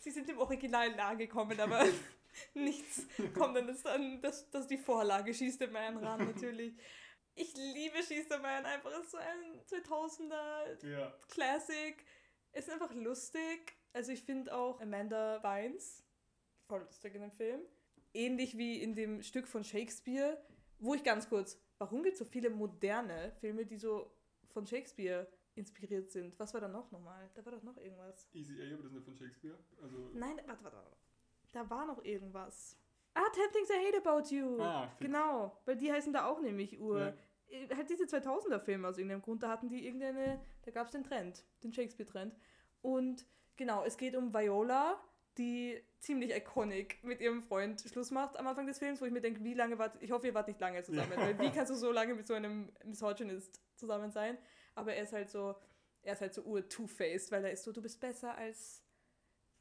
Sie 0.07 0.13
sind 0.13 0.29
dem 0.29 0.39
Original 0.39 0.95
nahe 0.95 1.17
gekommen, 1.17 1.59
aber 1.59 1.85
nichts 2.55 3.07
kommt 3.35 3.57
an 3.57 3.67
das, 3.67 3.85
an 3.85 4.21
das, 4.21 4.49
das 4.51 4.69
die 4.69 4.79
Vorlage 4.79 5.35
Schießt 5.35 5.61
der 5.61 5.71
Man 5.71 5.97
ran, 5.97 6.25
natürlich. 6.25 6.77
Ich 7.35 7.53
liebe 7.57 8.01
Schießt 8.05 8.31
der 8.31 8.39
Man 8.39 8.65
einfach. 8.65 8.93
Es 8.93 9.07
ist 9.07 9.11
so 9.11 9.19
ein 9.19 9.83
2000er 9.83 10.87
ja. 10.89 11.13
Classic. 11.29 12.05
Es 12.53 12.69
ist 12.69 12.73
einfach 12.73 12.95
lustig. 12.95 13.77
Also 13.93 14.13
ich 14.13 14.23
finde 14.23 14.55
auch 14.55 14.81
Amanda 14.81 15.39
Bynes 15.39 16.05
voll 16.69 16.83
lustig 16.83 17.17
in 17.17 17.23
dem 17.23 17.33
Film. 17.33 17.61
Ähnlich 18.15 18.57
wie 18.57 18.81
in 18.81 18.95
dem 18.95 19.23
Stück 19.25 19.49
von 19.49 19.65
Shakespeare, 19.65 20.41
wo 20.79 20.95
ich 20.95 21.03
ganz 21.03 21.29
kurz, 21.29 21.61
warum 21.79 22.05
gibt 22.05 22.13
es 22.13 22.21
so 22.21 22.25
viele 22.25 22.51
moderne 22.51 23.33
Filme, 23.41 23.67
die 23.67 23.77
so 23.77 24.15
von 24.53 24.69
Shakespeare 24.69 25.27
inspiriert 25.57 26.11
sind? 26.11 26.39
Was 26.39 26.55
war 26.55 26.61
da 26.61 26.69
noch 26.69 26.91
nochmal? 26.93 27.29
Da 27.35 27.45
war 27.45 27.53
doch 27.53 27.63
noch 27.63 27.77
irgendwas. 27.79 28.29
Easy 28.33 28.55
A, 28.63 28.75
aber 28.75 28.83
das 28.85 28.93
ist 28.93 28.95
nicht 28.95 29.05
von 29.05 29.17
Shakespeare. 29.17 29.59
Also, 29.83 30.11
Nein, 30.15 30.37
warte, 30.47 30.63
warte, 30.65 30.77
warte. 30.77 30.97
Da 31.53 31.69
war 31.71 31.87
noch 31.87 32.05
irgendwas. 32.05 32.77
Ah, 33.15 33.25
10 33.33 33.53
Things 33.53 33.71
I 33.71 33.87
Hate 33.89 34.07
About 34.09 34.35
You. 34.35 34.61
ah. 34.61 34.95
Genau, 35.01 35.59
weil 35.65 35.77
die 35.77 35.91
heißen 35.91 36.13
da 36.13 36.27
auch 36.27 36.41
nämlich 36.41 36.79
Ur. 36.79 37.01
Ja. 37.01 37.15
Äh, 37.49 37.75
Halt 37.75 37.89
diese 37.89 38.05
2000er 38.05 38.59
Filme 38.59 38.89
aus 38.89 38.99
irgendeinem 38.99 39.23
Grund, 39.23 39.43
da 39.43 39.49
hatten 39.49 39.69
die 39.69 39.87
irgendeine, 39.87 40.41
da 40.63 40.71
gab 40.73 40.87
es 40.87 40.93
den 40.93 41.05
Trend, 41.05 41.45
den 41.63 41.73
Shakespeare-Trend. 41.73 42.35
Und 42.83 43.25
genau, 43.57 43.85
es 43.85 43.97
geht 43.97 44.17
um 44.17 44.35
Viola, 44.35 45.01
die 45.39 45.81
ziemlich 46.01 46.35
iconic 46.35 47.03
mit 47.05 47.21
ihrem 47.21 47.43
Freund 47.43 47.81
Schluss 47.81 48.11
macht 48.11 48.37
am 48.37 48.47
Anfang 48.47 48.67
des 48.67 48.79
Films, 48.79 49.01
wo 49.01 49.05
ich 49.07 49.13
mir 49.13 49.21
denke, 49.21 49.43
wie 49.45 49.55
lange 49.55 49.79
wart, 49.79 49.97
ich 50.03 50.11
hoffe, 50.11 50.27
ihr 50.27 50.35
wart 50.35 50.49
nicht 50.49 50.61
lange 50.61 50.83
zusammen, 50.85 51.13
weil 51.17 51.39
wie 51.39 51.51
kannst 51.51 51.71
du 51.71 51.75
so 51.77 51.93
lange 51.93 52.15
mit 52.15 52.27
so 52.27 52.35
einem 52.35 52.71
Misogynist 52.85 53.61
zusammen 53.77 54.11
sein? 54.11 54.37
Aber 54.77 54.95
er 54.95 55.03
ist 55.03 55.13
halt 55.13 55.29
so, 55.31 55.57
er 56.03 56.13
ist 56.13 56.21
halt 56.21 56.35
so 56.35 56.43
ur-two-faced, 56.45 57.33
weil 57.33 57.45
er 57.45 57.51
ist 57.53 57.65
so, 57.65 57.73
du 57.73 57.83
bist 57.83 57.99
besser 58.01 58.37
als, 58.37 58.83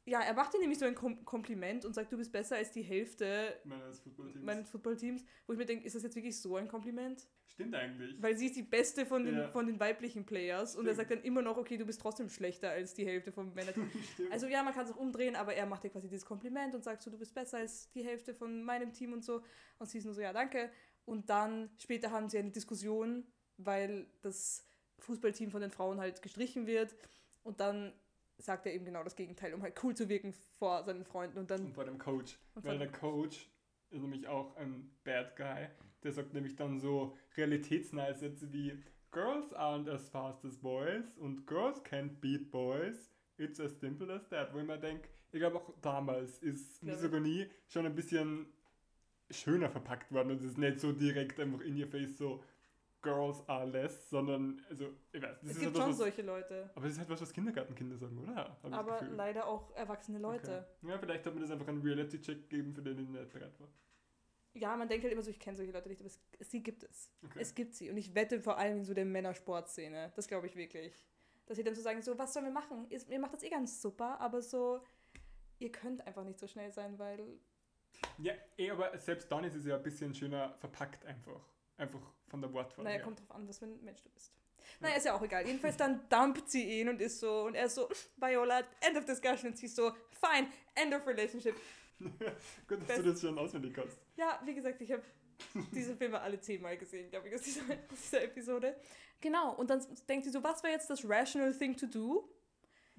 ja, 0.04 0.20
er 0.20 0.34
macht 0.34 0.54
dir 0.54 0.60
nämlich 0.60 0.78
so 0.78 0.84
ein 0.84 0.94
Kom 0.94 1.24
Kompliment 1.24 1.84
und 1.84 1.92
sagt, 1.94 2.12
du 2.12 2.16
bist 2.16 2.30
besser 2.30 2.54
als 2.56 2.70
die 2.70 2.82
Hälfte 2.82 3.58
Meines 3.64 3.98
Footballteams. 3.98 4.70
Footballteams, 4.70 5.24
wo 5.46 5.52
ich 5.54 5.58
mir 5.58 5.66
denke, 5.66 5.84
ist 5.84 5.96
das 5.96 6.04
jetzt 6.04 6.14
wirklich 6.14 6.40
so 6.40 6.54
ein 6.56 6.68
Kompliment? 6.68 7.26
Stimmt 7.46 7.74
eigentlich. 7.74 8.22
Weil 8.22 8.36
sie 8.36 8.46
ist 8.46 8.54
die 8.56 8.62
beste 8.62 9.06
von 9.06 9.24
den, 9.24 9.34
Ja. 9.36 9.48
von 9.48 9.66
den 9.66 9.80
weiblichen 9.80 10.24
Players 10.26 10.76
und 10.76 10.86
er 10.86 10.92
Stimmt. 10.94 11.08
sagt 11.08 11.10
dann 11.12 11.24
immer 11.26 11.42
noch, 11.42 11.56
okay, 11.56 11.76
du 11.78 11.86
bist 11.86 12.00
trotzdem 12.00 12.28
schlechter 12.28 12.70
als 12.70 12.94
die 12.94 13.04
Hälfte 13.06 13.32
vom 13.32 13.52
Männerteam. 13.54 13.90
Stimmt. 14.12 14.30
Also 14.30 14.46
ja, 14.46 14.62
man 14.62 14.74
kann 14.74 14.84
es 14.84 14.92
auch 14.92 14.96
umdrehen, 14.98 15.34
aber 15.34 15.54
er 15.54 15.66
macht 15.66 15.82
dir 15.82 15.90
quasi 15.90 16.08
dieses 16.08 16.26
Kompliment 16.26 16.74
und 16.74 16.84
sagt 16.84 17.02
so, 17.02 17.10
du 17.10 17.18
bist 17.18 17.34
besser 17.34 17.56
als 17.58 17.90
die 17.92 18.04
Hälfte 18.04 18.34
von 18.34 18.62
meinem 18.62 18.92
Team 18.92 19.12
und 19.14 19.24
so. 19.24 19.42
Und 19.78 19.88
sie 19.88 19.98
ist 19.98 20.04
nur 20.04 20.14
so, 20.14 20.20
ja, 20.20 20.32
danke. 20.32 20.70
Und 21.06 21.30
dann 21.30 21.70
später 21.78 22.10
haben 22.12 22.28
sie 22.28 22.38
eine 22.38 22.50
Diskussion, 22.50 23.26
weil 23.56 24.06
das 24.22 24.68
Fußballteam 24.98 25.50
von 25.50 25.60
den 25.60 25.70
Frauen 25.70 26.00
halt 26.00 26.22
gestrichen 26.22 26.66
wird. 26.66 26.94
Und 27.42 27.60
dann 27.60 27.92
sagt 28.38 28.66
er 28.66 28.74
eben 28.74 28.84
genau 28.84 29.02
das 29.02 29.16
Gegenteil, 29.16 29.54
um 29.54 29.62
halt 29.62 29.82
cool 29.82 29.94
zu 29.94 30.08
wirken 30.08 30.34
vor 30.58 30.82
seinen 30.84 31.04
Freunden. 31.04 31.38
Und 31.38 31.50
dann 31.50 31.66
und 31.66 31.74
vor 31.74 31.84
dem 31.84 31.98
Coach. 31.98 32.38
Weil 32.54 32.78
der 32.78 32.90
Coach 32.90 33.48
ist 33.90 34.02
nämlich 34.02 34.26
auch 34.26 34.56
ein 34.56 34.90
Bad 35.04 35.36
Guy. 35.36 35.68
Der 36.02 36.12
sagt 36.12 36.34
nämlich 36.34 36.56
dann 36.56 36.78
so 36.78 37.16
realitätsnahe 37.36 38.14
Sätze 38.14 38.52
wie 38.52 38.82
Girls 39.10 39.54
aren't 39.54 39.90
as 39.90 40.08
fast 40.08 40.44
as 40.44 40.58
boys 40.58 41.16
und 41.16 41.46
Girls 41.46 41.82
can't 41.84 42.20
beat 42.20 42.50
boys. 42.50 43.10
It's 43.38 43.60
as 43.60 43.78
simple 43.80 44.12
as 44.12 44.28
that. 44.28 44.52
Wo 44.52 44.58
ich 44.58 44.66
mir 44.66 44.78
denke, 44.78 45.08
ich 45.32 45.40
glaube 45.40 45.56
auch 45.56 45.72
damals 45.80 46.38
ist. 46.38 46.82
Misogonie 46.82 47.46
schon 47.68 47.86
ein 47.86 47.94
bisschen 47.94 48.46
schöner 49.30 49.70
verpackt 49.70 50.12
worden 50.12 50.32
und 50.32 50.38
es 50.38 50.44
ist 50.44 50.58
nicht 50.58 50.80
so 50.80 50.92
direkt 50.92 51.40
einfach 51.40 51.60
in 51.60 51.80
your 51.80 51.88
face 51.88 52.16
so 52.16 52.42
Girls 53.06 53.48
are 53.48 53.66
less, 53.66 54.10
sondern 54.10 54.62
also 54.68 54.86
ich 55.12 55.22
weiß, 55.22 55.40
das 55.40 55.42
es 55.42 55.50
ist 55.50 55.60
gibt 55.60 55.70
etwas, 55.70 55.82
schon 55.82 55.90
was, 55.90 55.98
solche 55.98 56.22
Leute. 56.22 56.70
aber 56.74 56.86
es 56.86 56.92
ist 56.92 56.98
halt 56.98 57.08
was, 57.08 57.20
was 57.20 57.32
Kindergartenkinder 57.32 57.96
sagen, 57.96 58.18
oder? 58.18 58.36
Hab 58.36 58.62
das 58.62 58.72
Aber 58.72 59.00
leider 59.02 59.46
auch 59.46 59.74
erwachsene 59.74 60.18
Leute. 60.18 60.66
Okay. 60.80 60.90
Ja, 60.90 60.98
vielleicht 60.98 61.26
hat 61.26 61.34
mir 61.34 61.40
das 61.40 61.50
einfach 61.50 61.68
einen 61.68 61.82
Reality-Check 61.82 62.48
gegeben, 62.48 62.74
für 62.74 62.82
den 62.82 62.98
ich 62.98 63.08
nicht 63.08 63.32
bereit 63.32 63.58
war. 63.60 63.68
Ja, 64.54 64.74
man 64.76 64.88
denkt 64.88 65.04
halt 65.04 65.12
immer 65.12 65.22
so, 65.22 65.30
ich 65.30 65.38
kenne 65.38 65.56
solche 65.56 65.72
Leute 65.72 65.88
nicht, 65.88 66.00
aber 66.00 66.08
es, 66.08 66.50
sie 66.50 66.62
gibt 66.62 66.82
es. 66.82 67.10
Okay. 67.24 67.38
Es 67.40 67.54
gibt 67.54 67.74
sie. 67.74 67.90
Und 67.90 67.98
ich 67.98 68.14
wette 68.14 68.40
vor 68.40 68.56
allem 68.56 68.78
in 68.78 68.84
so 68.84 68.94
der 68.94 69.04
Männersportszene. 69.04 70.12
Das 70.16 70.26
glaube 70.28 70.46
ich 70.46 70.56
wirklich. 70.56 71.06
Dass 71.44 71.58
sie 71.58 71.62
dann 71.62 71.74
so 71.74 71.82
sagen, 71.82 72.00
so, 72.00 72.18
was 72.18 72.32
sollen 72.32 72.46
wir 72.46 72.52
machen? 72.52 72.90
Ist, 72.90 73.10
ihr 73.10 73.20
macht 73.20 73.34
das 73.34 73.42
eh 73.42 73.50
ganz 73.50 73.80
super, 73.82 74.18
aber 74.18 74.40
so, 74.40 74.80
ihr 75.58 75.70
könnt 75.70 76.06
einfach 76.06 76.24
nicht 76.24 76.38
so 76.38 76.46
schnell 76.46 76.72
sein, 76.72 76.98
weil. 76.98 77.38
Ja, 78.18 78.32
eh, 78.56 78.70
aber 78.70 78.96
selbst 78.98 79.30
dann 79.30 79.44
ist 79.44 79.54
es 79.54 79.66
ja 79.66 79.76
ein 79.76 79.82
bisschen 79.82 80.14
schöner 80.14 80.54
verpackt 80.58 81.04
einfach. 81.04 81.40
Einfach 81.78 82.00
von 82.28 82.40
der 82.40 82.52
Wortwahl 82.52 82.84
Naja, 82.84 82.96
her. 82.96 83.04
kommt 83.04 83.20
drauf 83.20 83.30
an, 83.32 83.46
was 83.48 83.58
für 83.58 83.66
ein 83.66 83.82
Mensch 83.84 84.02
du 84.02 84.08
bist. 84.10 84.32
Naja, 84.80 84.96
ist 84.96 85.04
ja 85.06 85.14
auch 85.14 85.22
egal. 85.22 85.46
Jedenfalls 85.46 85.76
dann 85.76 86.08
dumpt 86.08 86.50
sie 86.50 86.80
ihn 86.80 86.88
und 86.88 87.00
ist 87.00 87.20
so, 87.20 87.44
und 87.44 87.54
er 87.54 87.66
ist 87.66 87.76
so, 87.76 87.88
Viola, 88.16 88.62
end 88.80 88.96
of 88.96 89.04
discussion. 89.04 89.50
Und 89.50 89.58
sie 89.58 89.66
ist 89.66 89.76
so, 89.76 89.92
fine, 90.10 90.48
end 90.74 90.92
of 90.94 91.06
relationship. 91.06 91.54
Gut, 91.98 92.80
dass 92.80 92.86
Best- 92.86 92.98
du 92.98 93.02
das 93.12 93.20
schon 93.20 93.38
auswendig 93.38 93.76
hast. 93.78 93.98
Ja, 94.16 94.40
wie 94.44 94.54
gesagt, 94.54 94.80
ich 94.80 94.90
habe 94.92 95.02
diese 95.72 95.94
Filme 95.96 96.20
alle 96.20 96.40
zehnmal 96.40 96.76
gesehen, 96.76 97.10
glaube 97.10 97.28
ich, 97.28 97.34
aus 97.34 97.42
dieser, 97.42 97.60
aus 97.92 98.00
dieser 98.02 98.22
Episode. 98.24 98.76
Genau, 99.20 99.54
und 99.54 99.70
dann 99.70 99.84
denkt 100.08 100.24
sie 100.24 100.30
so, 100.30 100.42
was 100.42 100.62
wäre 100.62 100.72
jetzt 100.74 100.90
das 100.90 101.08
rational 101.08 101.54
thing 101.56 101.76
to 101.76 101.86
do? 101.86 102.28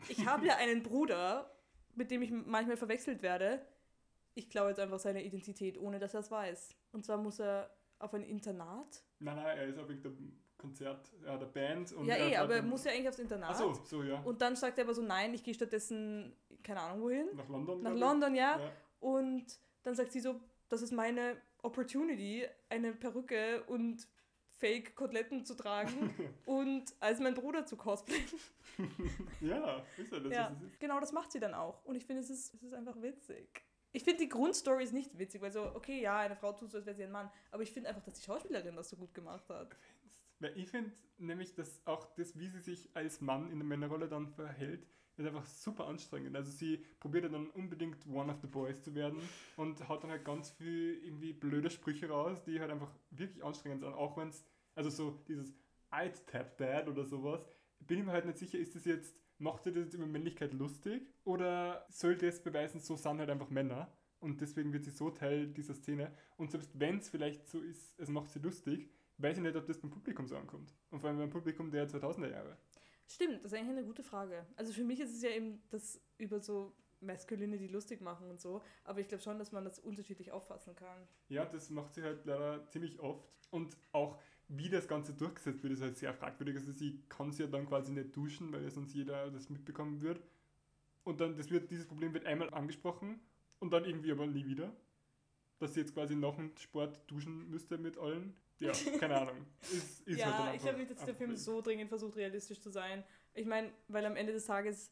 Ich 0.07 0.25
habe 0.25 0.45
ja 0.45 0.55
einen 0.57 0.83
Bruder, 0.83 1.51
mit 1.95 2.11
dem 2.11 2.21
ich 2.21 2.31
manchmal 2.31 2.77
verwechselt 2.77 3.21
werde. 3.21 3.65
Ich 4.35 4.49
klaue 4.49 4.69
jetzt 4.69 4.79
einfach 4.79 4.99
seine 4.99 5.23
Identität, 5.23 5.77
ohne 5.79 5.99
dass 5.99 6.13
er 6.13 6.19
es 6.21 6.31
weiß. 6.31 6.69
Und 6.91 7.05
zwar 7.05 7.17
muss 7.17 7.39
er 7.39 7.75
auf 7.99 8.13
ein 8.13 8.23
Internat. 8.23 9.03
Nein, 9.19 9.35
nein, 9.35 9.57
er 9.57 9.65
ist 9.67 9.77
auf 9.79 9.89
irgendeinem 9.89 10.39
Konzert, 10.57 11.11
er 11.23 11.33
hat 11.33 11.41
eine 11.41 11.49
Band 11.51 11.91
und 11.93 12.05
ja, 12.05 12.15
er 12.15 12.27
eh, 12.29 12.35
aber 12.37 12.55
er 12.55 12.61
dann- 12.61 12.69
muss 12.69 12.83
ja 12.83 12.91
eigentlich 12.91 13.09
aufs 13.09 13.19
Internat. 13.19 13.51
Ach 13.53 13.57
so, 13.59 13.73
so, 13.85 14.03
ja. 14.03 14.19
Und 14.21 14.41
dann 14.41 14.55
sagt 14.55 14.77
er 14.77 14.83
aber 14.85 14.93
so, 14.93 15.01
nein, 15.03 15.33
ich 15.33 15.43
gehe 15.43 15.53
stattdessen, 15.53 16.35
keine 16.63 16.81
Ahnung 16.81 17.01
wohin, 17.03 17.27
Nach 17.35 17.47
London. 17.49 17.81
nach. 17.83 17.93
London, 17.93 18.35
ja. 18.35 18.59
ja. 18.59 18.71
Und 18.99 19.45
dann 19.83 19.93
sagt 19.95 20.11
sie 20.11 20.19
so, 20.19 20.39
das 20.69 20.81
ist 20.81 20.91
meine 20.91 21.37
Opportunity, 21.61 22.45
eine 22.69 22.91
Perücke 22.93 23.63
und 23.67 24.07
Fake-Koteletten 24.59 25.45
zu 25.45 25.53
tragen 25.55 26.13
und 26.45 26.85
als 26.99 27.19
mein 27.19 27.35
Bruder 27.35 27.65
zu 27.65 27.77
cosplayen. 27.77 28.23
Ja, 29.41 29.83
ist 29.97 30.11
ja 30.11 30.19
das, 30.19 30.31
ja, 30.33 30.51
es 30.55 30.61
ist. 30.63 30.79
genau 30.79 30.99
das 30.99 31.11
macht 31.11 31.31
sie 31.31 31.39
dann 31.39 31.53
auch. 31.55 31.83
Und 31.85 31.95
ich 31.95 32.05
finde, 32.05 32.21
es 32.21 32.29
ist, 32.29 32.53
es 32.53 32.61
ist 32.63 32.73
einfach 32.73 32.99
witzig. 33.01 33.63
Ich 33.97 34.03
finde, 34.03 34.19
die 34.19 34.29
Grundstory 34.29 34.83
ist 34.83 34.93
nicht 34.93 35.17
witzig, 35.17 35.41
weil 35.41 35.51
so, 35.51 35.73
okay, 35.73 35.99
ja, 35.99 36.19
eine 36.19 36.35
Frau 36.35 36.53
tut 36.53 36.69
so, 36.69 36.77
als 36.77 36.85
wäre 36.85 36.95
sie 36.95 37.03
ein 37.03 37.11
Mann. 37.11 37.31
Aber 37.49 37.63
ich 37.63 37.71
finde 37.71 37.89
einfach, 37.89 38.03
dass 38.03 38.13
die 38.13 38.21
Schauspielerin 38.21 38.75
das 38.75 38.89
so 38.89 38.95
gut 38.95 39.11
gemacht 39.15 39.49
hat. 39.49 39.75
Weil 40.37 40.55
ich 40.55 40.69
finde 40.69 40.91
nämlich, 41.17 41.55
dass 41.55 41.81
auch 41.87 42.05
das, 42.13 42.37
wie 42.37 42.47
sie 42.47 42.59
sich 42.59 42.91
als 42.93 43.21
Mann 43.21 43.49
in 43.49 43.57
der 43.57 43.65
Männerrolle 43.65 44.07
dann 44.07 44.27
verhält, 44.27 44.85
ist 45.15 45.25
einfach 45.25 45.47
super 45.47 45.87
anstrengend. 45.87 46.35
Also 46.35 46.51
sie 46.51 46.85
probiert 46.99 47.25
dann 47.33 47.49
unbedingt 47.49 48.05
one 48.05 48.31
of 48.31 48.37
the 48.43 48.47
boys 48.47 48.83
zu 48.83 48.93
werden 48.93 49.19
und 49.55 49.89
haut 49.89 50.03
dann 50.03 50.11
halt 50.11 50.23
ganz 50.23 50.51
viel 50.51 51.01
irgendwie 51.03 51.33
blöde 51.33 51.71
Sprüche 51.71 52.07
raus, 52.07 52.43
die 52.43 52.59
halt 52.59 52.69
einfach 52.69 52.93
wirklich 53.09 53.43
anstrengend 53.43 53.81
sind. 53.81 53.93
Auch 53.93 54.15
wenn 54.15 54.29
es, 54.29 54.45
also 54.75 54.91
so 54.91 55.23
dieses 55.27 55.55
I'd 55.89 56.23
tap 56.27 56.55
dad 56.59 56.87
oder 56.87 57.03
sowas, 57.03 57.43
bin 57.79 57.97
ich 57.97 58.05
mir 58.05 58.11
halt 58.11 58.27
nicht 58.27 58.37
sicher, 58.37 58.59
ist 58.59 58.75
das 58.75 58.85
jetzt, 58.85 59.15
macht 59.39 59.63
sie 59.63 59.71
das 59.71 59.85
jetzt 59.85 59.93
über 59.93 60.05
Männlichkeit 60.05 60.53
lustig 60.53 61.13
oder 61.23 61.85
sollte 61.89 62.27
es 62.27 62.41
beweisen, 62.41 62.79
so 62.79 62.95
sind 62.95 63.19
halt 63.19 63.29
einfach 63.29 63.49
Männer 63.49 63.91
und 64.19 64.41
deswegen 64.41 64.73
wird 64.73 64.85
sie 64.85 64.91
so 64.91 65.09
Teil 65.09 65.47
dieser 65.47 65.75
Szene 65.75 66.11
und 66.37 66.51
selbst 66.51 66.79
wenn 66.79 66.97
es 66.97 67.09
vielleicht 67.09 67.47
so 67.47 67.59
ist, 67.59 67.99
es 67.99 68.09
macht 68.09 68.31
sie 68.31 68.39
lustig, 68.39 68.89
weiß 69.17 69.37
ich 69.37 69.43
nicht, 69.43 69.55
ob 69.55 69.65
das 69.65 69.79
beim 69.79 69.91
Publikum 69.91 70.27
so 70.27 70.37
ankommt. 70.37 70.73
Und 70.91 70.99
vor 70.99 71.09
allem 71.09 71.19
beim 71.19 71.29
Publikum 71.29 71.71
der 71.71 71.87
2000er 71.87 72.31
Jahre. 72.31 72.57
Stimmt, 73.07 73.43
das 73.43 73.51
ist 73.51 73.57
eigentlich 73.57 73.77
eine 73.77 73.85
gute 73.85 74.03
Frage. 74.03 74.45
Also 74.55 74.73
für 74.73 74.83
mich 74.83 74.99
ist 74.99 75.15
es 75.15 75.21
ja 75.21 75.29
eben 75.29 75.61
das 75.69 76.01
über 76.17 76.39
so 76.39 76.75
Maskuline, 76.99 77.57
die 77.57 77.67
lustig 77.67 78.01
machen 78.01 78.29
und 78.29 78.41
so. 78.41 78.61
Aber 78.83 78.99
ich 78.99 79.07
glaube 79.07 79.23
schon, 79.23 79.39
dass 79.39 79.51
man 79.51 79.63
das 79.63 79.79
unterschiedlich 79.79 80.31
auffassen 80.31 80.75
kann. 80.75 81.07
Ja, 81.29 81.45
das 81.45 81.69
macht 81.69 81.93
sie 81.93 82.03
halt 82.03 82.25
leider 82.25 82.67
ziemlich 82.69 82.99
oft. 82.99 83.31
Und 83.49 83.77
auch 83.91 84.19
wie 84.49 84.69
das 84.69 84.87
Ganze 84.87 85.13
durchgesetzt 85.13 85.63
wird, 85.63 85.73
ist 85.73 85.81
halt 85.81 85.97
sehr 85.97 86.13
fragwürdig. 86.13 86.55
Also 86.55 86.71
sie 86.71 87.01
kann 87.09 87.31
sie 87.31 87.43
ja 87.43 87.49
dann 87.49 87.67
quasi 87.67 87.91
nicht 87.91 88.15
duschen, 88.15 88.51
weil 88.53 88.63
ja 88.63 88.69
sonst 88.69 88.93
jeder 88.93 89.29
das 89.29 89.49
mitbekommen 89.49 90.01
wird. 90.01 90.21
Und 91.03 91.21
dann, 91.21 91.37
das 91.37 91.49
wird, 91.49 91.69
dieses 91.71 91.85
Problem 91.85 92.13
wird 92.13 92.25
einmal 92.25 92.53
angesprochen 92.53 93.19
und 93.59 93.71
dann 93.71 93.85
irgendwie 93.85 94.11
aber 94.11 94.27
nie 94.27 94.45
wieder. 94.45 94.73
Dass 95.59 95.73
sie 95.73 95.81
jetzt 95.81 95.93
quasi 95.93 96.15
nach 96.15 96.35
dem 96.35 96.55
Sport 96.57 96.99
duschen 97.07 97.49
müsste 97.49 97.77
mit 97.77 97.97
allen. 97.97 98.35
Ja, 98.59 98.71
keine 98.99 99.17
Ahnung. 99.21 99.45
Ist, 99.61 100.01
ist 100.07 100.07
halt 100.07 100.07
ja, 100.07 100.17
ich 100.17 100.25
einfach 100.25 100.63
glaube 100.63 100.79
nicht, 100.79 100.91
dass 100.91 100.99
ein 100.99 101.05
der 101.07 101.15
Film 101.15 101.35
so 101.35 101.61
dringend 101.61 101.89
versucht, 101.89 102.15
realistisch 102.15 102.59
zu 102.61 102.69
sein. 102.69 103.03
Ich 103.33 103.45
meine, 103.45 103.71
weil 103.87 104.05
am 104.05 104.15
Ende 104.15 104.33
des 104.33 104.45
Tages 104.45 104.91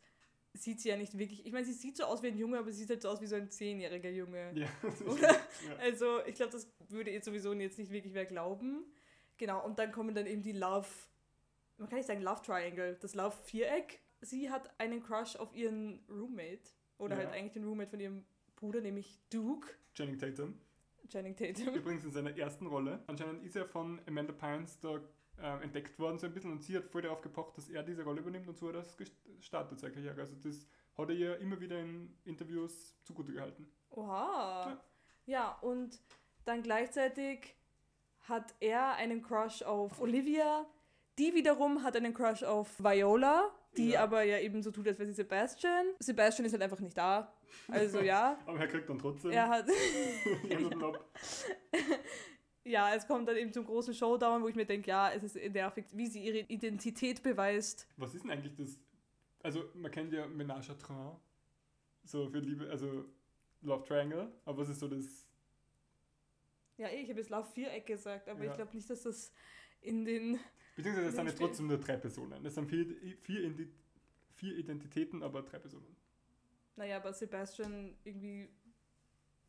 sieht 0.54 0.80
sie 0.80 0.90
ja 0.90 0.98
nicht 0.98 1.18
wirklich. 1.18 1.46
Ich 1.46 1.52
meine, 1.52 1.66
sie 1.66 1.74
sieht 1.74 1.98
so 1.98 2.06
aus 2.06 2.24
wie 2.24 2.28
ein 2.28 2.38
Junge, 2.38 2.58
aber 2.58 2.72
sie 2.72 2.80
sieht 2.80 2.90
halt 2.90 3.02
so 3.02 3.10
aus 3.10 3.22
wie 3.22 3.28
so 3.28 3.36
ein 3.36 3.50
zehnjähriger 3.50 4.10
Junge. 4.10 4.52
Ja, 4.56 4.68
Oder? 5.06 5.32
Ja. 5.32 5.76
Also, 5.80 6.26
ich 6.26 6.36
glaube, 6.36 6.52
das 6.52 6.68
würde 6.90 7.12
jetzt 7.12 7.26
sowieso 7.26 7.54
jetzt 7.54 7.78
nicht 7.78 7.92
wirklich 7.92 8.14
wer 8.14 8.26
glauben. 8.26 8.86
Genau, 9.38 9.66
und 9.66 9.80
dann 9.80 9.92
kommen 9.92 10.16
dann 10.16 10.26
eben 10.28 10.42
die 10.42 10.54
Love, 10.54 10.88
man 11.78 11.90
kann 11.90 11.98
nicht 11.98 12.08
sagen 12.08 12.22
Love 12.22 12.42
Triangle, 12.42 12.96
das 13.02 13.16
Love 13.16 13.36
Viereck. 13.44 14.00
Sie 14.22 14.50
hat 14.50 14.74
einen 14.80 15.04
Crush 15.04 15.36
auf 15.36 15.54
ihren 15.56 16.04
Roommate. 16.10 16.72
Oder 16.98 17.16
Ja. 17.16 17.24
halt 17.26 17.34
eigentlich 17.34 17.54
den 17.54 17.66
Roommate 17.66 17.90
von 17.90 18.00
ihrem 18.00 18.26
Bruder, 18.56 18.80
nämlich 18.82 19.20
Duke. 19.30 19.68
Channing 19.94 20.18
Tatum. 20.18 20.58
Channing 21.10 21.36
Tatum. 21.36 21.74
Übrigens 21.76 22.06
in 22.06 22.12
seiner 22.12 22.36
ersten 22.38 22.68
Rolle. 22.68 23.04
Anscheinend 23.08 23.44
ist 23.44 23.56
er 23.56 23.66
von 23.66 24.00
Amanda 24.08 24.32
Pines 24.34 24.80
da 24.80 25.00
äh, 25.38 25.62
entdeckt 25.64 26.00
worden 26.00 26.18
so 26.18 26.26
ein 26.28 26.34
bisschen 26.34 26.52
und 26.54 26.64
sie 26.64 26.78
hat 26.78 26.86
voll 26.86 27.02
darauf 27.02 27.22
gepocht, 27.22 27.58
dass 27.58 27.68
er 27.70 27.84
diese 27.84 28.04
Rolle 28.04 28.22
übernimmt 28.22 28.48
und 28.48 28.58
so 28.58 28.70
hat 28.70 28.76
er 28.76 28.82
das 28.82 28.96
gestartet, 28.98 29.80
seine 29.82 29.94
Karriere. 29.94 30.22
Also 30.22 30.34
das 30.36 30.66
hat 30.98 31.10
er 31.10 31.16
ihr 31.16 31.38
immer 31.40 31.60
wieder 31.60 31.78
in 31.80 32.18
Interviews 32.24 32.96
zugute 33.04 33.34
gehalten. 33.34 33.70
Oha. 33.90 34.70
Ja. 34.70 34.82
ja, 35.26 35.52
und 35.62 36.00
dann 36.46 36.64
gleichzeitig 36.64 37.54
hat 38.28 38.56
er 38.60 38.96
einen 38.96 39.22
Crush 39.22 39.62
auf 39.62 40.00
Olivia. 40.00 40.66
Die 41.18 41.34
wiederum 41.34 41.84
hat 41.84 41.96
einen 41.96 42.14
Crush 42.14 42.44
auf 42.44 42.84
Viola, 42.84 43.50
die 43.78 43.92
ja. 43.92 44.04
aber 44.04 44.24
ja 44.24 44.40
eben 44.40 44.62
so 44.62 44.72
tut, 44.72 44.88
als 44.88 45.00
wäre 45.00 45.08
sie 45.08 45.14
Sebastian. 45.14 45.86
Sebastian 46.00 46.46
ist 46.46 46.52
halt 46.52 46.64
einfach 46.64 46.80
nicht 46.80 46.98
da. 46.98 47.34
Also 47.70 48.02
ja. 48.02 48.38
aber 48.46 48.60
er 48.60 48.68
kriegt 48.68 48.90
dann 48.90 49.00
trotzdem. 49.00 49.32
Er 49.32 49.48
hat. 49.48 49.68
ja, 52.66 52.94
es 52.94 53.08
kommt 53.08 53.28
dann 53.28 53.38
eben 53.38 53.54
zum 53.54 53.66
großen 53.66 53.94
Showdown, 53.94 54.44
wo 54.44 54.48
ich 54.48 54.56
mir 54.56 54.66
denke, 54.66 54.90
ja, 54.90 55.12
es 55.12 55.24
ist 55.24 55.36
nervig, 55.36 55.86
wie 55.94 56.08
sie 56.08 56.26
ihre 56.26 56.40
Identität 56.40 57.24
beweist. 57.24 57.88
Was 57.98 58.14
ist 58.14 58.24
denn 58.24 58.32
eigentlich 58.32 58.56
das? 58.56 58.80
Also, 59.42 59.66
man 59.76 59.92
kennt 59.92 60.12
ja 60.12 60.26
Ménage 60.26 60.72
à 60.72 60.78
Train, 60.78 61.16
so 62.04 62.28
für 62.28 62.40
Liebe, 62.40 62.68
also 62.70 63.06
Love 63.62 63.86
Triangle, 63.86 64.32
aber 64.44 64.58
was 64.58 64.70
ist 64.70 64.80
so 64.80 64.88
das? 64.88 65.28
Ja, 66.78 66.88
eh, 66.88 67.02
ich 67.02 67.10
habe 67.10 67.20
jetzt 67.20 67.30
Love 67.30 67.50
Viereck 67.54 67.86
gesagt, 67.86 68.28
aber 68.28 68.44
ja. 68.44 68.52
ich 68.52 68.56
glaube 68.56 68.76
nicht, 68.76 68.90
dass 68.90 69.04
das 69.04 69.32
in 69.82 70.06
den. 70.06 70.40
Beziehungsweise 70.76 71.10
es 71.10 71.16
sind 71.16 71.28
ja 71.28 71.34
trotzdem 71.34 71.68
nur 71.68 71.78
drei 71.78 71.98
Personen. 71.98 72.46
Es 72.46 72.56
sind 72.56 72.70
vier, 72.70 72.86
vier, 73.22 73.54
vier 74.34 74.58
Identitäten, 74.58 75.24
aber 75.24 75.42
drei 75.42 75.60
Personen. 75.60 75.96
Naja, 76.76 76.98
aber 76.98 77.14
Sebastian 77.14 77.96
irgendwie 78.04 78.50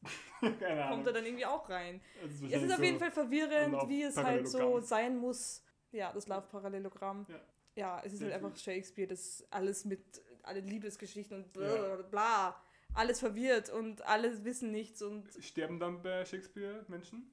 kommt 0.40 0.62
er 0.62 1.12
dann 1.12 1.24
irgendwie 1.24 1.46
auch 1.46 1.68
rein. 1.68 2.00
Es 2.24 2.40
ist, 2.40 2.52
ist 2.52 2.72
auf 2.72 2.82
jeden 2.82 2.98
Fall 2.98 3.10
verwirrend, 3.10 3.88
wie 3.88 4.02
es 4.02 4.16
halt 4.16 4.48
so 4.48 4.80
sein 4.80 5.16
muss. 5.16 5.64
Ja, 5.90 6.12
das 6.12 6.28
Love-Parallelogramm. 6.28 7.26
Ja. 7.28 7.40
ja. 7.74 8.02
es 8.04 8.12
ist 8.12 8.22
halt 8.22 8.32
einfach 8.32 8.56
Shakespeare, 8.56 9.08
das 9.08 9.44
alles 9.50 9.84
mit, 9.84 10.00
alle 10.42 10.60
Liebesgeschichten 10.60 11.42
und 11.42 11.52
bla, 11.52 11.74
bla, 11.76 12.02
bla, 12.02 12.62
alles 12.96 13.20
verwirrt 13.20 13.70
und 13.70 14.02
alle 14.06 14.44
wissen 14.44 14.70
nichts. 14.70 15.02
und 15.02 15.28
Sterben 15.40 15.78
dann 15.78 16.02
bei 16.02 16.24
Shakespeare 16.24 16.85
Menschen? 16.88 17.30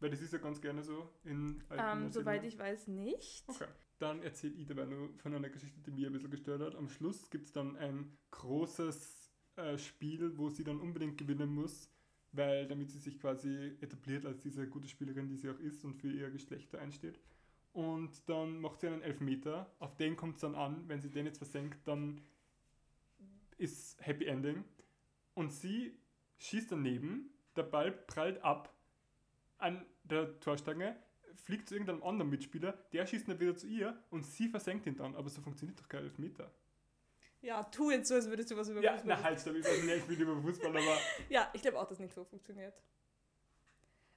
Weil 0.00 0.10
das 0.10 0.22
ist 0.22 0.32
ja 0.32 0.38
ganz 0.38 0.60
gerne 0.60 0.82
so 0.82 1.10
in 1.24 1.62
alten 1.68 2.04
ähm, 2.04 2.12
Soweit 2.12 2.44
ich 2.44 2.58
weiß, 2.58 2.86
nicht. 2.88 3.44
Okay. 3.48 3.66
Dann 3.98 4.22
erzählt 4.22 4.56
ich 4.56 4.66
dabei 4.66 4.84
nur 4.84 5.10
von 5.18 5.34
einer 5.34 5.48
Geschichte, 5.48 5.80
die 5.80 5.90
mir 5.90 6.06
ein 6.06 6.12
bisschen 6.12 6.30
gestört 6.30 6.62
hat. 6.62 6.76
Am 6.76 6.88
Schluss 6.88 7.30
gibt 7.30 7.46
es 7.46 7.52
dann 7.52 7.76
ein 7.76 8.16
großes 8.30 9.32
äh, 9.56 9.76
Spiel, 9.76 10.38
wo 10.38 10.50
sie 10.50 10.62
dann 10.62 10.80
unbedingt 10.80 11.18
gewinnen 11.18 11.52
muss, 11.52 11.90
weil 12.30 12.68
damit 12.68 12.90
sie 12.92 12.98
sich 12.98 13.18
quasi 13.18 13.76
etabliert 13.80 14.24
als 14.24 14.40
diese 14.40 14.68
gute 14.68 14.86
Spielerin, 14.86 15.28
die 15.28 15.36
sie 15.36 15.50
auch 15.50 15.58
ist 15.58 15.84
und 15.84 15.94
für 15.94 16.12
ihr 16.12 16.30
Geschlechter 16.30 16.78
einsteht. 16.78 17.18
Und 17.72 18.28
dann 18.28 18.60
macht 18.60 18.80
sie 18.80 18.86
einen 18.86 19.02
Elfmeter. 19.02 19.74
Auf 19.80 19.96
den 19.96 20.16
kommt 20.16 20.36
es 20.36 20.42
dann 20.42 20.54
an. 20.54 20.88
Wenn 20.88 21.00
sie 21.00 21.10
den 21.10 21.26
jetzt 21.26 21.38
versenkt, 21.38 21.86
dann 21.86 22.20
ist 23.58 23.96
Happy 24.00 24.26
Ending. 24.26 24.64
Und 25.34 25.50
sie 25.52 25.98
schießt 26.38 26.72
daneben. 26.72 27.30
Der 27.56 27.64
Ball 27.64 27.92
prallt 27.92 28.42
ab 28.42 28.74
an 29.58 29.84
der 30.04 30.38
Torstange 30.40 30.96
fliegt 31.48 31.68
zu 31.68 31.74
irgendeinem 31.74 32.02
anderen 32.02 32.30
Mitspieler, 32.30 32.72
der 32.92 33.06
schießt 33.06 33.28
dann 33.28 33.40
wieder 33.40 33.56
zu 33.56 33.66
ihr 33.66 33.96
und 34.10 34.24
sie 34.24 34.48
versenkt 34.48 34.86
ihn 34.86 34.96
dann. 34.96 35.14
Aber 35.14 35.28
so 35.28 35.40
funktioniert 35.40 35.78
doch 35.80 35.88
kein 35.88 36.04
Elfmeter. 36.04 36.50
Ja, 37.40 37.62
tu 37.62 37.90
jetzt 37.90 38.08
so, 38.08 38.16
als 38.16 38.28
würdest 38.28 38.50
du 38.50 38.56
was 38.56 38.68
über 38.68 38.82
ja, 38.82 38.92
Fußball. 38.92 39.10
Ja, 39.10 39.16
na 39.16 39.22
halt, 39.22 39.38
ich 39.38 39.46
weiß 39.46 39.84
nicht 39.84 40.06
viel 40.06 40.20
über 40.20 40.40
Fußball, 40.42 40.70
aber. 40.70 40.98
ja, 41.28 41.48
ich 41.52 41.62
glaube 41.62 41.78
auch, 41.78 41.86
dass 41.86 41.98
nicht 42.00 42.14
so 42.14 42.24
funktioniert. 42.24 42.74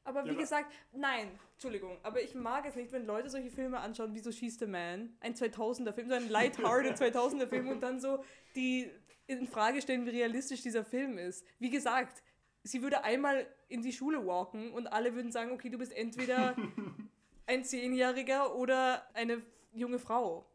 Aber 0.04 0.26
wie 0.26 0.34
ja, 0.34 0.40
gesagt, 0.40 0.74
nein, 0.92 1.40
Entschuldigung, 1.54 2.00
aber 2.02 2.22
ich 2.22 2.34
mag 2.34 2.66
es 2.66 2.76
nicht, 2.76 2.92
wenn 2.92 3.06
Leute 3.06 3.30
solche 3.30 3.52
Filme 3.52 3.80
anschauen, 3.80 4.16
wie 4.16 4.20
so 4.20 4.32
She's 4.32 4.58
the 4.58 4.66
Man, 4.66 5.16
ein 5.20 5.36
2000er 5.36 5.94
Film, 5.94 6.10
so 6.10 6.16
ein 6.16 6.28
lighthearted 6.30 6.98
2000er 6.98 7.48
Film 7.48 7.68
und 7.68 7.82
dann 7.82 8.00
so 8.02 8.24
die 8.56 8.92
in 9.40 9.48
Frage 9.48 9.82
stellen, 9.82 10.06
wie 10.06 10.12
realistisch 10.12 10.62
dieser 10.62 10.84
Film 10.84 11.18
ist. 11.18 11.46
Wie 11.60 11.70
gesagt, 11.70 12.22
sie 12.64 12.82
würde 12.82 13.04
einmal 13.04 13.48
in 13.68 13.82
die 13.82 13.94
Schule 13.94 14.26
walken 14.26 14.72
und 14.72 14.88
alle 14.88 15.16
würden 15.16 15.32
sagen, 15.32 15.52
okay, 15.52 15.70
du 15.70 15.78
bist 15.78 15.92
entweder 15.94 16.56
ein 17.48 17.64
Zehnjähriger 17.64 18.56
oder 18.56 19.06
eine 19.16 19.42
junge 19.74 20.00
Frau. 20.00 20.50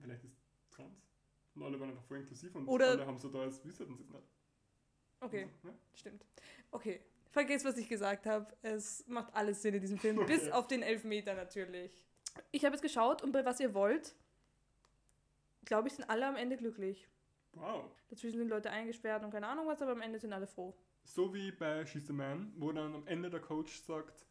Vielleicht 0.00 0.24
ist 0.24 0.36
trans. 0.70 1.02
Und 1.54 1.62
alle 1.62 1.78
waren 1.78 1.90
einfach 1.90 2.04
voll 2.04 2.18
inklusiv 2.18 2.54
und 2.54 2.66
oder 2.66 2.90
alle 2.90 3.06
haben 3.06 3.18
so 3.18 3.28
da, 3.28 3.40
als 3.42 3.64
wüssten 3.64 3.94
sie 3.96 4.02
es 4.02 4.10
nicht. 4.10 4.24
Okay, 5.20 5.42
also, 5.44 5.68
ja? 5.68 5.74
stimmt. 5.94 6.24
Okay, 6.70 7.00
vergiss, 7.30 7.64
was 7.64 7.76
ich 7.76 7.88
gesagt 7.88 8.26
habe. 8.26 8.46
Es 8.62 9.06
macht 9.06 9.34
alles 9.34 9.62
Sinn 9.62 9.74
in 9.74 9.80
diesem 9.80 9.98
Film, 9.98 10.18
okay. 10.18 10.26
bis 10.38 10.50
auf 10.50 10.66
den 10.66 10.82
Elfmeter 10.82 11.34
natürlich. 11.34 12.04
Ich 12.52 12.64
habe 12.64 12.74
es 12.74 12.82
geschaut 12.82 13.22
und 13.22 13.32
bei 13.32 13.44
was 13.44 13.60
ihr 13.60 13.74
wollt, 13.74 14.14
glaube 15.64 15.88
ich, 15.88 15.94
sind 15.94 16.08
alle 16.08 16.26
am 16.26 16.36
Ende 16.36 16.56
glücklich. 16.56 17.08
Wow. 17.52 17.90
Dazwischen 18.08 18.38
sind 18.38 18.48
Leute 18.48 18.70
eingesperrt 18.70 19.22
und 19.24 19.30
keine 19.30 19.46
Ahnung 19.46 19.66
was, 19.66 19.82
aber 19.82 19.92
am 19.92 20.00
Ende 20.00 20.18
sind 20.18 20.32
alle 20.32 20.46
froh. 20.46 20.74
So 21.04 21.34
wie 21.34 21.50
bei 21.50 21.84
She's 21.86 22.06
the 22.06 22.12
Man, 22.12 22.52
wo 22.56 22.72
dann 22.72 22.94
am 22.94 23.06
Ende 23.06 23.30
der 23.30 23.40
Coach 23.40 23.80
sagt, 23.82 24.24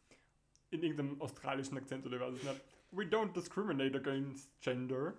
in 0.70 0.82
irgendeinem 0.82 1.20
australischen 1.20 1.76
Akzent 1.76 2.06
oder 2.06 2.20
was 2.20 2.34
nicht, 2.34 2.60
we 2.92 3.04
don't 3.04 3.32
discriminate 3.32 3.96
against 3.96 4.50
gender. 4.60 5.14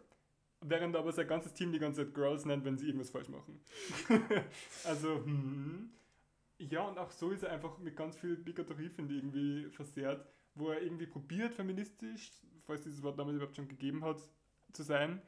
Während 0.62 0.96
aber 0.96 1.12
sein 1.12 1.28
ganzes 1.28 1.54
Team 1.54 1.72
die 1.72 1.80
ganze 1.80 2.06
Zeit 2.06 2.14
Girls 2.14 2.46
nennt, 2.46 2.64
wenn 2.66 2.78
sie 2.78 2.86
irgendwas 2.86 3.10
falsch 3.10 3.30
machen. 3.30 3.60
also, 4.86 5.16
hm. 5.16 5.92
Ja, 6.60 6.84
und 6.84 7.00
auch 7.00 7.10
so 7.10 7.32
ist 7.32 7.42
er 7.42 7.52
einfach 7.52 7.80
mit 7.80 7.96
ganz 7.96 8.16
viel 8.16 8.36
Bigotterie, 8.36 8.90
finde 8.90 9.16
ich, 9.16 9.24
irgendwie 9.24 9.70
versehrt, 9.72 10.24
wo 10.54 10.70
er 10.70 10.82
irgendwie 10.82 11.08
probiert, 11.08 11.56
feministisch, 11.56 12.32
falls 12.68 12.82
dieses 12.84 13.02
Wort 13.02 13.18
damals 13.18 13.38
überhaupt 13.38 13.56
schon 13.56 13.68
gegeben 13.68 14.06
hat, 14.06 14.22
zu 14.72 14.84
sein. 14.84 15.20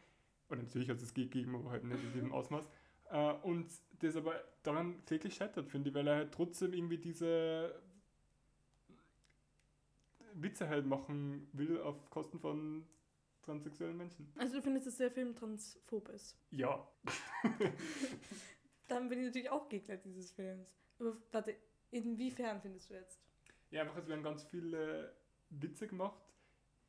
Oder 0.50 0.62
natürlich 0.62 0.90
hat 0.90 0.98
es 0.98 1.04
es 1.04 1.14
gegeben, 1.14 1.56
aber 1.56 1.72
halt 1.72 1.84
nicht 1.84 2.04
in 2.04 2.14
diesem 2.14 2.32
Ausmaß. 2.32 2.68
Äh, 3.10 3.34
und 3.44 3.68
das 4.00 4.16
aber 4.16 4.44
daran 4.64 5.06
täglich 5.06 5.36
scheitert, 5.36 5.70
finde 5.70 5.90
ich, 5.90 5.96
weil 5.96 6.08
er 6.08 6.16
halt 6.16 6.32
trotzdem 6.34 6.74
irgendwie 6.74 6.98
diese 6.98 7.82
Witze 10.34 10.68
halt 10.68 10.86
machen 10.86 11.48
will 11.54 11.80
auf 11.82 12.10
Kosten 12.10 12.40
von 12.40 12.86
transsexuellen 13.44 13.98
Menschen. 13.98 14.32
Also 14.38 14.56
du 14.56 14.62
findest, 14.62 14.88
dass 14.88 14.98
der 14.98 15.12
Film 15.12 15.36
transphob 15.36 16.10
ist? 16.10 16.38
Ja. 16.52 16.88
Dann 18.88 19.10
bin 19.10 19.20
ich 19.20 19.26
natürlich 19.26 19.50
auch 19.50 19.70
Gegner 19.70 19.98
dieses 19.98 20.32
Films. 20.32 20.74
Aber 21.00 21.18
warte, 21.32 21.56
inwiefern 21.92 22.62
findest 22.62 22.90
du 22.90 22.96
jetzt? 22.96 23.20
Ja, 23.70 23.82
einfach, 23.82 23.98
es 23.98 24.08
werden 24.08 24.24
ganz 24.24 24.44
viele 24.44 25.14
Witze 25.50 25.88
gemacht 25.88 26.33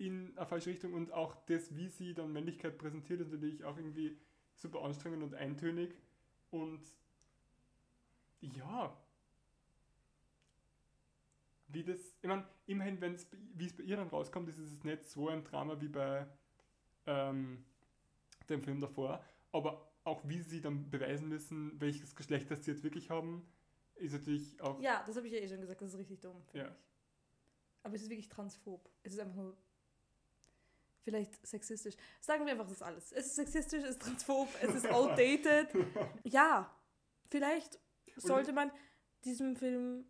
in 0.06 0.36
eine 0.36 0.46
falsche 0.46 0.70
Richtung 0.70 0.94
und 0.94 1.12
auch 1.12 1.36
das, 1.46 1.76
wie 1.76 1.88
sie 1.88 2.14
dann 2.14 2.32
Männlichkeit 2.32 2.78
präsentiert, 2.78 3.20
ist 3.20 3.32
natürlich 3.32 3.64
auch 3.64 3.76
irgendwie 3.76 4.16
super 4.54 4.82
anstrengend 4.82 5.22
und 5.22 5.34
eintönig. 5.34 5.94
Und 6.50 6.82
ja, 8.40 8.96
wie 11.68 11.82
das, 11.82 11.98
ich 12.20 12.28
meine, 12.28 12.46
immerhin, 12.66 13.00
wenn's, 13.00 13.26
wie 13.54 13.66
es 13.66 13.76
bei 13.76 13.82
ihr 13.82 13.96
dann 13.96 14.08
rauskommt, 14.08 14.48
ist 14.48 14.58
es 14.58 14.84
nicht 14.84 15.04
so 15.06 15.28
ein 15.28 15.44
Drama 15.44 15.80
wie 15.80 15.88
bei 15.88 16.26
ähm, 17.06 17.64
dem 18.48 18.62
Film 18.62 18.80
davor, 18.80 19.22
aber 19.52 19.90
auch 20.04 20.22
wie 20.28 20.40
sie 20.40 20.60
dann 20.60 20.90
beweisen 20.90 21.28
müssen, 21.28 21.80
welches 21.80 22.14
Geschlecht 22.14 22.50
das 22.50 22.64
sie 22.64 22.72
jetzt 22.72 22.82
wirklich 22.84 23.10
haben, 23.10 23.46
ist 23.96 24.12
natürlich 24.12 24.60
auch. 24.60 24.80
Ja, 24.80 25.02
das 25.06 25.16
habe 25.16 25.26
ich 25.26 25.32
ja 25.32 25.40
eh 25.40 25.48
schon 25.48 25.60
gesagt, 25.60 25.80
das 25.80 25.90
ist 25.94 25.98
richtig 25.98 26.20
dumm. 26.20 26.42
Ja. 26.52 26.68
Ich. 26.68 26.74
Aber 27.82 27.94
es 27.94 28.02
ist 28.02 28.10
wirklich 28.10 28.28
transphob. 28.28 28.90
Es 29.02 29.12
ist 29.12 29.20
einfach 29.20 29.34
nur 29.34 29.56
vielleicht 31.04 31.46
sexistisch. 31.46 31.94
Sagen 32.20 32.44
wir 32.44 32.52
einfach, 32.52 32.66
das 32.66 32.78
ist 32.78 32.82
alles. 32.82 33.12
Es 33.12 33.26
ist 33.26 33.36
sexistisch, 33.36 33.84
es 33.84 33.90
ist 33.90 34.02
transphob, 34.02 34.48
es 34.60 34.74
ist 34.74 34.90
outdated. 34.90 35.68
ja, 36.24 36.74
vielleicht 37.30 37.78
sollte 38.16 38.52
man 38.52 38.72
diesem 39.24 39.56
Film 39.56 40.06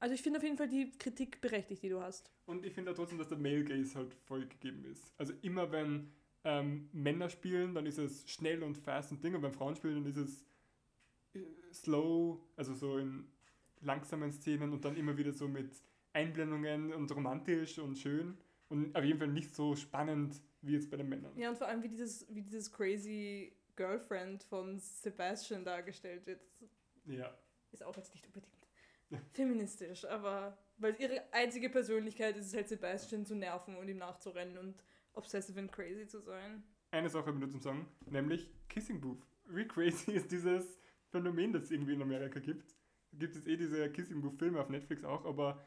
also 0.00 0.14
ich 0.14 0.22
finde 0.22 0.38
auf 0.38 0.44
jeden 0.44 0.56
Fall 0.56 0.68
die 0.68 0.90
Kritik 0.92 1.40
berechtigt, 1.40 1.82
die 1.82 1.88
du 1.88 2.00
hast. 2.00 2.30
Und 2.46 2.64
ich 2.64 2.72
finde 2.72 2.92
auch 2.92 2.94
trotzdem, 2.94 3.18
dass 3.18 3.28
der 3.28 3.38
Male 3.38 3.64
Gaze 3.64 3.96
halt 3.96 4.14
voll 4.14 4.46
gegeben 4.46 4.84
ist. 4.84 5.12
Also 5.18 5.32
immer 5.42 5.70
wenn 5.72 6.12
ähm, 6.44 6.88
Männer 6.92 7.28
spielen, 7.28 7.74
dann 7.74 7.84
ist 7.86 7.98
es 7.98 8.28
schnell 8.30 8.62
und 8.62 8.78
fast 8.78 9.10
und 9.10 9.22
Ding, 9.22 9.34
und 9.34 9.42
wenn 9.42 9.52
Frauen 9.52 9.74
spielen, 9.74 9.96
dann 9.96 10.06
ist 10.06 10.16
es 10.16 10.44
äh, 11.34 11.44
slow, 11.72 12.40
also 12.56 12.74
so 12.74 12.98
in 12.98 13.26
langsamen 13.80 14.32
Szenen 14.32 14.72
und 14.72 14.84
dann 14.84 14.96
immer 14.96 15.16
wieder 15.16 15.32
so 15.32 15.48
mit 15.48 15.70
Einblendungen 16.12 16.92
und 16.92 17.10
romantisch 17.14 17.78
und 17.78 17.98
schön. 17.98 18.38
Und 18.68 18.94
auf 18.94 19.04
jeden 19.04 19.18
Fall 19.18 19.28
nicht 19.28 19.54
so 19.54 19.74
spannend 19.76 20.40
wie 20.60 20.74
jetzt 20.74 20.90
bei 20.90 20.96
den 20.96 21.08
Männern. 21.08 21.36
Ja, 21.38 21.50
und 21.50 21.56
vor 21.56 21.68
allem 21.68 21.82
wie 21.82 21.88
dieses, 21.88 22.26
wie 22.34 22.42
dieses 22.42 22.70
crazy 22.70 23.52
Girlfriend 23.76 24.42
von 24.42 24.78
Sebastian 24.78 25.64
dargestellt 25.64 26.26
wird. 26.26 26.40
Ja. 27.06 27.32
Ist 27.72 27.82
auch 27.82 27.96
jetzt 27.96 28.12
nicht 28.12 28.26
unbedingt 28.26 28.58
feministisch, 29.32 30.04
aber 30.04 30.58
weil 30.76 30.96
ihre 30.98 31.22
einzige 31.32 31.70
Persönlichkeit 31.70 32.36
ist 32.36 32.46
es 32.46 32.54
halt 32.54 32.68
Sebastian 32.68 33.24
zu 33.24 33.34
nerven 33.34 33.76
und 33.76 33.88
ihm 33.88 33.98
nachzurennen 33.98 34.58
und 34.58 34.84
obsessive 35.12 35.58
and 35.58 35.72
crazy 35.72 36.06
zu 36.06 36.20
sein. 36.20 36.62
Eine 36.90 37.08
Sache 37.08 37.26
habe 37.26 37.36
ich 37.36 37.40
nur 37.40 37.50
zum 37.50 37.60
Sagen, 37.60 37.86
nämlich 38.06 38.50
Kissing 38.68 39.00
Booth. 39.00 39.26
Wie 39.46 39.66
crazy 39.66 40.12
ist 40.14 40.30
dieses 40.30 40.78
Phänomen, 41.10 41.52
das 41.52 41.64
es 41.64 41.70
irgendwie 41.70 41.94
in 41.94 42.02
Amerika 42.02 42.40
gibt. 42.40 42.74
gibt 43.12 43.34
es 43.34 43.46
eh 43.46 43.56
diese 43.56 43.90
Kissing 43.90 44.20
Booth 44.20 44.38
Filme 44.38 44.60
auf 44.60 44.68
Netflix 44.68 45.04
auch, 45.04 45.24
aber 45.24 45.66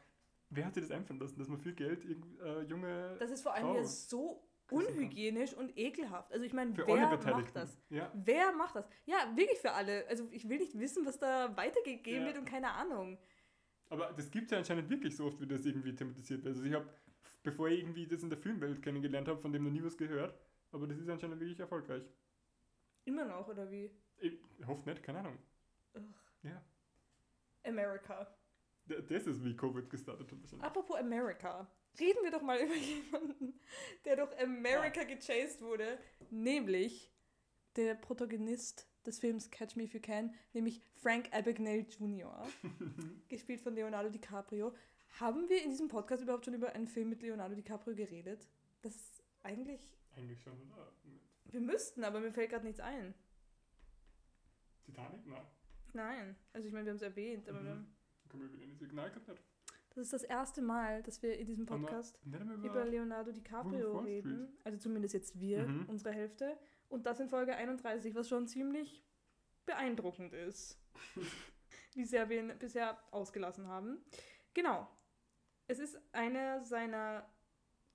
wer 0.54 0.66
hat 0.66 0.74
sich 0.74 0.82
das 0.84 0.90
einfallen 0.92 1.18
lassen, 1.20 1.38
dass 1.38 1.48
man 1.48 1.58
viel 1.58 1.74
Geld 1.74 2.04
äh, 2.04 2.62
junge 2.62 3.16
Das 3.18 3.30
ist 3.30 3.42
vor 3.42 3.54
allem 3.54 3.74
ja 3.74 3.84
so 3.84 4.48
unhygienisch 4.70 5.52
und 5.54 5.76
ekelhaft. 5.76 6.32
Also 6.32 6.44
ich 6.44 6.52
meine, 6.54 6.74
wer 6.76 6.86
macht 7.18 7.54
das? 7.56 7.78
Ja, 7.90 8.10
Wer 8.14 8.52
macht 8.52 8.76
das? 8.76 8.86
Ja, 9.04 9.30
wirklich 9.36 9.58
für 9.58 9.72
alle. 9.72 10.06
Also 10.08 10.28
ich 10.30 10.48
will 10.48 10.58
nicht 10.58 10.78
wissen, 10.78 11.04
was 11.04 11.18
da 11.18 11.54
weitergegeben 11.56 12.22
Ja. 12.22 12.26
wird 12.28 12.38
und 12.38 12.46
keine 12.46 12.70
Ahnung. 12.72 13.18
aber 13.90 14.12
das 14.16 14.30
gibt 14.30 14.46
es 14.46 14.50
ja 14.52 14.58
anscheinend 14.58 14.88
wirklich 14.88 15.14
so 15.16 15.26
oft, 15.26 15.38
wie 15.40 15.46
das 15.46 15.66
irgendwie 15.66 15.94
thematisiert 15.94 16.42
wird. 16.44 16.54
Also 16.56 16.66
ich 16.66 16.72
habe, 16.72 16.88
bevor 17.42 17.68
ich 17.68 17.80
irgendwie 17.80 18.06
das 18.06 18.22
in 18.22 18.30
der 18.30 18.38
Filmwelt 18.38 18.80
kennengelernt 18.82 19.28
habe, 19.28 19.38
von 19.40 19.52
dem 19.52 19.64
noch 19.64 19.70
nie 19.70 19.84
was 19.84 19.96
gehört, 19.98 20.34
aber 20.70 20.86
das 20.86 20.96
ist 20.98 21.08
anscheinend 21.10 21.38
wirklich 21.40 21.60
erfolgreich. 21.60 22.04
Immer 23.04 23.24
noch, 23.26 23.46
oder 23.48 23.70
wie? 23.70 23.90
Ich 24.18 24.38
hoffe 24.66 24.88
nicht, 24.88 25.02
keine 25.02 25.18
Ahnung. 25.18 25.36
Ugh. 25.94 26.02
Ja, 26.44 26.62
America. 27.64 28.26
Das 28.86 29.26
ist 29.26 29.44
wie 29.44 29.56
Covid 29.56 29.88
gestartet 29.88 30.30
hat. 30.32 30.60
Apropos 30.62 30.96
America. 30.96 31.70
Reden 32.00 32.18
wir 32.22 32.30
doch 32.30 32.42
mal 32.42 32.58
über 32.64 32.74
jemanden, 32.74 33.58
der 34.04 34.16
durch 34.16 34.38
America 34.40 35.04
gechased 35.04 35.60
wurde. 35.62 35.98
Nämlich 36.30 37.12
der 37.76 37.94
Protagonist 37.94 38.88
des 39.06 39.18
Films 39.18 39.50
Catch 39.50 39.76
Me 39.76 39.84
If 39.84 39.94
You 39.94 40.00
Can, 40.00 40.34
nämlich 40.52 40.82
Frank 40.94 41.28
Abagnale 41.32 41.80
Jr., 41.88 42.46
gespielt 43.28 43.60
von 43.60 43.74
Leonardo 43.74 44.08
DiCaprio. 44.10 44.74
Haben 45.20 45.48
wir 45.48 45.62
in 45.62 45.70
diesem 45.70 45.88
Podcast 45.88 46.22
überhaupt 46.22 46.44
schon 46.44 46.54
über 46.54 46.72
einen 46.72 46.86
Film 46.88 47.10
mit 47.10 47.22
Leonardo 47.22 47.54
DiCaprio 47.54 47.94
geredet? 47.94 48.48
Das 48.82 48.94
ist 48.96 49.22
eigentlich. 49.42 49.90
Eigentlich 50.16 50.40
schon, 50.42 50.54
oder? 50.72 50.92
Wir 51.44 51.60
müssten, 51.60 52.04
aber 52.04 52.20
mir 52.20 52.32
fällt 52.32 52.50
gerade 52.50 52.64
nichts 52.64 52.80
ein. 52.80 53.14
Titanic? 54.84 55.26
Nein. 55.26 55.42
Nein. 55.92 56.36
Also 56.52 56.66
ich 56.66 56.72
meine, 56.72 56.86
wir 56.86 56.90
haben 56.92 56.96
es 56.96 57.02
erwähnt, 57.02 57.48
aber 57.48 57.60
Mhm. 57.60 57.64
wir 57.64 57.70
haben, 57.72 57.96
Kann 58.32 58.40
man 58.40 58.52
wieder 58.52 58.64
ins 58.64 58.78
Signal 58.80 59.08
gehabt 59.10 59.28
nicht. 59.28 59.42
das 59.90 59.98
ist 60.04 60.12
das 60.14 60.22
erste 60.24 60.62
Mal, 60.62 61.02
dass 61.04 61.22
wir 61.22 61.38
in 61.38 61.46
diesem 61.46 61.68
wir 61.68 61.76
Podcast 61.76 62.18
über 62.24 62.40
über. 62.40 62.84
Leonardo 62.86 63.30
DiCaprio 63.30 63.98
reden. 64.00 64.48
Also 64.64 64.78
zumindest 64.78 65.14
jetzt 65.14 65.38
wir, 65.38 65.68
Mhm. 65.68 65.84
unsere 65.88 66.12
Hälfte. 66.14 66.56
Und 66.88 67.06
das 67.06 67.20
in 67.20 67.28
Folge 67.28 67.54
31, 67.54 68.14
was 68.14 68.28
schon 68.28 68.48
ziemlich 68.48 69.04
beeindruckend 69.66 70.32
ist. 70.32 70.78
Wie 71.94 72.04
sehr 72.04 72.28
wir 72.30 72.40
ihn 72.40 72.58
bisher 72.58 72.98
ausgelassen 73.10 73.66
haben. 73.68 73.98
Genau. 74.54 74.88
Es 75.68 75.78
ist 75.78 75.98
einer 76.12 76.64
seiner, 76.64 77.26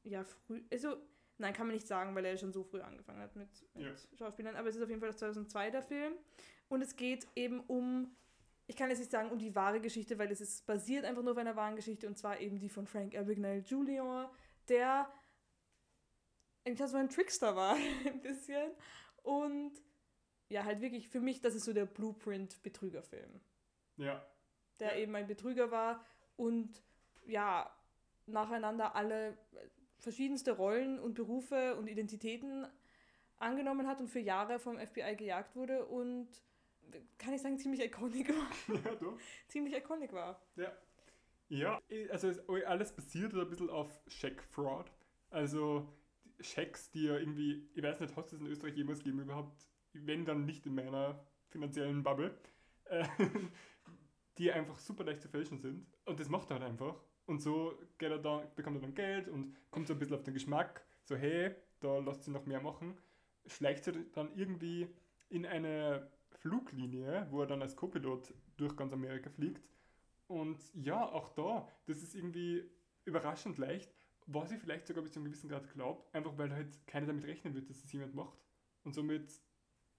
ja, 0.04 0.23
früh, 0.23 0.63
also, 0.71 0.97
nein, 1.39 1.54
kann 1.54 1.65
man 1.67 1.76
nicht 1.76 1.88
sagen, 1.88 2.15
weil 2.15 2.26
er 2.26 2.38
schon 2.38 2.54
so 2.54 2.63
früh 2.63 2.80
angefangen 2.82 3.19
hat 3.21 3.36
mit, 3.36 3.50
mit 3.73 3.84
Ja. 3.86 3.93
Schauspielern, 4.17 4.56
aber 4.56 4.69
es 4.69 4.76
ist 4.76 4.82
auf 4.84 4.89
jeden 4.89 5.02
Fall 5.02 5.10
das 5.12 5.17
2002er 5.21 5.82
Film. 5.82 6.13
Und 6.69 6.82
es 6.82 6.95
geht 6.95 7.28
eben 7.36 7.60
um, 7.62 8.15
ich 8.67 8.75
kann 8.75 8.89
jetzt 8.89 8.99
nicht 8.99 9.12
sagen 9.12 9.32
um 9.32 9.39
die 9.39 9.56
wahre 9.56 9.80
Geschichte, 9.80 10.19
weil 10.19 10.30
es 10.32 10.41
ist 10.41 10.65
basiert 10.65 11.06
einfach 11.06 11.23
nur 11.23 11.32
auf 11.32 11.38
einer 11.38 11.56
wahren 11.56 11.75
Geschichte 11.75 12.08
und 12.08 12.17
zwar 12.17 12.39
eben 12.39 12.60
die 12.60 12.69
von 12.69 12.86
Frank 12.86 13.15
Abagnale 13.15 13.60
Jr., 13.60 14.32
der 14.67 15.12
eigentlich 16.65 16.89
so 16.89 16.97
ein 16.97 17.10
Trickster 17.10 17.56
war, 17.56 17.75
ein 18.06 18.21
bisschen. 18.21 18.71
Und 19.23 19.71
ja, 20.49 20.63
halt 20.65 20.82
wirklich 20.82 21.08
für 21.10 21.21
mich, 21.21 21.41
das 21.41 21.56
ist 21.56 21.65
so 21.65 21.73
der 21.73 21.86
Blueprint-Betrügerfilm 21.86 23.41
Ja. 23.97 24.25
der 24.80 24.91
Ja. 24.93 24.97
eben 24.97 25.15
ein 25.15 25.27
Betrüger 25.27 25.71
war 25.71 26.06
und 26.36 26.84
ja, 27.25 27.73
nacheinander 28.25 28.95
alle 28.95 29.38
verschiedenste 29.97 30.51
Rollen 30.51 30.99
und 30.99 31.13
Berufe 31.15 31.75
und 31.77 31.88
Identitäten 31.88 32.67
angenommen 33.38 33.88
hat 33.88 33.99
und 33.99 34.08
für 34.10 34.19
Jahre 34.19 34.60
vom 34.60 34.77
FBI 34.77 35.15
gejagt 35.15 35.56
wurde 35.56 35.86
und 35.86 36.27
kann 37.17 37.34
ich 37.34 37.41
sagen, 37.41 37.58
ziemlich 37.58 37.84
iconic 37.84 38.30
war. 38.30 38.76
ja, 38.86 38.95
doch. 38.95 39.17
ziemlich 39.47 39.76
iconic 39.76 40.13
war. 40.13 40.41
Ja. 40.56 40.71
Ja, 41.50 41.82
also 42.10 42.34
alles 42.65 42.93
basiert 42.93 43.34
ein 43.34 43.50
bisschen 43.50 43.69
auf 43.69 44.04
Check 44.10 44.43
Fraud. 44.43 44.91
Also 45.30 45.88
Schecks, 46.39 46.91
die 46.91 47.06
ja 47.06 47.17
irgendwie, 47.17 47.69
ich 47.73 47.84
weiß 47.84 48.00
nicht, 48.00 48.15
hast 48.15 48.32
du 48.32 48.36
es 48.36 48.41
in 48.41 48.47
Österreich 48.47 48.76
jemals 48.76 49.00
gegeben 49.00 49.21
überhaupt, 49.21 49.67
wenn 49.93 50.26
dann 50.26 50.45
nicht 50.45 50.65
in 50.65 50.76
meiner 50.76 51.26
finanziellen 51.50 52.04
Bubble, 52.04 52.38
äh, 52.86 53.08
die 54.38 54.52
einfach 54.52 54.78
super 54.78 55.04
leicht 55.04 55.21
zu 55.21 55.30
fälschen 55.30 55.60
sind. 55.60 55.88
Und 56.06 56.19
das 56.19 56.30
macht 56.30 56.50
er 56.50 56.60
halt 56.60 56.69
einfach. 56.69 57.02
Und 57.26 57.41
so 57.41 57.78
geht 57.97 58.12
er 58.12 58.19
dann, 58.19 58.47
bekommt 58.56 58.78
er 58.78 58.82
dann 58.82 58.93
Geld 58.93 59.28
und 59.28 59.56
kommt 59.71 59.88
so 59.88 59.93
ein 59.93 60.00
bisschen 60.00 60.15
auf 60.15 60.23
den 60.23 60.34
Geschmack, 60.34 60.86
so 61.04 61.15
hey, 61.15 61.56
da 61.80 62.00
lasst 62.00 62.23
sie 62.23 62.32
noch 62.32 62.45
mehr 62.45 62.62
machen. 62.62 62.97
Schleicht 63.45 63.84
sich 63.84 63.95
dann 64.13 64.34
irgendwie 64.36 64.88
in 65.30 65.45
eine 65.45 66.10
Fluglinie, 66.47 67.27
wo 67.29 67.41
er 67.41 67.47
dann 67.47 67.62
als 67.62 67.75
Co-Pilot 67.75 68.33
durch 68.57 68.75
ganz 68.75 68.93
Amerika 68.93 69.29
fliegt. 69.29 69.62
Und 70.27 70.57
ja, 70.73 71.01
auch 71.05 71.29
da, 71.29 71.67
das 71.86 72.01
ist 72.03 72.15
irgendwie 72.15 72.69
überraschend 73.05 73.57
leicht, 73.57 73.93
was 74.25 74.51
ich 74.51 74.60
vielleicht 74.60 74.88
sogar 74.88 75.03
bis 75.03 75.13
zu 75.13 75.19
einem 75.19 75.25
gewissen 75.25 75.49
Grad 75.49 75.69
glaube, 75.73 76.03
einfach 76.12 76.38
weil 76.38 76.51
halt 76.51 76.86
keiner 76.88 77.07
damit 77.07 77.25
rechnen 77.25 77.53
wird, 77.55 77.69
dass 77.69 77.83
es 77.83 77.91
jemand 77.91 78.13
macht. 78.13 78.38
Und 78.83 78.93
somit 78.93 79.31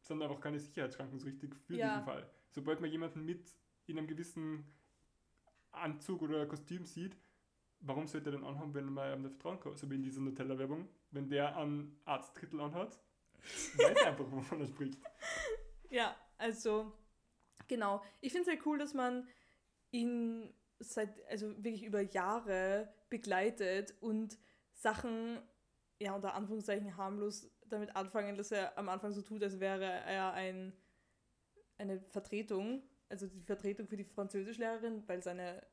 sind 0.02 0.22
einfach 0.22 0.40
keine 0.40 0.58
Sicherheitsschranken 0.58 1.18
so 1.18 1.26
richtig 1.26 1.54
für 1.54 1.76
Ja. 1.76 1.88
diesen 1.88 2.04
Fall. 2.04 2.30
Sobald 2.50 2.80
man 2.80 2.90
jemanden 2.90 3.24
mit 3.24 3.50
in 3.86 3.98
einem 3.98 4.06
gewissen 4.06 4.64
Anzug 5.72 6.22
oder 6.22 6.46
Kostüm 6.46 6.84
sieht, 6.84 7.16
warum 7.80 8.06
sollte 8.06 8.30
er 8.30 8.32
den 8.36 8.44
anhaben, 8.44 8.74
wenn 8.74 8.86
man 8.92 9.12
ihm 9.14 9.22
nicht 9.22 9.32
vertrauen 9.34 9.60
kann? 9.60 9.76
So 9.76 9.90
wie 9.90 9.94
in 9.94 10.02
dieser 10.02 10.20
Nutella-Werbung. 10.20 10.88
Wenn 11.10 11.28
der 11.28 11.56
einen 11.56 11.98
Arzttitel 12.04 12.60
anhat, 12.60 12.98
weiß 13.76 13.96
er 13.98 14.08
einfach, 14.08 14.26
wovon 14.30 14.60
er 14.60 14.66
spricht. 14.66 14.98
Ja, 15.90 16.14
also 16.38 16.92
genau. 17.66 18.02
Ich 18.20 18.32
finde 18.32 18.50
es 18.50 18.56
sehr 18.56 18.66
cool, 18.66 18.78
dass 18.78 18.94
man 18.94 19.28
ihn 19.90 20.52
seit, 20.78 21.10
also 21.28 21.48
wirklich 21.56 21.84
über 21.84 22.00
Jahre 22.00 22.92
begleitet 23.10 23.94
und 24.00 24.38
Sachen, 24.72 25.40
ja, 26.00 26.14
unter 26.14 26.34
Anführungszeichen 26.34 26.96
harmlos 26.96 27.50
damit 27.66 27.96
anfangen, 27.96 28.36
dass 28.36 28.52
er 28.52 28.76
am 28.78 28.88
Anfang 28.88 29.12
so 29.12 29.22
tut, 29.22 29.42
als 29.42 29.60
wäre 29.60 29.84
er 29.84 30.32
ein, 30.32 30.72
eine 31.78 32.00
Vertretung, 32.00 32.82
also 33.08 33.26
die 33.26 33.42
Vertretung 33.42 33.88
für 33.88 33.96
die 33.96 34.04
Französischlehrerin, 34.04 35.06
weil 35.08 35.22
seine, 35.22 35.66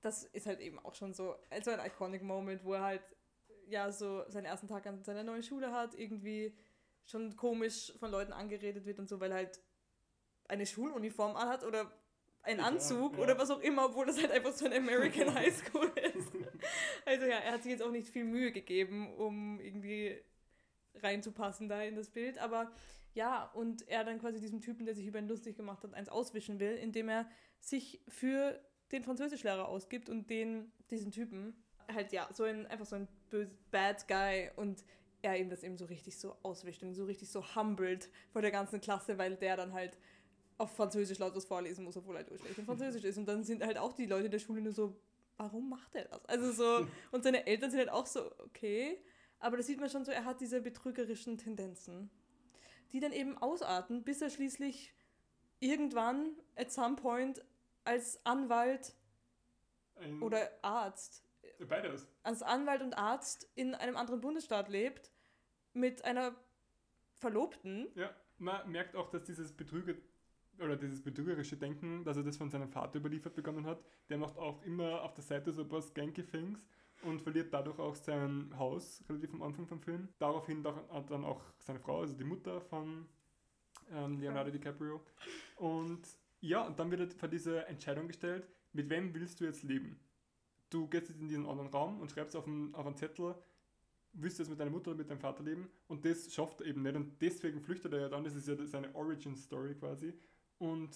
das 0.00 0.24
ist 0.24 0.46
halt 0.46 0.60
eben 0.60 0.78
auch 0.78 0.94
schon 0.94 1.12
so, 1.14 1.36
also 1.50 1.72
ein 1.72 1.84
iconic 1.84 2.22
Moment, 2.22 2.64
wo 2.64 2.74
er 2.74 2.82
halt, 2.82 3.02
ja, 3.66 3.90
so 3.90 4.24
seinen 4.28 4.46
ersten 4.46 4.68
Tag 4.68 4.86
an 4.86 5.02
seiner 5.02 5.24
neuen 5.24 5.42
Schule 5.42 5.72
hat, 5.72 5.94
irgendwie 5.94 6.56
schon 7.04 7.36
komisch 7.36 7.92
von 7.98 8.10
Leuten 8.10 8.32
angeredet 8.32 8.84
wird 8.86 8.98
und 8.98 9.08
so, 9.08 9.18
weil 9.20 9.32
halt 9.32 9.60
eine 10.48 10.66
Schuluniform 10.66 11.36
anhat 11.36 11.64
oder 11.64 11.90
Ja, 12.46 12.56
Anzug 12.64 13.16
ja. 13.16 13.22
oder 13.22 13.38
was 13.38 13.50
auch 13.50 13.60
immer, 13.60 13.86
obwohl 13.86 14.06
das 14.06 14.18
halt 14.18 14.30
einfach 14.30 14.52
so 14.52 14.64
ein 14.66 14.72
American 14.72 15.32
High 15.34 15.54
School 15.54 15.90
ist. 16.14 16.32
Also 17.04 17.26
ja, 17.26 17.36
er 17.38 17.52
hat 17.52 17.62
sich 17.62 17.72
jetzt 17.72 17.82
auch 17.82 17.90
nicht 17.90 18.08
viel 18.08 18.24
Mühe 18.24 18.52
gegeben, 18.52 19.14
um 19.14 19.60
irgendwie 19.60 20.18
reinzupassen 20.94 21.68
da 21.68 21.82
in 21.82 21.94
das 21.94 22.10
Bild, 22.10 22.38
aber 22.38 22.72
ja, 23.14 23.44
und 23.54 23.88
er 23.88 24.04
dann 24.04 24.18
quasi 24.18 24.40
diesem 24.40 24.60
Typen, 24.60 24.86
der 24.86 24.94
sich 24.94 25.06
über 25.06 25.18
ihn 25.18 25.28
lustig 25.28 25.56
gemacht 25.56 25.82
hat, 25.82 25.94
eins 25.94 26.08
auswischen 26.08 26.60
will, 26.60 26.76
indem 26.76 27.08
er 27.08 27.28
sich 27.60 28.00
für 28.08 28.60
den 28.92 29.02
Französischlehrer 29.02 29.68
ausgibt 29.68 30.08
und 30.08 30.30
den, 30.30 30.72
diesen 30.90 31.10
Typen, 31.10 31.54
halt 31.92 32.12
ja, 32.12 32.28
so 32.32 32.44
ein, 32.44 32.66
einfach 32.66 32.86
so 32.86 32.96
ein 32.96 33.08
bad 33.70 34.06
guy 34.08 34.50
und 34.56 34.84
er 35.22 35.38
ihm 35.38 35.50
das 35.50 35.62
eben 35.62 35.76
so 35.76 35.86
richtig 35.86 36.18
so 36.18 36.36
auswischt 36.42 36.82
und 36.82 36.94
so 36.94 37.04
richtig 37.04 37.30
so 37.30 37.56
humbled 37.56 38.08
vor 38.30 38.42
der 38.42 38.50
ganzen 38.50 38.80
Klasse, 38.80 39.18
weil 39.18 39.36
der 39.36 39.56
dann 39.56 39.72
halt 39.72 39.98
auf 40.58 40.74
Französisch 40.74 41.18
laut 41.18 41.34
was 41.34 41.44
vorlesen 41.44 41.84
muss, 41.84 41.96
obwohl 41.96 42.16
er 42.16 42.24
durchschlecht 42.24 42.58
in 42.58 42.64
Französisch 42.66 43.04
ist. 43.04 43.16
Und 43.16 43.26
dann 43.26 43.44
sind 43.44 43.64
halt 43.64 43.78
auch 43.78 43.92
die 43.92 44.06
Leute 44.06 44.26
in 44.26 44.32
der 44.32 44.40
Schule 44.40 44.60
nur 44.60 44.72
so, 44.72 45.00
warum 45.36 45.70
macht 45.70 45.94
er 45.94 46.04
das? 46.06 46.24
Also 46.26 46.52
so, 46.52 46.86
und 47.12 47.22
seine 47.22 47.46
Eltern 47.46 47.70
sind 47.70 47.78
halt 47.78 47.90
auch 47.90 48.06
so, 48.06 48.30
okay. 48.38 49.00
Aber 49.38 49.56
da 49.56 49.62
sieht 49.62 49.80
man 49.80 49.88
schon 49.88 50.04
so, 50.04 50.10
er 50.10 50.24
hat 50.24 50.40
diese 50.40 50.60
betrügerischen 50.60 51.38
Tendenzen, 51.38 52.10
die 52.92 52.98
dann 52.98 53.12
eben 53.12 53.38
ausarten, 53.38 54.02
bis 54.02 54.20
er 54.20 54.30
schließlich 54.30 54.92
irgendwann, 55.60 56.32
at 56.56 56.72
some 56.72 56.96
point, 56.96 57.44
als 57.84 58.24
Anwalt 58.26 58.94
Ein, 59.94 60.20
oder 60.20 60.50
Arzt, 60.62 61.22
beides. 61.68 62.08
als 62.24 62.42
Anwalt 62.42 62.82
und 62.82 62.94
Arzt 62.94 63.48
in 63.54 63.74
einem 63.76 63.96
anderen 63.96 64.20
Bundesstaat 64.20 64.68
lebt, 64.68 65.12
mit 65.72 66.04
einer 66.04 66.34
Verlobten. 67.18 67.88
Ja, 67.94 68.14
man 68.38 68.70
merkt 68.70 68.96
auch, 68.96 69.10
dass 69.10 69.24
dieses 69.24 69.52
Betrüger 69.52 69.94
oder 70.60 70.76
dieses 70.76 71.02
betrügerische 71.02 71.56
Denken, 71.56 72.04
dass 72.04 72.16
er 72.16 72.22
das 72.22 72.36
von 72.36 72.50
seinem 72.50 72.68
Vater 72.68 72.98
überliefert 72.98 73.34
bekommen 73.34 73.66
hat, 73.66 73.84
der 74.08 74.18
macht 74.18 74.36
auch 74.38 74.62
immer 74.62 75.02
auf 75.02 75.14
der 75.14 75.24
Seite 75.24 75.52
so 75.52 75.62
ein 75.62 75.68
paar 75.68 75.82
skanky 75.82 76.22
Things 76.22 76.66
und 77.02 77.20
verliert 77.22 77.52
dadurch 77.52 77.78
auch 77.78 77.94
sein 77.94 78.52
Haus 78.58 79.04
relativ 79.08 79.32
am 79.34 79.42
Anfang 79.42 79.66
vom 79.66 79.80
Film. 79.80 80.08
Daraufhin 80.18 80.64
hat 80.66 81.10
dann 81.10 81.24
auch 81.24 81.42
seine 81.58 81.78
Frau, 81.78 82.00
also 82.00 82.14
die 82.14 82.24
Mutter 82.24 82.60
von 82.60 83.06
ähm, 83.92 84.20
Leonardo 84.20 84.50
DiCaprio. 84.50 85.00
Und 85.56 86.00
ja, 86.40 86.66
und 86.66 86.78
dann 86.78 86.90
wird 86.90 87.00
er 87.00 87.08
vor 87.08 87.28
diese 87.28 87.66
Entscheidung 87.66 88.08
gestellt, 88.08 88.48
mit 88.72 88.90
wem 88.90 89.14
willst 89.14 89.40
du 89.40 89.44
jetzt 89.44 89.62
leben? 89.62 89.98
Du 90.70 90.86
gehst 90.88 91.08
jetzt 91.08 91.20
in 91.20 91.28
diesen 91.28 91.46
anderen 91.46 91.68
Raum 91.70 92.00
und 92.00 92.10
schreibst 92.10 92.36
auf 92.36 92.46
einen, 92.46 92.74
auf 92.74 92.86
einen 92.86 92.96
Zettel, 92.96 93.34
willst 94.12 94.38
du 94.38 94.42
jetzt 94.42 94.50
mit 94.50 94.60
deiner 94.60 94.70
Mutter 94.70 94.90
oder 94.90 94.98
mit 94.98 95.10
deinem 95.10 95.20
Vater 95.20 95.42
leben? 95.42 95.68
Und 95.86 96.04
das 96.04 96.32
schafft 96.32 96.60
er 96.60 96.66
eben 96.66 96.82
nicht. 96.82 96.96
Und 96.96 97.20
deswegen 97.20 97.60
flüchtet 97.60 97.92
er 97.92 98.00
ja 98.00 98.08
dann, 98.08 98.24
das 98.24 98.34
ist 98.34 98.48
ja 98.48 98.54
seine 98.66 98.94
Origin-Story 98.94 99.74
quasi. 99.74 100.12
Und 100.58 100.90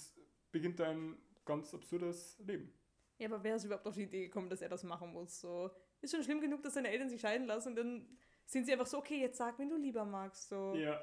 beginnt 0.50 0.78
dann 0.80 1.16
ganz 1.44 1.72
absurdes 1.74 2.38
Leben. 2.40 2.72
Ja, 3.18 3.28
aber 3.28 3.42
wer 3.42 3.56
ist 3.56 3.64
überhaupt 3.64 3.86
auf 3.86 3.94
die 3.94 4.02
Idee 4.02 4.24
gekommen, 4.24 4.50
dass 4.50 4.62
er 4.62 4.68
das 4.68 4.82
machen 4.84 5.12
muss? 5.12 5.40
So, 5.40 5.70
ist 6.00 6.12
schon 6.14 6.22
schlimm 6.24 6.40
genug, 6.40 6.62
dass 6.62 6.74
seine 6.74 6.88
Eltern 6.88 7.08
sich 7.08 7.20
scheiden 7.20 7.46
lassen 7.46 7.68
und 7.70 7.76
dann 7.76 8.06
sind 8.46 8.66
sie 8.66 8.72
einfach 8.72 8.86
so, 8.86 8.98
okay, 8.98 9.20
jetzt 9.20 9.38
sag, 9.38 9.58
wen 9.58 9.68
du 9.70 9.76
lieber 9.76 10.04
magst. 10.04 10.48
So. 10.48 10.74
Ja. 10.74 11.00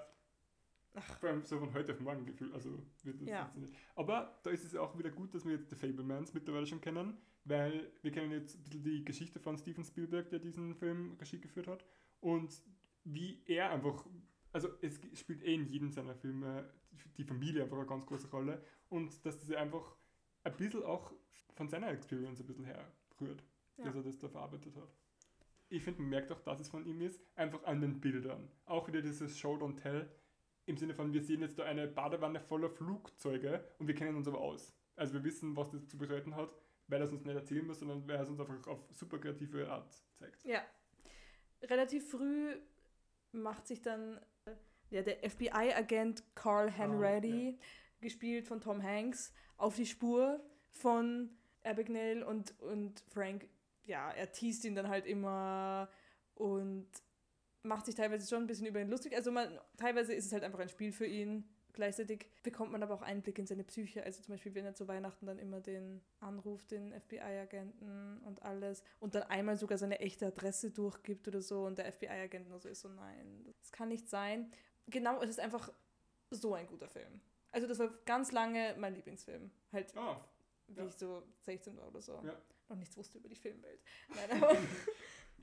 Ach. 0.96 1.20
Vor 1.20 1.30
allem 1.30 1.46
so 1.46 1.60
von 1.60 1.74
heute 1.74 1.94
auf 1.94 2.00
morgen 2.00 2.26
gefühlt. 2.26 2.54
Also 2.54 2.72
wird 3.04 3.22
das 3.22 3.30
Ja. 3.30 3.44
funktionieren. 3.46 3.76
Aber 3.96 4.40
da 4.44 4.50
ist 4.50 4.66
es 4.66 4.76
auch 4.76 4.98
wieder 4.98 5.12
gut, 5.12 5.34
dass 5.34 5.46
wir 5.46 5.54
jetzt 5.54 5.70
The 5.70 5.76
Fablemans 5.76 6.34
mittlerweile 6.34 6.66
schon 6.66 6.82
kennen, 6.82 7.18
weil 7.46 7.92
wir 8.02 8.12
kennen 8.12 8.32
jetzt 8.32 8.56
ein 8.58 8.64
bisschen 8.64 8.84
die 8.84 9.06
Geschichte 9.06 9.40
von 9.40 9.58
Steven 9.58 9.84
Spielberg, 9.84 10.30
der 10.30 10.40
diesen 10.40 10.76
Film 10.76 11.16
Regie 11.20 11.40
geführt 11.40 11.68
hat. 11.68 11.86
Und 12.20 12.62
wie 13.06 13.42
er 13.46 13.70
einfach, 13.70 14.06
also 14.52 14.68
es 14.82 15.00
spielt 15.14 15.44
eh 15.44 15.54
in 15.54 15.68
jedem 15.68 15.92
seiner 15.92 16.16
Filme 16.16 16.70
die 17.18 17.24
Familie 17.24 17.64
einfach 17.64 17.78
eine 17.78 17.86
ganz 17.86 18.06
große 18.06 18.30
Rolle. 18.32 18.64
Und 18.90 19.26
dass 19.26 19.40
das 19.40 19.52
einfach 19.52 19.96
ein 20.44 20.56
bisschen 20.56 20.84
auch 20.84 21.14
von 21.56 21.68
seiner 21.70 21.90
Experience 21.90 22.40
ein 22.40 22.46
bisschen 22.46 22.66
herrührt, 22.66 23.44
Ja. 23.78 23.86
dass 23.86 23.96
er 23.96 24.04
das 24.04 24.18
da 24.20 24.30
verarbeitet 24.30 24.76
hat. 24.76 24.90
Ich 25.70 25.84
finde, 25.84 26.02
man 26.02 26.10
merkt 26.10 26.32
auch, 26.32 26.40
dass 26.42 26.60
es 26.60 26.70
von 26.70 26.86
ihm 26.86 27.02
ist, 27.02 27.22
einfach 27.36 27.64
an 27.66 27.82
den 27.82 28.00
Bildern. 28.02 28.50
Auch 28.66 28.88
wieder 28.88 29.02
dieses 29.02 29.38
Show 29.38 29.56
Don't 29.56 29.78
Tell, 29.80 30.10
im 30.66 30.78
Sinne 30.78 30.94
von, 30.94 31.14
wir 31.14 31.22
sehen 31.22 31.42
jetzt 31.42 31.58
da 31.60 31.64
eine 31.66 31.88
Badewanne 31.88 32.40
voller 32.40 32.70
Flugzeuge 32.70 33.64
und 33.80 33.88
wir 33.88 33.96
kennen 33.96 34.16
uns 34.16 34.28
aber 34.28 34.40
aus. 34.40 34.74
Also 34.96 35.14
wir 35.14 35.24
wissen, 35.24 35.56
was 35.56 35.70
das 35.72 35.88
zu 35.88 35.98
bedeuten 35.98 36.36
hat, 36.36 36.50
weil 36.88 37.02
er 37.02 37.06
es 37.06 37.12
uns 37.12 37.24
nicht 37.24 37.36
erzählen 37.36 37.66
muss, 37.66 37.80
sondern 37.80 38.08
weil 38.08 38.16
er 38.16 38.24
es 38.24 38.30
uns 38.30 38.40
einfach 38.40 38.68
auf 38.68 38.80
super 38.92 39.20
kreative 39.20 39.70
Art 39.70 39.92
zeigt. 40.16 40.44
Ja. 40.44 40.62
Relativ 41.64 42.10
früh 42.10 42.56
macht 43.32 43.68
sich 43.68 43.82
dann 43.82 44.20
ja, 44.90 45.02
der 45.02 45.18
FBI-Agent 45.30 46.24
Carl 46.36 46.76
Hanratty, 46.76 47.58
gespielt 48.02 48.48
von 48.48 48.62
Tom 48.62 48.82
Hanks, 48.82 49.34
auf 49.58 49.76
die 49.76 49.86
Spur 49.86 50.42
von 50.70 51.30
Abagnale 51.64 52.26
und, 52.26 52.60
und 52.62 53.04
Frank, 53.10 53.48
ja, 53.86 54.12
er 54.12 54.32
teast 54.32 54.66
ihn 54.66 54.76
dann 54.76 54.88
halt 54.88 55.06
immer 55.06 55.90
und 56.36 56.88
macht 57.64 57.86
sich 57.86 57.96
teilweise 57.96 58.28
schon 58.28 58.44
ein 58.44 58.48
bisschen 58.48 58.68
über 58.68 58.80
ihn 58.80 58.90
lustig. 58.90 59.16
Also 59.16 59.32
man, 59.32 59.60
teilweise 59.78 60.14
ist 60.14 60.26
es 60.26 60.32
halt 60.32 60.44
einfach 60.44 60.60
ein 60.60 60.70
Spiel 60.70 60.92
für 60.92 61.06
ihn. 61.06 61.44
Gleichzeitig 61.74 62.26
bekommt 62.44 62.72
man 62.72 62.84
aber 62.84 62.96
auch 62.96 63.02
Einblick 63.02 63.38
in 63.38 63.46
seine 63.46 63.64
Psyche. 63.64 64.04
Also 64.04 64.22
zum 64.22 64.34
Beispiel, 64.34 64.54
wenn 64.56 64.66
er 64.66 64.74
zu 64.74 64.88
Weihnachten 64.88 65.26
dann 65.26 65.38
immer 65.38 65.62
den 65.62 66.02
anruft, 66.20 66.72
den 66.72 66.94
FBI-Agenten 66.94 68.22
und 68.26 68.42
alles 68.42 68.84
und 69.00 69.16
dann 69.16 69.24
einmal 69.24 69.56
sogar 69.56 69.78
seine 69.78 70.00
echte 70.00 70.28
Adresse 70.28 70.72
durchgibt 70.72 71.28
oder 71.28 71.42
so 71.42 71.66
und 71.66 71.78
der 71.78 71.92
FBI-Agent 71.92 72.50
nur 72.50 72.60
so 72.60 72.70
ist 72.70 72.82
so, 72.82 72.90
nein, 72.90 73.54
das 73.60 73.72
kann 73.72 73.90
nicht 73.90 74.10
sein. 74.10 74.52
Genau, 74.90 75.22
es 75.22 75.30
ist 75.30 75.40
einfach 75.40 75.72
so 76.32 76.54
ein 76.54 76.68
guter 76.68 76.88
Film. 76.88 77.20
Also 77.52 77.68
das 77.68 77.80
war 77.80 77.90
ganz 78.06 78.32
lange 78.32 78.76
mein 78.78 78.94
Lieblingsfilm. 78.94 79.50
Halt, 79.72 79.96
Ah, 79.98 80.20
wie 80.68 80.80
ja. 80.80 80.86
ich 80.86 80.94
so 80.96 81.24
16 81.42 81.76
war 81.78 81.88
oder 81.88 82.02
so. 82.02 82.22
Ja. 82.24 82.40
Noch 82.68 82.78
nichts 82.78 82.96
wusste 82.98 83.18
über 83.18 83.28
die 83.28 83.36
Filmwelt. 83.36 83.80
Nein, 84.16 84.44
aber 84.44 84.56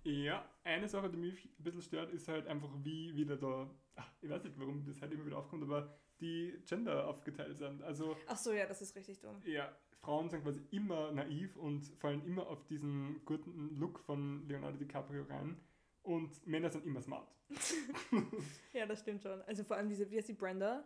ja, 0.05 0.49
eine 0.63 0.89
Sache, 0.89 1.11
die 1.11 1.17
mich 1.17 1.45
ein 1.59 1.65
bisschen 1.65 1.83
stört, 1.83 2.13
ist 2.13 2.29
halt 2.29 2.47
einfach, 2.47 2.71
wie 2.85 3.15
wieder 3.17 3.37
da, 3.37 3.69
ach, 3.97 4.09
ich 4.21 4.31
weiß 4.31 4.45
nicht, 4.45 4.59
warum 4.59 4.85
das 4.85 5.01
halt 5.03 5.13
immer 5.13 5.27
wieder 5.27 5.39
aufkommt, 5.39 5.65
aber 5.65 5.93
die 6.21 6.55
Gender 6.65 7.09
aufgeteilt 7.09 7.59
sind. 7.59 7.83
Also 7.83 8.17
Ach 8.29 8.37
so, 8.37 8.53
ja, 8.53 8.67
das 8.67 8.81
ist 8.83 8.95
richtig 8.95 9.19
dumm. 9.19 9.43
Ja, 9.45 9.77
Frauen 9.99 10.31
sind 10.31 10.45
quasi 10.45 10.63
immer 10.71 11.11
naiv 11.11 11.57
und 11.57 11.83
fallen 11.99 12.25
immer 12.25 12.47
auf 12.47 12.65
diesen 12.67 13.25
guten 13.25 13.75
Look 13.77 13.99
von 13.99 14.47
Leonardo 14.47 14.79
DiCaprio 14.79 15.25
rein. 15.25 15.61
Und 16.07 16.47
Männer 16.47 16.71
sind 16.71 16.87
immer 16.87 17.03
smart. 17.03 17.29
Ja, 18.73 18.87
das 18.87 19.01
stimmt 19.01 19.23
schon. 19.23 19.41
Also 19.43 19.65
vor 19.65 19.77
allem 19.77 19.89
diese, 19.89 20.09
wie 20.11 20.19
heißt 20.19 20.29
die 20.29 20.35
Brenda? 20.35 20.85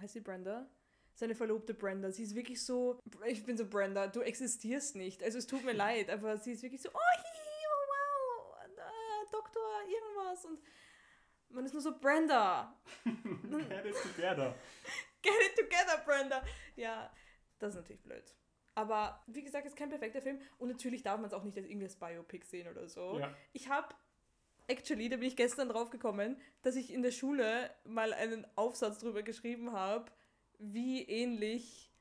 Heißt 0.00 0.14
sie 0.14 0.20
Brenda? 0.20 0.70
Seine 1.14 1.34
verlobte 1.34 1.74
Brenda. 1.74 2.10
Sie 2.12 2.22
ist 2.22 2.34
wirklich 2.34 2.64
so, 2.64 3.00
ich 3.26 3.44
bin 3.44 3.56
so 3.56 3.68
Brenda, 3.68 4.06
du 4.06 4.20
existierst 4.20 4.94
nicht. 4.96 5.22
Also 5.22 5.38
es 5.38 5.46
tut 5.46 5.64
mir 5.64 5.72
leid, 5.84 6.08
aber 6.10 6.36
sie 6.38 6.52
ist 6.52 6.62
wirklich 6.62 6.80
so, 6.80 6.88
oh, 6.90 7.16
hihi, 7.16 7.66
oh 7.74 8.54
wow, 8.54 8.68
äh, 8.68 9.30
Doktor, 9.32 9.80
irgendwas. 9.88 10.44
Und 10.44 10.60
man 11.50 11.64
ist 11.66 11.72
nur 11.72 11.82
so, 11.82 11.98
Brenda, 11.98 12.74
Get 13.04 13.84
it 13.84 13.96
together. 14.02 14.54
get 15.22 15.32
it 15.46 15.56
together, 15.56 16.02
Brenda. 16.06 16.42
Ja, 16.76 17.12
das 17.58 17.70
ist 17.70 17.76
natürlich 17.76 18.02
blöd. 18.02 18.34
Aber 18.76 19.20
wie 19.26 19.42
gesagt, 19.42 19.66
es 19.66 19.72
ist 19.72 19.76
kein 19.78 19.88
perfekter 19.90 20.22
Film 20.22 20.40
und 20.58 20.68
natürlich 20.68 21.02
darf 21.02 21.16
man 21.16 21.26
es 21.26 21.34
auch 21.34 21.42
nicht 21.42 21.56
als 21.58 21.66
irgendwie 21.66 21.86
als 21.86 21.96
Biopic 21.96 22.46
sehen 22.46 22.68
oder 22.68 22.86
so. 22.88 23.18
Ja. 23.18 23.34
Ich 23.52 23.68
habe, 23.68 23.92
actually, 24.68 25.08
da 25.08 25.16
bin 25.16 25.26
ich 25.28 25.36
gestern 25.36 25.68
drauf 25.68 25.90
gekommen, 25.90 26.36
dass 26.62 26.76
ich 26.76 26.92
in 26.92 27.02
der 27.02 27.10
Schule 27.10 27.70
mal 27.84 28.12
einen 28.12 28.46
Aufsatz 28.56 28.98
drüber 28.98 29.22
geschrieben 29.22 29.72
habe, 29.72 30.10
wie 30.58 31.02
ähnlich 31.02 31.92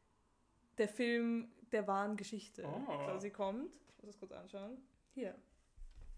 der 0.77 0.87
Film 0.87 1.51
der 1.71 1.87
wahren 1.87 2.15
Geschichte 2.17 2.63
Oh. 2.65 2.85
quasi 2.85 3.29
kommt. 3.29 3.71
Ich 3.97 4.03
muss 4.03 4.15
das 4.15 4.19
kurz 4.19 4.31
anschauen. 4.31 4.77
Hier. 5.13 5.35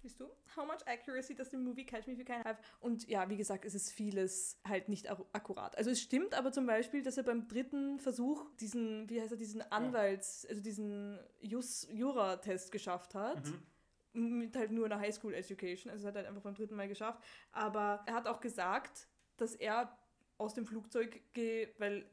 Siehst 0.01 0.17
du? 0.21 0.29
How 0.55 0.65
much 0.65 0.85
accuracy 0.87 1.35
does 1.35 1.49
the 1.51 1.57
movie 1.57 1.85
Catch 1.85 2.07
Me 2.07 2.13
If 2.13 2.19
You 2.19 2.25
Can 2.25 2.41
have? 2.45 2.57
Und 2.79 3.05
ja, 3.09 3.29
wie 3.29 3.35
gesagt, 3.35 3.65
es 3.65 3.75
ist 3.75 3.91
vieles 3.91 4.57
halt 4.65 4.87
nicht 4.87 5.09
ak- 5.11 5.25
akkurat. 5.33 5.77
Also 5.77 5.89
es 5.89 5.99
stimmt 6.01 6.33
aber 6.35 6.53
zum 6.53 6.65
Beispiel, 6.65 7.01
dass 7.03 7.17
er 7.17 7.23
beim 7.23 7.49
dritten 7.49 7.99
Versuch 7.99 8.45
diesen, 8.61 9.09
wie 9.09 9.19
heißt 9.19 9.31
er, 9.31 9.37
diesen 9.37 9.61
Anwalts-, 9.61 10.45
also 10.47 10.61
diesen 10.61 11.19
Jus 11.41 11.85
Jura-Test 11.91 12.71
geschafft 12.71 13.13
hat 13.13 13.45
Mhm. 13.45 13.61
Mit 14.13 14.55
halt 14.55 14.71
nur 14.71 14.85
einer 14.85 14.99
Highschool-Education. 14.99 15.91
Also 15.91 16.03
es 16.03 16.07
hat 16.07 16.15
er 16.15 16.19
halt 16.19 16.27
einfach 16.29 16.41
beim 16.43 16.55
dritten 16.55 16.75
Mal 16.75 16.87
geschafft. 16.87 17.21
Aber 17.51 18.03
er 18.07 18.13
hat 18.13 18.27
auch 18.27 18.39
gesagt, 18.41 19.07
dass 19.37 19.55
er 19.55 19.97
aus 20.37 20.53
dem 20.53 20.65
Flugzeug 20.65 21.21
geht, 21.33 21.79
weil 21.79 22.09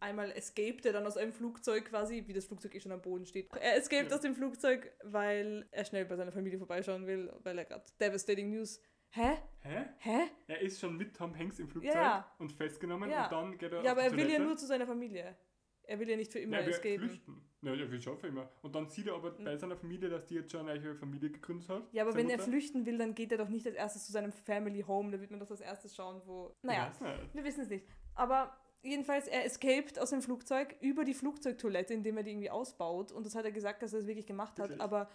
einmal 0.00 0.30
escaped 0.32 0.86
er 0.86 0.92
dann 0.92 1.06
aus 1.06 1.16
einem 1.16 1.32
Flugzeug 1.32 1.86
quasi, 1.86 2.24
wie 2.26 2.32
das 2.32 2.46
Flugzeug 2.46 2.74
eh 2.74 2.80
schon 2.80 2.92
am 2.92 3.02
Boden 3.02 3.26
steht. 3.26 3.48
Er 3.60 3.76
escaped 3.76 4.10
Ja. 4.10 4.16
aus 4.16 4.22
dem 4.22 4.34
Flugzeug, 4.34 4.92
weil 5.02 5.66
er 5.72 5.84
schnell 5.84 6.04
bei 6.04 6.16
seiner 6.16 6.32
Familie 6.32 6.58
vorbeischauen 6.58 7.06
will, 7.06 7.32
weil 7.42 7.58
er 7.58 7.64
gerade 7.64 7.84
devastating 8.00 8.50
News. 8.50 8.80
Hä? 9.10 9.38
Hä? 9.60 9.86
Hä? 9.98 10.20
Er 10.46 10.60
ist 10.60 10.80
schon 10.80 10.96
mit 10.96 11.16
Tom 11.16 11.36
Hanks 11.36 11.58
im 11.58 11.68
Flugzeug 11.68 11.94
Ja. 11.94 12.30
und 12.38 12.52
festgenommen 12.52 13.10
Ja. 13.10 13.24
und 13.24 13.32
dann 13.32 13.58
geht 13.58 13.72
er 13.72 13.82
Ja, 13.82 13.92
aber 13.92 14.02
er 14.02 14.16
will 14.16 14.30
ja 14.30 14.38
nur 14.38 14.56
zu 14.56 14.66
seiner 14.66 14.86
Familie. 14.86 15.36
Er 15.82 15.98
will 15.98 16.08
ja 16.08 16.16
nicht 16.16 16.30
für 16.30 16.38
immer 16.40 16.58
Nein, 16.58 16.68
escapen. 16.68 17.08
flüchten. 17.08 17.47
Ja, 17.62 17.74
er 17.74 18.00
schon 18.00 18.16
für 18.18 18.28
immer. 18.28 18.48
Und 18.62 18.74
dann 18.74 18.88
sieht 18.88 19.08
er 19.08 19.14
aber 19.14 19.32
bei 19.32 19.56
seiner 19.56 19.76
Familie, 19.76 20.08
dass 20.08 20.26
die 20.26 20.36
jetzt 20.36 20.52
schon 20.52 20.68
eine 20.68 20.94
Familie 20.94 21.30
gegründet 21.30 21.68
hat. 21.68 21.82
Ja, 21.92 22.04
aber 22.04 22.14
wenn 22.14 22.30
er 22.30 22.36
Mutter. 22.36 22.50
flüchten 22.50 22.86
will, 22.86 22.98
dann 22.98 23.14
geht 23.14 23.32
er 23.32 23.38
doch 23.38 23.48
nicht 23.48 23.66
als 23.66 23.74
erstes 23.74 24.06
zu 24.06 24.12
seinem 24.12 24.32
Family 24.32 24.82
Home. 24.82 25.10
Da 25.10 25.20
wird 25.20 25.30
man 25.30 25.40
doch 25.40 25.50
als 25.50 25.60
erstes 25.60 25.94
schauen, 25.96 26.22
wo. 26.24 26.54
Naja, 26.62 26.92
Ich. 26.92 27.34
Wir 27.34 27.44
wissen 27.44 27.62
es 27.62 27.68
nicht. 27.68 27.84
Aber 28.14 28.56
jedenfalls, 28.82 29.26
er 29.26 29.44
escaped 29.44 29.98
aus 29.98 30.10
dem 30.10 30.22
Flugzeug 30.22 30.76
über 30.80 31.04
die 31.04 31.14
Flugzeugtoilette, 31.14 31.94
indem 31.94 32.16
er 32.16 32.22
die 32.22 32.30
irgendwie 32.30 32.50
ausbaut. 32.50 33.10
Und 33.10 33.26
das 33.26 33.34
hat 33.34 33.44
er 33.44 33.52
gesagt, 33.52 33.82
dass 33.82 33.92
er 33.92 34.00
es 34.00 34.06
wirklich 34.06 34.26
gemacht 34.26 34.58
hat. 34.60 34.70
Wirklich? 34.70 34.80
Aber 34.80 35.10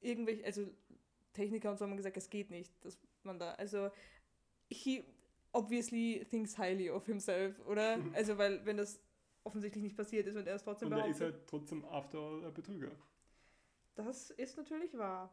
irgendwelche, 0.00 0.44
also 0.44 0.66
Techniker 1.32 1.70
und 1.70 1.78
so 1.78 1.86
haben 1.86 1.96
gesagt, 1.96 2.16
es 2.16 2.28
geht 2.28 2.50
nicht, 2.50 2.72
dass 2.84 2.98
man 3.22 3.38
da, 3.38 3.52
also 3.52 3.90
he 4.70 5.02
obviously 5.52 6.26
thinks 6.30 6.58
highly 6.58 6.90
of 6.90 7.06
himself, 7.06 7.58
oder? 7.66 7.98
also, 8.12 8.36
weil, 8.38 8.64
wenn 8.66 8.76
das 8.76 9.00
offensichtlich 9.44 9.82
nicht 9.82 9.96
passiert 9.96 10.26
ist 10.26 10.36
und 10.36 10.46
er 10.46 10.56
es 10.56 10.62
trotzdem 10.64 10.88
Und 10.92 10.98
er 10.98 11.06
ist 11.06 11.18
behauptet. 11.18 11.40
halt 11.40 11.48
trotzdem 11.48 11.84
after 11.84 12.18
all 12.18 12.44
ein 12.44 12.54
Betrüger. 12.54 12.90
Das 13.94 14.30
ist 14.30 14.56
natürlich 14.56 14.96
wahr. 14.96 15.32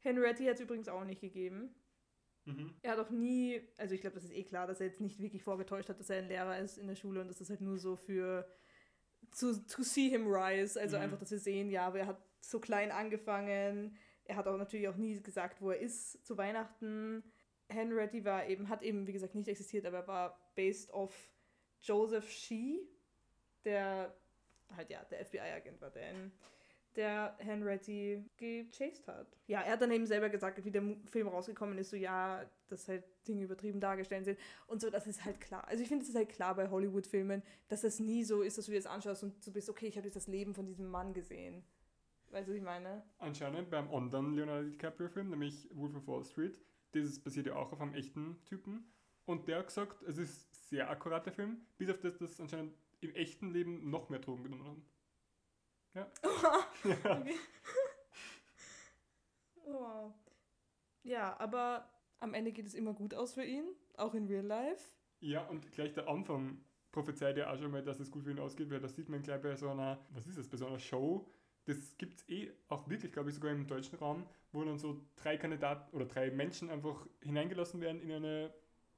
Henriette 0.00 0.44
hat 0.48 0.54
es 0.56 0.60
übrigens 0.60 0.88
auch 0.88 1.04
nicht 1.04 1.20
gegeben. 1.20 1.74
Mhm. 2.44 2.74
Er 2.82 2.92
hat 2.92 2.98
auch 3.00 3.10
nie, 3.10 3.60
also 3.76 3.94
ich 3.94 4.00
glaube, 4.00 4.14
das 4.14 4.24
ist 4.24 4.32
eh 4.32 4.44
klar, 4.44 4.66
dass 4.68 4.78
er 4.80 4.86
jetzt 4.86 5.00
nicht 5.00 5.18
wirklich 5.18 5.42
vorgetäuscht 5.42 5.88
hat, 5.88 5.98
dass 5.98 6.10
er 6.10 6.18
ein 6.18 6.28
Lehrer 6.28 6.58
ist 6.60 6.78
in 6.78 6.86
der 6.86 6.94
Schule 6.94 7.20
und 7.20 7.28
das 7.28 7.40
ist 7.40 7.50
halt 7.50 7.60
nur 7.60 7.78
so 7.78 7.96
für 7.96 8.48
zu 9.32 9.66
to 9.66 9.82
see 9.82 10.08
him 10.08 10.26
rise, 10.28 10.80
also 10.80 10.96
Mhm. 10.96 11.02
einfach, 11.02 11.18
dass 11.18 11.32
wir 11.32 11.38
sehen, 11.40 11.70
ja, 11.70 11.86
aber 11.88 11.98
er 12.00 12.06
hat 12.06 12.22
so 12.40 12.60
klein 12.60 12.92
angefangen. 12.92 13.96
Er 14.24 14.36
hat 14.36 14.46
auch 14.46 14.56
natürlich 14.56 14.86
auch 14.88 14.96
nie 14.96 15.20
gesagt, 15.20 15.60
wo 15.60 15.70
er 15.70 15.80
ist 15.80 16.24
zu 16.24 16.36
Weihnachten. 16.36 17.24
Henriette 17.68 18.24
war 18.24 18.46
eben, 18.48 18.68
hat 18.68 18.82
eben, 18.84 19.06
wie 19.08 19.12
gesagt, 19.12 19.34
nicht 19.34 19.48
existiert, 19.48 19.84
aber 19.86 19.98
er 19.98 20.06
war 20.06 20.52
based 20.54 20.92
off 20.92 21.28
Joseph 21.82 22.30
Shee, 22.30 22.86
der 23.66 24.14
halt 24.74 24.88
ja, 24.90 25.04
der 25.04 25.26
FBI-Agent 25.26 25.80
war, 25.80 25.90
der 25.90 26.30
der 26.96 27.36
Henriette 27.38 28.24
gechased 28.36 29.06
hat. 29.06 29.26
Ja, 29.46 29.60
er 29.60 29.72
hat 29.72 29.82
dann 29.82 29.90
eben 29.90 30.06
selber 30.06 30.28
gesagt, 30.28 30.64
wie 30.64 30.70
der 30.70 30.82
Film 31.04 31.28
rausgekommen 31.28 31.76
ist, 31.78 31.90
so 31.90 31.96
ja, 31.96 32.44
dass 32.68 32.88
halt 32.88 33.04
Dinge 33.28 33.44
übertrieben 33.44 33.80
dargestellt 33.80 34.24
sind 34.24 34.38
und 34.66 34.80
so, 34.80 34.90
das 34.90 35.06
ist 35.06 35.24
halt 35.24 35.40
klar. 35.40 35.66
Also 35.68 35.82
ich 35.82 35.88
finde, 35.88 36.02
es 36.02 36.08
ist 36.08 36.16
halt 36.16 36.30
klar 36.30 36.54
bei 36.54 36.68
Hollywood-Filmen, 36.68 37.42
dass 37.68 37.82
das 37.82 38.00
nie 38.00 38.24
so 38.24 38.42
ist, 38.42 38.58
dass 38.58 38.66
du 38.66 38.72
dir 38.72 38.78
das 38.78 38.86
anschaust 38.86 39.22
und 39.22 39.46
du 39.46 39.52
bist, 39.52 39.68
okay, 39.68 39.86
ich 39.86 39.96
habe 39.96 40.06
jetzt 40.06 40.16
das 40.16 40.26
Leben 40.26 40.54
von 40.54 40.66
diesem 40.66 40.88
Mann 40.88 41.12
gesehen. 41.12 41.62
Weißt 42.30 42.48
du, 42.48 42.52
was 42.52 42.58
ich 42.58 42.64
meine? 42.64 43.04
Anscheinend 43.18 43.70
beim 43.70 43.88
anderen 43.90 44.34
Leonardo 44.34 44.68
DiCaprio-Film, 44.68 45.30
nämlich 45.30 45.68
Wolf 45.74 45.94
of 45.94 46.06
Wall 46.08 46.24
Street, 46.24 46.58
das 46.92 47.20
basiert 47.20 47.46
ja 47.46 47.56
auch 47.56 47.72
auf 47.72 47.80
einem 47.80 47.94
echten 47.94 48.42
Typen. 48.46 48.90
Und 49.26 49.48
der 49.48 49.58
hat 49.58 49.66
gesagt, 49.66 50.02
es 50.04 50.18
ist 50.18 50.70
sehr 50.70 50.88
akkurater 50.88 51.32
Film, 51.32 51.58
bis 51.78 51.90
auf 51.90 51.98
das, 51.98 52.16
dass 52.16 52.40
anscheinend 52.40 52.74
im 53.00 53.14
echten 53.14 53.50
Leben 53.50 53.90
noch 53.90 54.08
mehr 54.08 54.20
Drogen 54.20 54.44
genommen 54.44 54.64
haben. 54.64 54.84
Ja. 55.94 56.10
ja. 56.84 57.20
Okay. 57.20 57.34
wow. 59.64 60.12
Ja, 61.02 61.38
aber 61.38 61.88
am 62.20 62.34
Ende 62.34 62.52
geht 62.52 62.66
es 62.66 62.74
immer 62.74 62.94
gut 62.94 63.14
aus 63.14 63.34
für 63.34 63.44
ihn, 63.44 63.64
auch 63.96 64.14
in 64.14 64.26
Real 64.26 64.44
Life. 64.44 64.90
ja, 65.20 65.46
und 65.46 65.70
gleich 65.72 65.92
der 65.92 66.08
Anfang 66.08 66.60
prophezeit 66.92 67.36
ja 67.36 67.52
auch 67.52 67.58
schon 67.58 67.70
mal, 67.70 67.82
dass 67.82 68.00
es 68.00 68.10
gut 68.10 68.24
für 68.24 68.30
ihn 68.30 68.38
ausgeht, 68.38 68.70
weil 68.70 68.80
das 68.80 68.96
sieht 68.96 69.08
man 69.08 69.22
gleich 69.22 69.42
bei 69.42 69.54
so 69.54 69.68
einer, 69.68 69.98
was 70.10 70.26
ist 70.26 70.38
das, 70.38 70.48
bei 70.48 70.56
so 70.56 70.66
einer 70.66 70.78
Show. 70.78 71.26
Das 71.66 71.96
gibt 71.98 72.16
es 72.16 72.28
eh 72.28 72.50
auch 72.68 72.88
wirklich, 72.88 73.12
glaube 73.12 73.28
ich, 73.28 73.34
sogar 73.34 73.52
im 73.52 73.66
deutschen 73.66 73.98
Raum, 73.98 74.24
wo 74.52 74.64
dann 74.64 74.78
so 74.78 75.00
drei 75.16 75.36
Kandidaten 75.36 75.94
oder 75.94 76.06
drei 76.06 76.30
Menschen 76.30 76.70
einfach 76.70 77.06
hineingelassen 77.20 77.80
werden 77.80 78.00
in, 78.00 78.12
eine, 78.12 78.54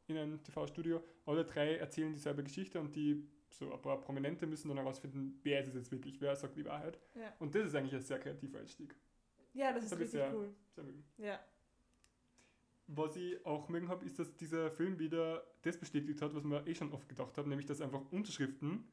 in 0.07 0.17
ein 0.17 0.43
TV-Studio. 0.45 1.03
Alle 1.27 1.45
drei 1.45 1.77
erzählen 1.77 2.13
dieselbe 2.13 2.45
Geschichte 2.45 2.79
und 2.79 2.95
die 2.95 3.27
so 3.51 3.73
ein 3.73 3.81
paar 3.83 4.01
Prominente 4.01 4.47
müssen 4.47 4.69
dann 4.69 4.79
herausfinden, 4.79 5.41
wer 5.43 5.61
ist 5.61 5.69
es 5.69 5.75
jetzt 5.75 5.93
wirklich, 5.93 6.21
wer 6.21 6.37
sagt 6.37 6.57
die 6.57 6.65
Wahrheit. 6.65 6.99
Ja. 7.15 7.33
Und 7.39 7.55
das 7.55 7.67
ist 7.67 7.75
eigentlich 7.75 7.95
ein 7.95 8.03
sehr 8.03 8.19
kreativer 8.19 8.59
Einstieg. 8.61 8.95
Ja, 9.55 9.73
das 9.73 9.85
ist 9.85 9.93
hab 9.93 9.99
ich 9.99 10.05
richtig 10.05 10.21
sehr- 10.21 10.35
cool. 10.35 10.55
Sehr 10.75 10.85
mögen. 10.85 11.05
Ja. 11.17 11.41
Was 12.87 13.17
ich 13.17 13.45
auch 13.45 13.69
mögen 13.69 13.89
habe, 13.89 14.05
ist, 14.07 14.19
dass 14.19 14.35
dieser 14.37 14.71
Film 14.71 14.99
wieder 14.99 15.45
das 15.63 15.77
bestätigt 15.79 16.23
hat, 16.23 16.35
was 16.35 16.43
wir 16.45 16.67
eh 16.67 16.75
schon 16.75 16.93
oft 16.93 17.09
gedacht 17.09 17.37
haben, 17.37 17.49
nämlich 17.51 17.67
dass 17.67 17.81
einfach 17.83 18.01
Unterschriften, 18.11 18.91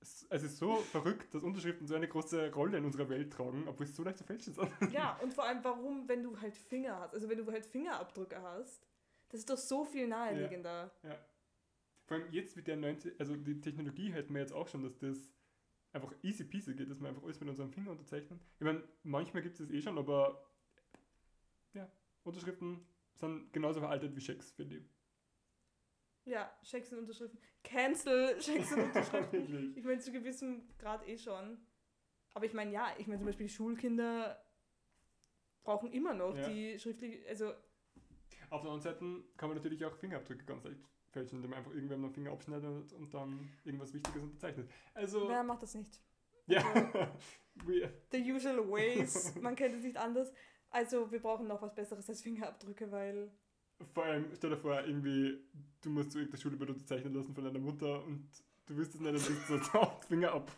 es 0.00 0.22
ist 0.42 0.56
so 0.56 0.76
verrückt, 0.92 1.34
dass 1.34 1.42
Unterschriften 1.42 1.86
so 1.86 1.94
eine 1.94 2.08
große 2.08 2.50
Rolle 2.52 2.78
in 2.78 2.84
unserer 2.84 3.08
Welt 3.10 3.32
tragen, 3.32 3.64
obwohl 3.66 3.84
es 3.84 3.94
so 3.94 4.02
leicht 4.04 4.18
zu 4.18 4.24
fälschen 4.24 4.54
sind. 4.54 4.70
Ja, 4.92 5.18
und 5.22 5.34
vor 5.34 5.44
allem, 5.44 5.62
warum, 5.62 6.08
wenn 6.08 6.22
du 6.22 6.40
halt 6.40 6.56
Finger 6.56 6.98
hast, 7.00 7.14
also 7.14 7.28
wenn 7.28 7.38
du 7.38 7.50
halt 7.50 7.66
Fingerabdrücke 7.66 8.40
hast, 8.40 8.86
das 9.28 9.40
ist 9.40 9.50
doch 9.50 9.58
so 9.58 9.84
viel 9.84 10.06
naheliegender. 10.08 10.90
Vor 12.06 12.16
allem 12.16 12.32
jetzt 12.32 12.56
mit 12.56 12.66
der 12.68 12.76
90, 12.76 13.18
also 13.18 13.36
die 13.36 13.60
Technologie 13.60 14.12
hätten 14.12 14.32
wir 14.32 14.40
jetzt 14.40 14.52
auch 14.52 14.68
schon, 14.68 14.82
dass 14.82 14.96
das 14.98 15.32
einfach 15.92 16.14
easy 16.22 16.44
peasy 16.44 16.74
geht, 16.74 16.88
dass 16.88 17.00
wir 17.00 17.08
einfach 17.08 17.22
alles 17.24 17.40
mit 17.40 17.48
unserem 17.48 17.72
Finger 17.72 17.90
unterzeichnen. 17.90 18.38
Ich 18.58 18.64
meine, 18.64 18.82
manchmal 19.02 19.42
gibt 19.42 19.54
es 19.58 19.66
das 19.66 19.70
eh 19.74 19.82
schon, 19.82 19.98
aber 19.98 20.48
ja, 21.74 21.90
Unterschriften 22.22 22.86
sind 23.14 23.52
genauso 23.52 23.80
veraltet 23.80 24.14
wie 24.14 24.20
Schecks, 24.20 24.52
finde 24.52 24.76
ich. 24.76 24.90
Ja, 26.24 26.56
Schecks 26.62 26.92
und 26.92 26.98
Unterschriften. 27.00 27.40
Cancel 27.64 28.40
Schecks 28.40 28.72
und 28.72 28.82
Unterschriften. 28.82 29.74
Ich 29.76 29.84
meine, 29.84 30.00
zu 30.00 30.12
gewissem 30.12 30.68
Grad 30.78 31.06
eh 31.08 31.16
schon. 31.18 31.58
Aber 32.34 32.44
ich 32.44 32.52
meine, 32.52 32.72
ja, 32.72 32.94
ich 32.98 33.06
meine 33.06 33.18
zum 33.18 33.26
Beispiel 33.26 33.48
Schulkinder 33.48 34.40
brauchen 35.64 35.90
immer 35.92 36.14
noch 36.14 36.36
Ja. 36.36 36.48
die 36.48 36.78
schriftlich, 36.78 37.26
also 37.28 37.52
Auf 38.50 38.62
der 38.62 38.70
anderen 38.70 38.80
Seite 38.80 38.98
kann 39.36 39.48
man 39.48 39.56
natürlich 39.56 39.84
auch 39.84 39.96
Fingerabdrücke 39.96 40.44
ganz 40.44 40.62
leicht 40.64 40.80
fälschen, 41.16 41.36
indem 41.38 41.50
man 41.50 41.58
einfach 41.60 41.72
irgendwem 41.72 42.02
den 42.02 42.12
Finger 42.12 42.32
abschneidet 42.32 42.92
und 42.92 43.12
dann 43.14 43.48
irgendwas 43.64 43.92
Wichtiges 43.94 44.22
unterzeichnet. 44.22 44.68
Also, 44.94 45.28
wer 45.28 45.42
macht 45.42 45.62
das 45.62 45.74
nicht? 45.74 46.00
ja. 46.46 46.62
We- 47.64 47.90
The 48.12 48.32
usual 48.32 48.58
ways, 48.70 49.34
man 49.40 49.56
kennt 49.56 49.74
es 49.76 49.82
nicht 49.82 49.96
anders. 49.96 50.30
Also 50.70 51.10
wir 51.10 51.20
brauchen 51.22 51.46
noch 51.46 51.62
was 51.62 51.74
Besseres 51.74 52.06
als 52.08 52.20
Fingerabdrücke, 52.22 52.90
weil 52.92 53.30
Vor 53.94 54.04
allem, 54.04 54.26
stell 54.36 54.50
dir 54.50 54.58
vor, 54.58 54.78
irgendwie, 54.84 55.40
du 55.80 55.88
musst 55.90 56.12
zu 56.12 56.18
irgendeiner 56.18 56.42
Schule 56.42 56.56
unterzeichnen 56.72 57.14
lassen 57.14 57.34
von 57.34 57.44
deiner 57.44 57.58
Mutter 57.58 58.04
und 58.04 58.28
du 58.66 58.76
wirst 58.76 58.94
es 58.94 59.00
nicht, 59.00 59.14
dann 59.14 59.22
bist 59.34 59.48
du 59.48 59.58
so, 59.58 59.92
Finger 60.06 60.32
ab. 60.32 60.50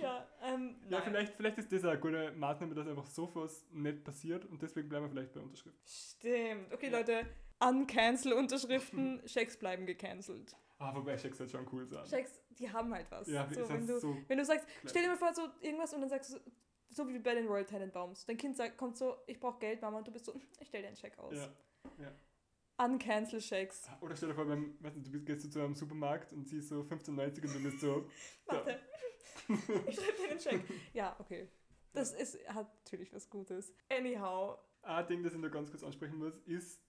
ja, 0.00 0.26
ähm, 0.42 0.76
Ja, 0.88 0.98
nein. 0.98 1.02
vielleicht, 1.04 1.34
vielleicht 1.34 1.58
ist 1.58 1.72
das 1.72 1.84
eine 1.84 1.98
gute 1.98 2.32
Maßnahme, 2.32 2.74
dass 2.74 2.86
einfach 2.86 3.06
so 3.06 3.30
was 3.34 3.66
nicht 3.72 4.04
passiert 4.04 4.44
und 4.44 4.60
deswegen 4.62 4.88
bleiben 4.88 5.06
wir 5.06 5.10
vielleicht 5.10 5.32
bei 5.32 5.40
Unterschrift. 5.40 5.78
Stimmt. 5.88 6.72
Okay, 6.72 6.90
Ja. 6.90 6.98
Leute, 6.98 7.26
uncancel 7.68 8.32
Unterschriften, 8.32 9.20
Schecks 9.26 9.56
bleiben 9.58 9.86
gecancelt. 9.86 10.56
Ah, 10.78 10.94
wobei 10.94 11.16
Checks 11.16 11.38
halt 11.38 11.50
schon 11.50 11.66
cool 11.72 11.86
sein. 11.86 12.04
Schecks, 12.06 12.40
die 12.50 12.70
haben 12.70 12.92
halt 12.92 13.10
was. 13.10 13.28
Ja, 13.28 13.48
so, 13.52 13.68
wenn, 13.68 13.86
du, 13.86 14.00
so. 14.00 14.16
wenn 14.26 14.38
du 14.38 14.44
sagst, 14.44 14.66
Klar. 14.66 14.90
stell 14.90 15.02
dir 15.02 15.08
mal 15.08 15.16
vor, 15.16 15.32
so 15.32 15.42
irgendwas 15.60 15.94
und 15.94 16.00
dann 16.00 16.10
sagst 16.10 16.34
du, 16.34 16.38
so 16.88 17.08
wie 17.08 17.18
bei 17.18 17.34
den 17.34 17.46
Royal 17.46 17.64
Tenenbaums. 17.64 18.26
Dein 18.26 18.36
Kind 18.36 18.56
sagt, 18.56 18.76
kommt 18.76 18.96
so, 18.96 19.16
ich 19.26 19.38
brauche 19.38 19.58
Geld, 19.60 19.80
Mama, 19.80 19.98
und 19.98 20.08
du 20.08 20.12
bist 20.12 20.26
so, 20.26 20.34
ich 20.60 20.66
stell 20.66 20.82
dir 20.82 20.88
einen 20.88 20.96
Scheck 20.96 21.18
aus. 21.18 21.36
Ja. 21.98 22.12
Uncancel 22.84 23.40
Schecks. 23.40 23.88
Oder 24.00 24.16
stell 24.16 24.30
dir 24.30 24.34
vor, 24.34 24.44
beim, 24.44 24.76
weißt 24.80 24.96
du, 24.96 25.00
du 25.00 25.20
gehst 25.20 25.44
du 25.44 25.50
zu 25.50 25.60
einem 25.60 25.74
Supermarkt 25.74 26.32
und 26.32 26.48
siehst 26.48 26.68
so 26.68 26.80
15,90 26.80 27.46
und 27.46 27.54
du 27.54 27.62
bist 27.62 27.80
so, 27.80 28.08
Warte. 28.46 28.80
ich 29.48 29.94
schreibe 29.94 30.16
dir 30.20 30.30
einen 30.30 30.40
Scheck. 30.40 30.62
Ja, 30.92 31.16
okay. 31.20 31.48
Das 31.92 32.12
ist, 32.12 32.38
hat 32.48 32.74
natürlich 32.74 33.12
was 33.12 33.28
Gutes. 33.28 33.72
Anyhow, 33.90 34.58
Ein 34.82 35.06
Ding, 35.06 35.22
das 35.22 35.34
ich 35.34 35.38
noch 35.38 35.50
ganz 35.50 35.70
kurz 35.70 35.84
ansprechen 35.84 36.18
muss, 36.18 36.38
ist, 36.46 36.80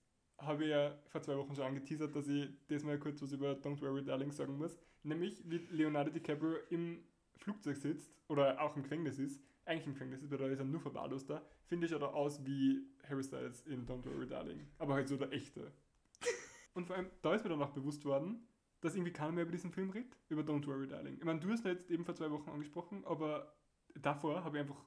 habe 0.45 0.63
ich 0.63 0.69
ja 0.69 0.97
vor 1.07 1.21
zwei 1.21 1.37
Wochen 1.37 1.55
schon 1.55 1.65
angeteasert, 1.65 2.15
dass 2.15 2.27
ich 2.27 2.49
diesmal 2.69 2.99
kurz 2.99 3.21
was 3.21 3.31
über 3.31 3.53
Don't 3.53 3.81
Worry 3.81 4.03
Darling 4.03 4.31
sagen 4.31 4.57
muss. 4.57 4.77
Nämlich, 5.03 5.43
wie 5.45 5.57
Leonardo 5.71 6.11
DiCaprio 6.11 6.57
im 6.69 7.03
Flugzeug 7.37 7.77
sitzt 7.77 8.13
oder 8.27 8.61
auch 8.61 8.75
im 8.75 8.83
Gefängnis 8.83 9.19
ist. 9.19 9.41
Eigentlich 9.65 9.87
im 9.87 9.93
Gefängnis 9.93 10.21
ist, 10.21 10.31
weil 10.31 10.37
da 10.37 10.47
ist 10.47 10.59
er 10.59 10.65
nur 10.65 10.81
verwahrlost 10.81 11.29
da. 11.29 11.41
Finde 11.65 11.87
ich 11.87 11.95
oder 11.95 12.13
aus 12.13 12.45
wie 12.45 12.85
Harry 13.07 13.23
Styles 13.23 13.65
in 13.65 13.85
Don't 13.85 14.05
Worry 14.05 14.27
Darling. 14.27 14.67
Aber 14.77 14.93
halt 14.93 15.07
so 15.07 15.17
der 15.17 15.31
echte. 15.31 15.71
Und 16.73 16.87
vor 16.87 16.95
allem, 16.95 17.09
da 17.21 17.33
ist 17.33 17.43
mir 17.43 17.49
dann 17.49 17.61
auch 17.61 17.71
bewusst 17.71 18.03
worden, 18.05 18.47
dass 18.81 18.95
irgendwie 18.95 19.13
keiner 19.13 19.31
mehr 19.31 19.43
über 19.43 19.51
diesen 19.51 19.71
Film 19.71 19.89
redet, 19.91 20.17
über 20.29 20.41
Don't 20.41 20.65
Worry 20.67 20.87
Darling. 20.87 21.17
Ich 21.17 21.23
meine, 21.23 21.39
du 21.39 21.49
hast 21.49 21.63
ihn 21.65 21.71
jetzt 21.71 21.89
eben 21.89 22.03
vor 22.03 22.15
zwei 22.15 22.29
Wochen 22.31 22.49
angesprochen, 22.49 23.05
aber 23.05 23.55
davor 23.95 24.43
habe 24.43 24.57
ich 24.57 24.61
einfach. 24.61 24.83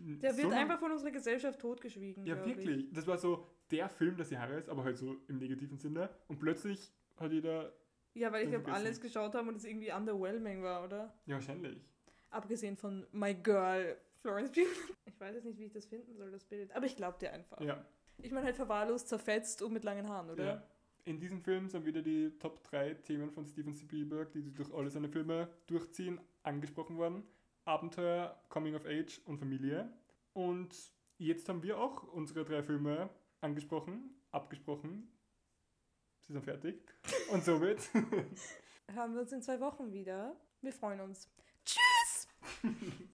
Der 0.00 0.36
wird 0.36 0.50
so 0.50 0.56
einfach 0.56 0.78
von 0.78 0.92
unserer 0.92 1.10
Gesellschaft 1.10 1.60
totgeschwiegen. 1.60 2.24
ja, 2.24 2.34
glaub 2.34 2.46
ich. 2.46 2.56
wirklich. 2.56 2.92
Das 2.92 3.06
war 3.06 3.18
so 3.18 3.46
der 3.70 3.88
Film 3.88 4.16
des 4.16 4.30
Jahres, 4.30 4.68
aber 4.68 4.84
halt 4.84 4.98
so 4.98 5.16
im 5.28 5.38
negativen 5.38 5.78
Sinne. 5.78 6.10
Und 6.28 6.38
plötzlich 6.38 6.92
hat 7.16 7.32
jeder. 7.32 7.72
Ja, 8.14 8.32
weil 8.32 8.44
ich 8.44 8.50
glaube, 8.50 8.72
alles 8.72 9.00
geschaut 9.00 9.34
haben 9.34 9.48
und 9.48 9.56
es 9.56 9.64
irgendwie 9.64 9.92
underwhelming 9.92 10.62
war, 10.62 10.84
oder? 10.84 11.14
Ja, 11.26 11.34
wahrscheinlich. 11.34 11.78
Abgesehen 12.30 12.76
von 12.76 13.06
My 13.12 13.34
Girl, 13.34 13.96
Florence 14.20 14.50
Pugh. 14.50 14.66
Ich 15.06 15.20
weiß 15.20 15.34
jetzt 15.34 15.44
nicht, 15.44 15.58
wie 15.58 15.64
ich 15.64 15.72
das 15.72 15.86
finden 15.86 16.14
soll, 16.16 16.30
das 16.30 16.44
Bild. 16.44 16.74
Aber 16.74 16.86
ich 16.86 16.96
glaube 16.96 17.18
dir 17.18 17.32
einfach. 17.32 17.60
Ja. 17.60 17.84
Ich 18.22 18.32
meine 18.32 18.46
halt 18.46 18.56
verwahrlost, 18.56 19.08
zerfetzt 19.08 19.62
und 19.62 19.72
mit 19.72 19.84
langen 19.84 20.08
Haaren, 20.08 20.30
oder? 20.30 20.44
ja. 20.44 20.62
In 21.04 21.18
diesem 21.18 21.40
Film 21.42 21.68
sind 21.68 21.86
wieder 21.86 22.02
die 22.02 22.30
Top 22.38 22.62
3 22.64 22.94
Themen 22.94 23.30
von 23.30 23.46
Steven 23.46 23.72
Spielberg, 23.74 24.32
die 24.32 24.52
durch 24.52 24.72
alle 24.72 24.90
seine 24.90 25.08
Filme 25.08 25.48
durchziehen, 25.66 26.20
angesprochen 26.42 26.96
worden. 26.98 27.24
Abenteuer, 27.70 28.36
Coming 28.48 28.74
of 28.74 28.84
Age 28.84 29.20
und 29.26 29.38
Familie. 29.38 29.88
Und 30.32 30.74
jetzt 31.18 31.48
haben 31.48 31.62
wir 31.62 31.78
auch 31.78 32.02
unsere 32.02 32.44
drei 32.44 32.64
Filme 32.64 33.08
angesprochen, 33.40 34.10
abgesprochen. 34.32 35.08
Sie 36.22 36.32
sind 36.32 36.42
fertig. 36.42 36.92
Und 37.30 37.44
somit 37.44 37.78
Hören 38.92 39.14
wir 39.14 39.20
uns 39.20 39.30
in 39.30 39.40
zwei 39.40 39.60
Wochen 39.60 39.92
wieder. 39.92 40.36
Wir 40.60 40.72
freuen 40.72 41.00
uns. 41.00 41.30
Tschüss! 41.64 42.28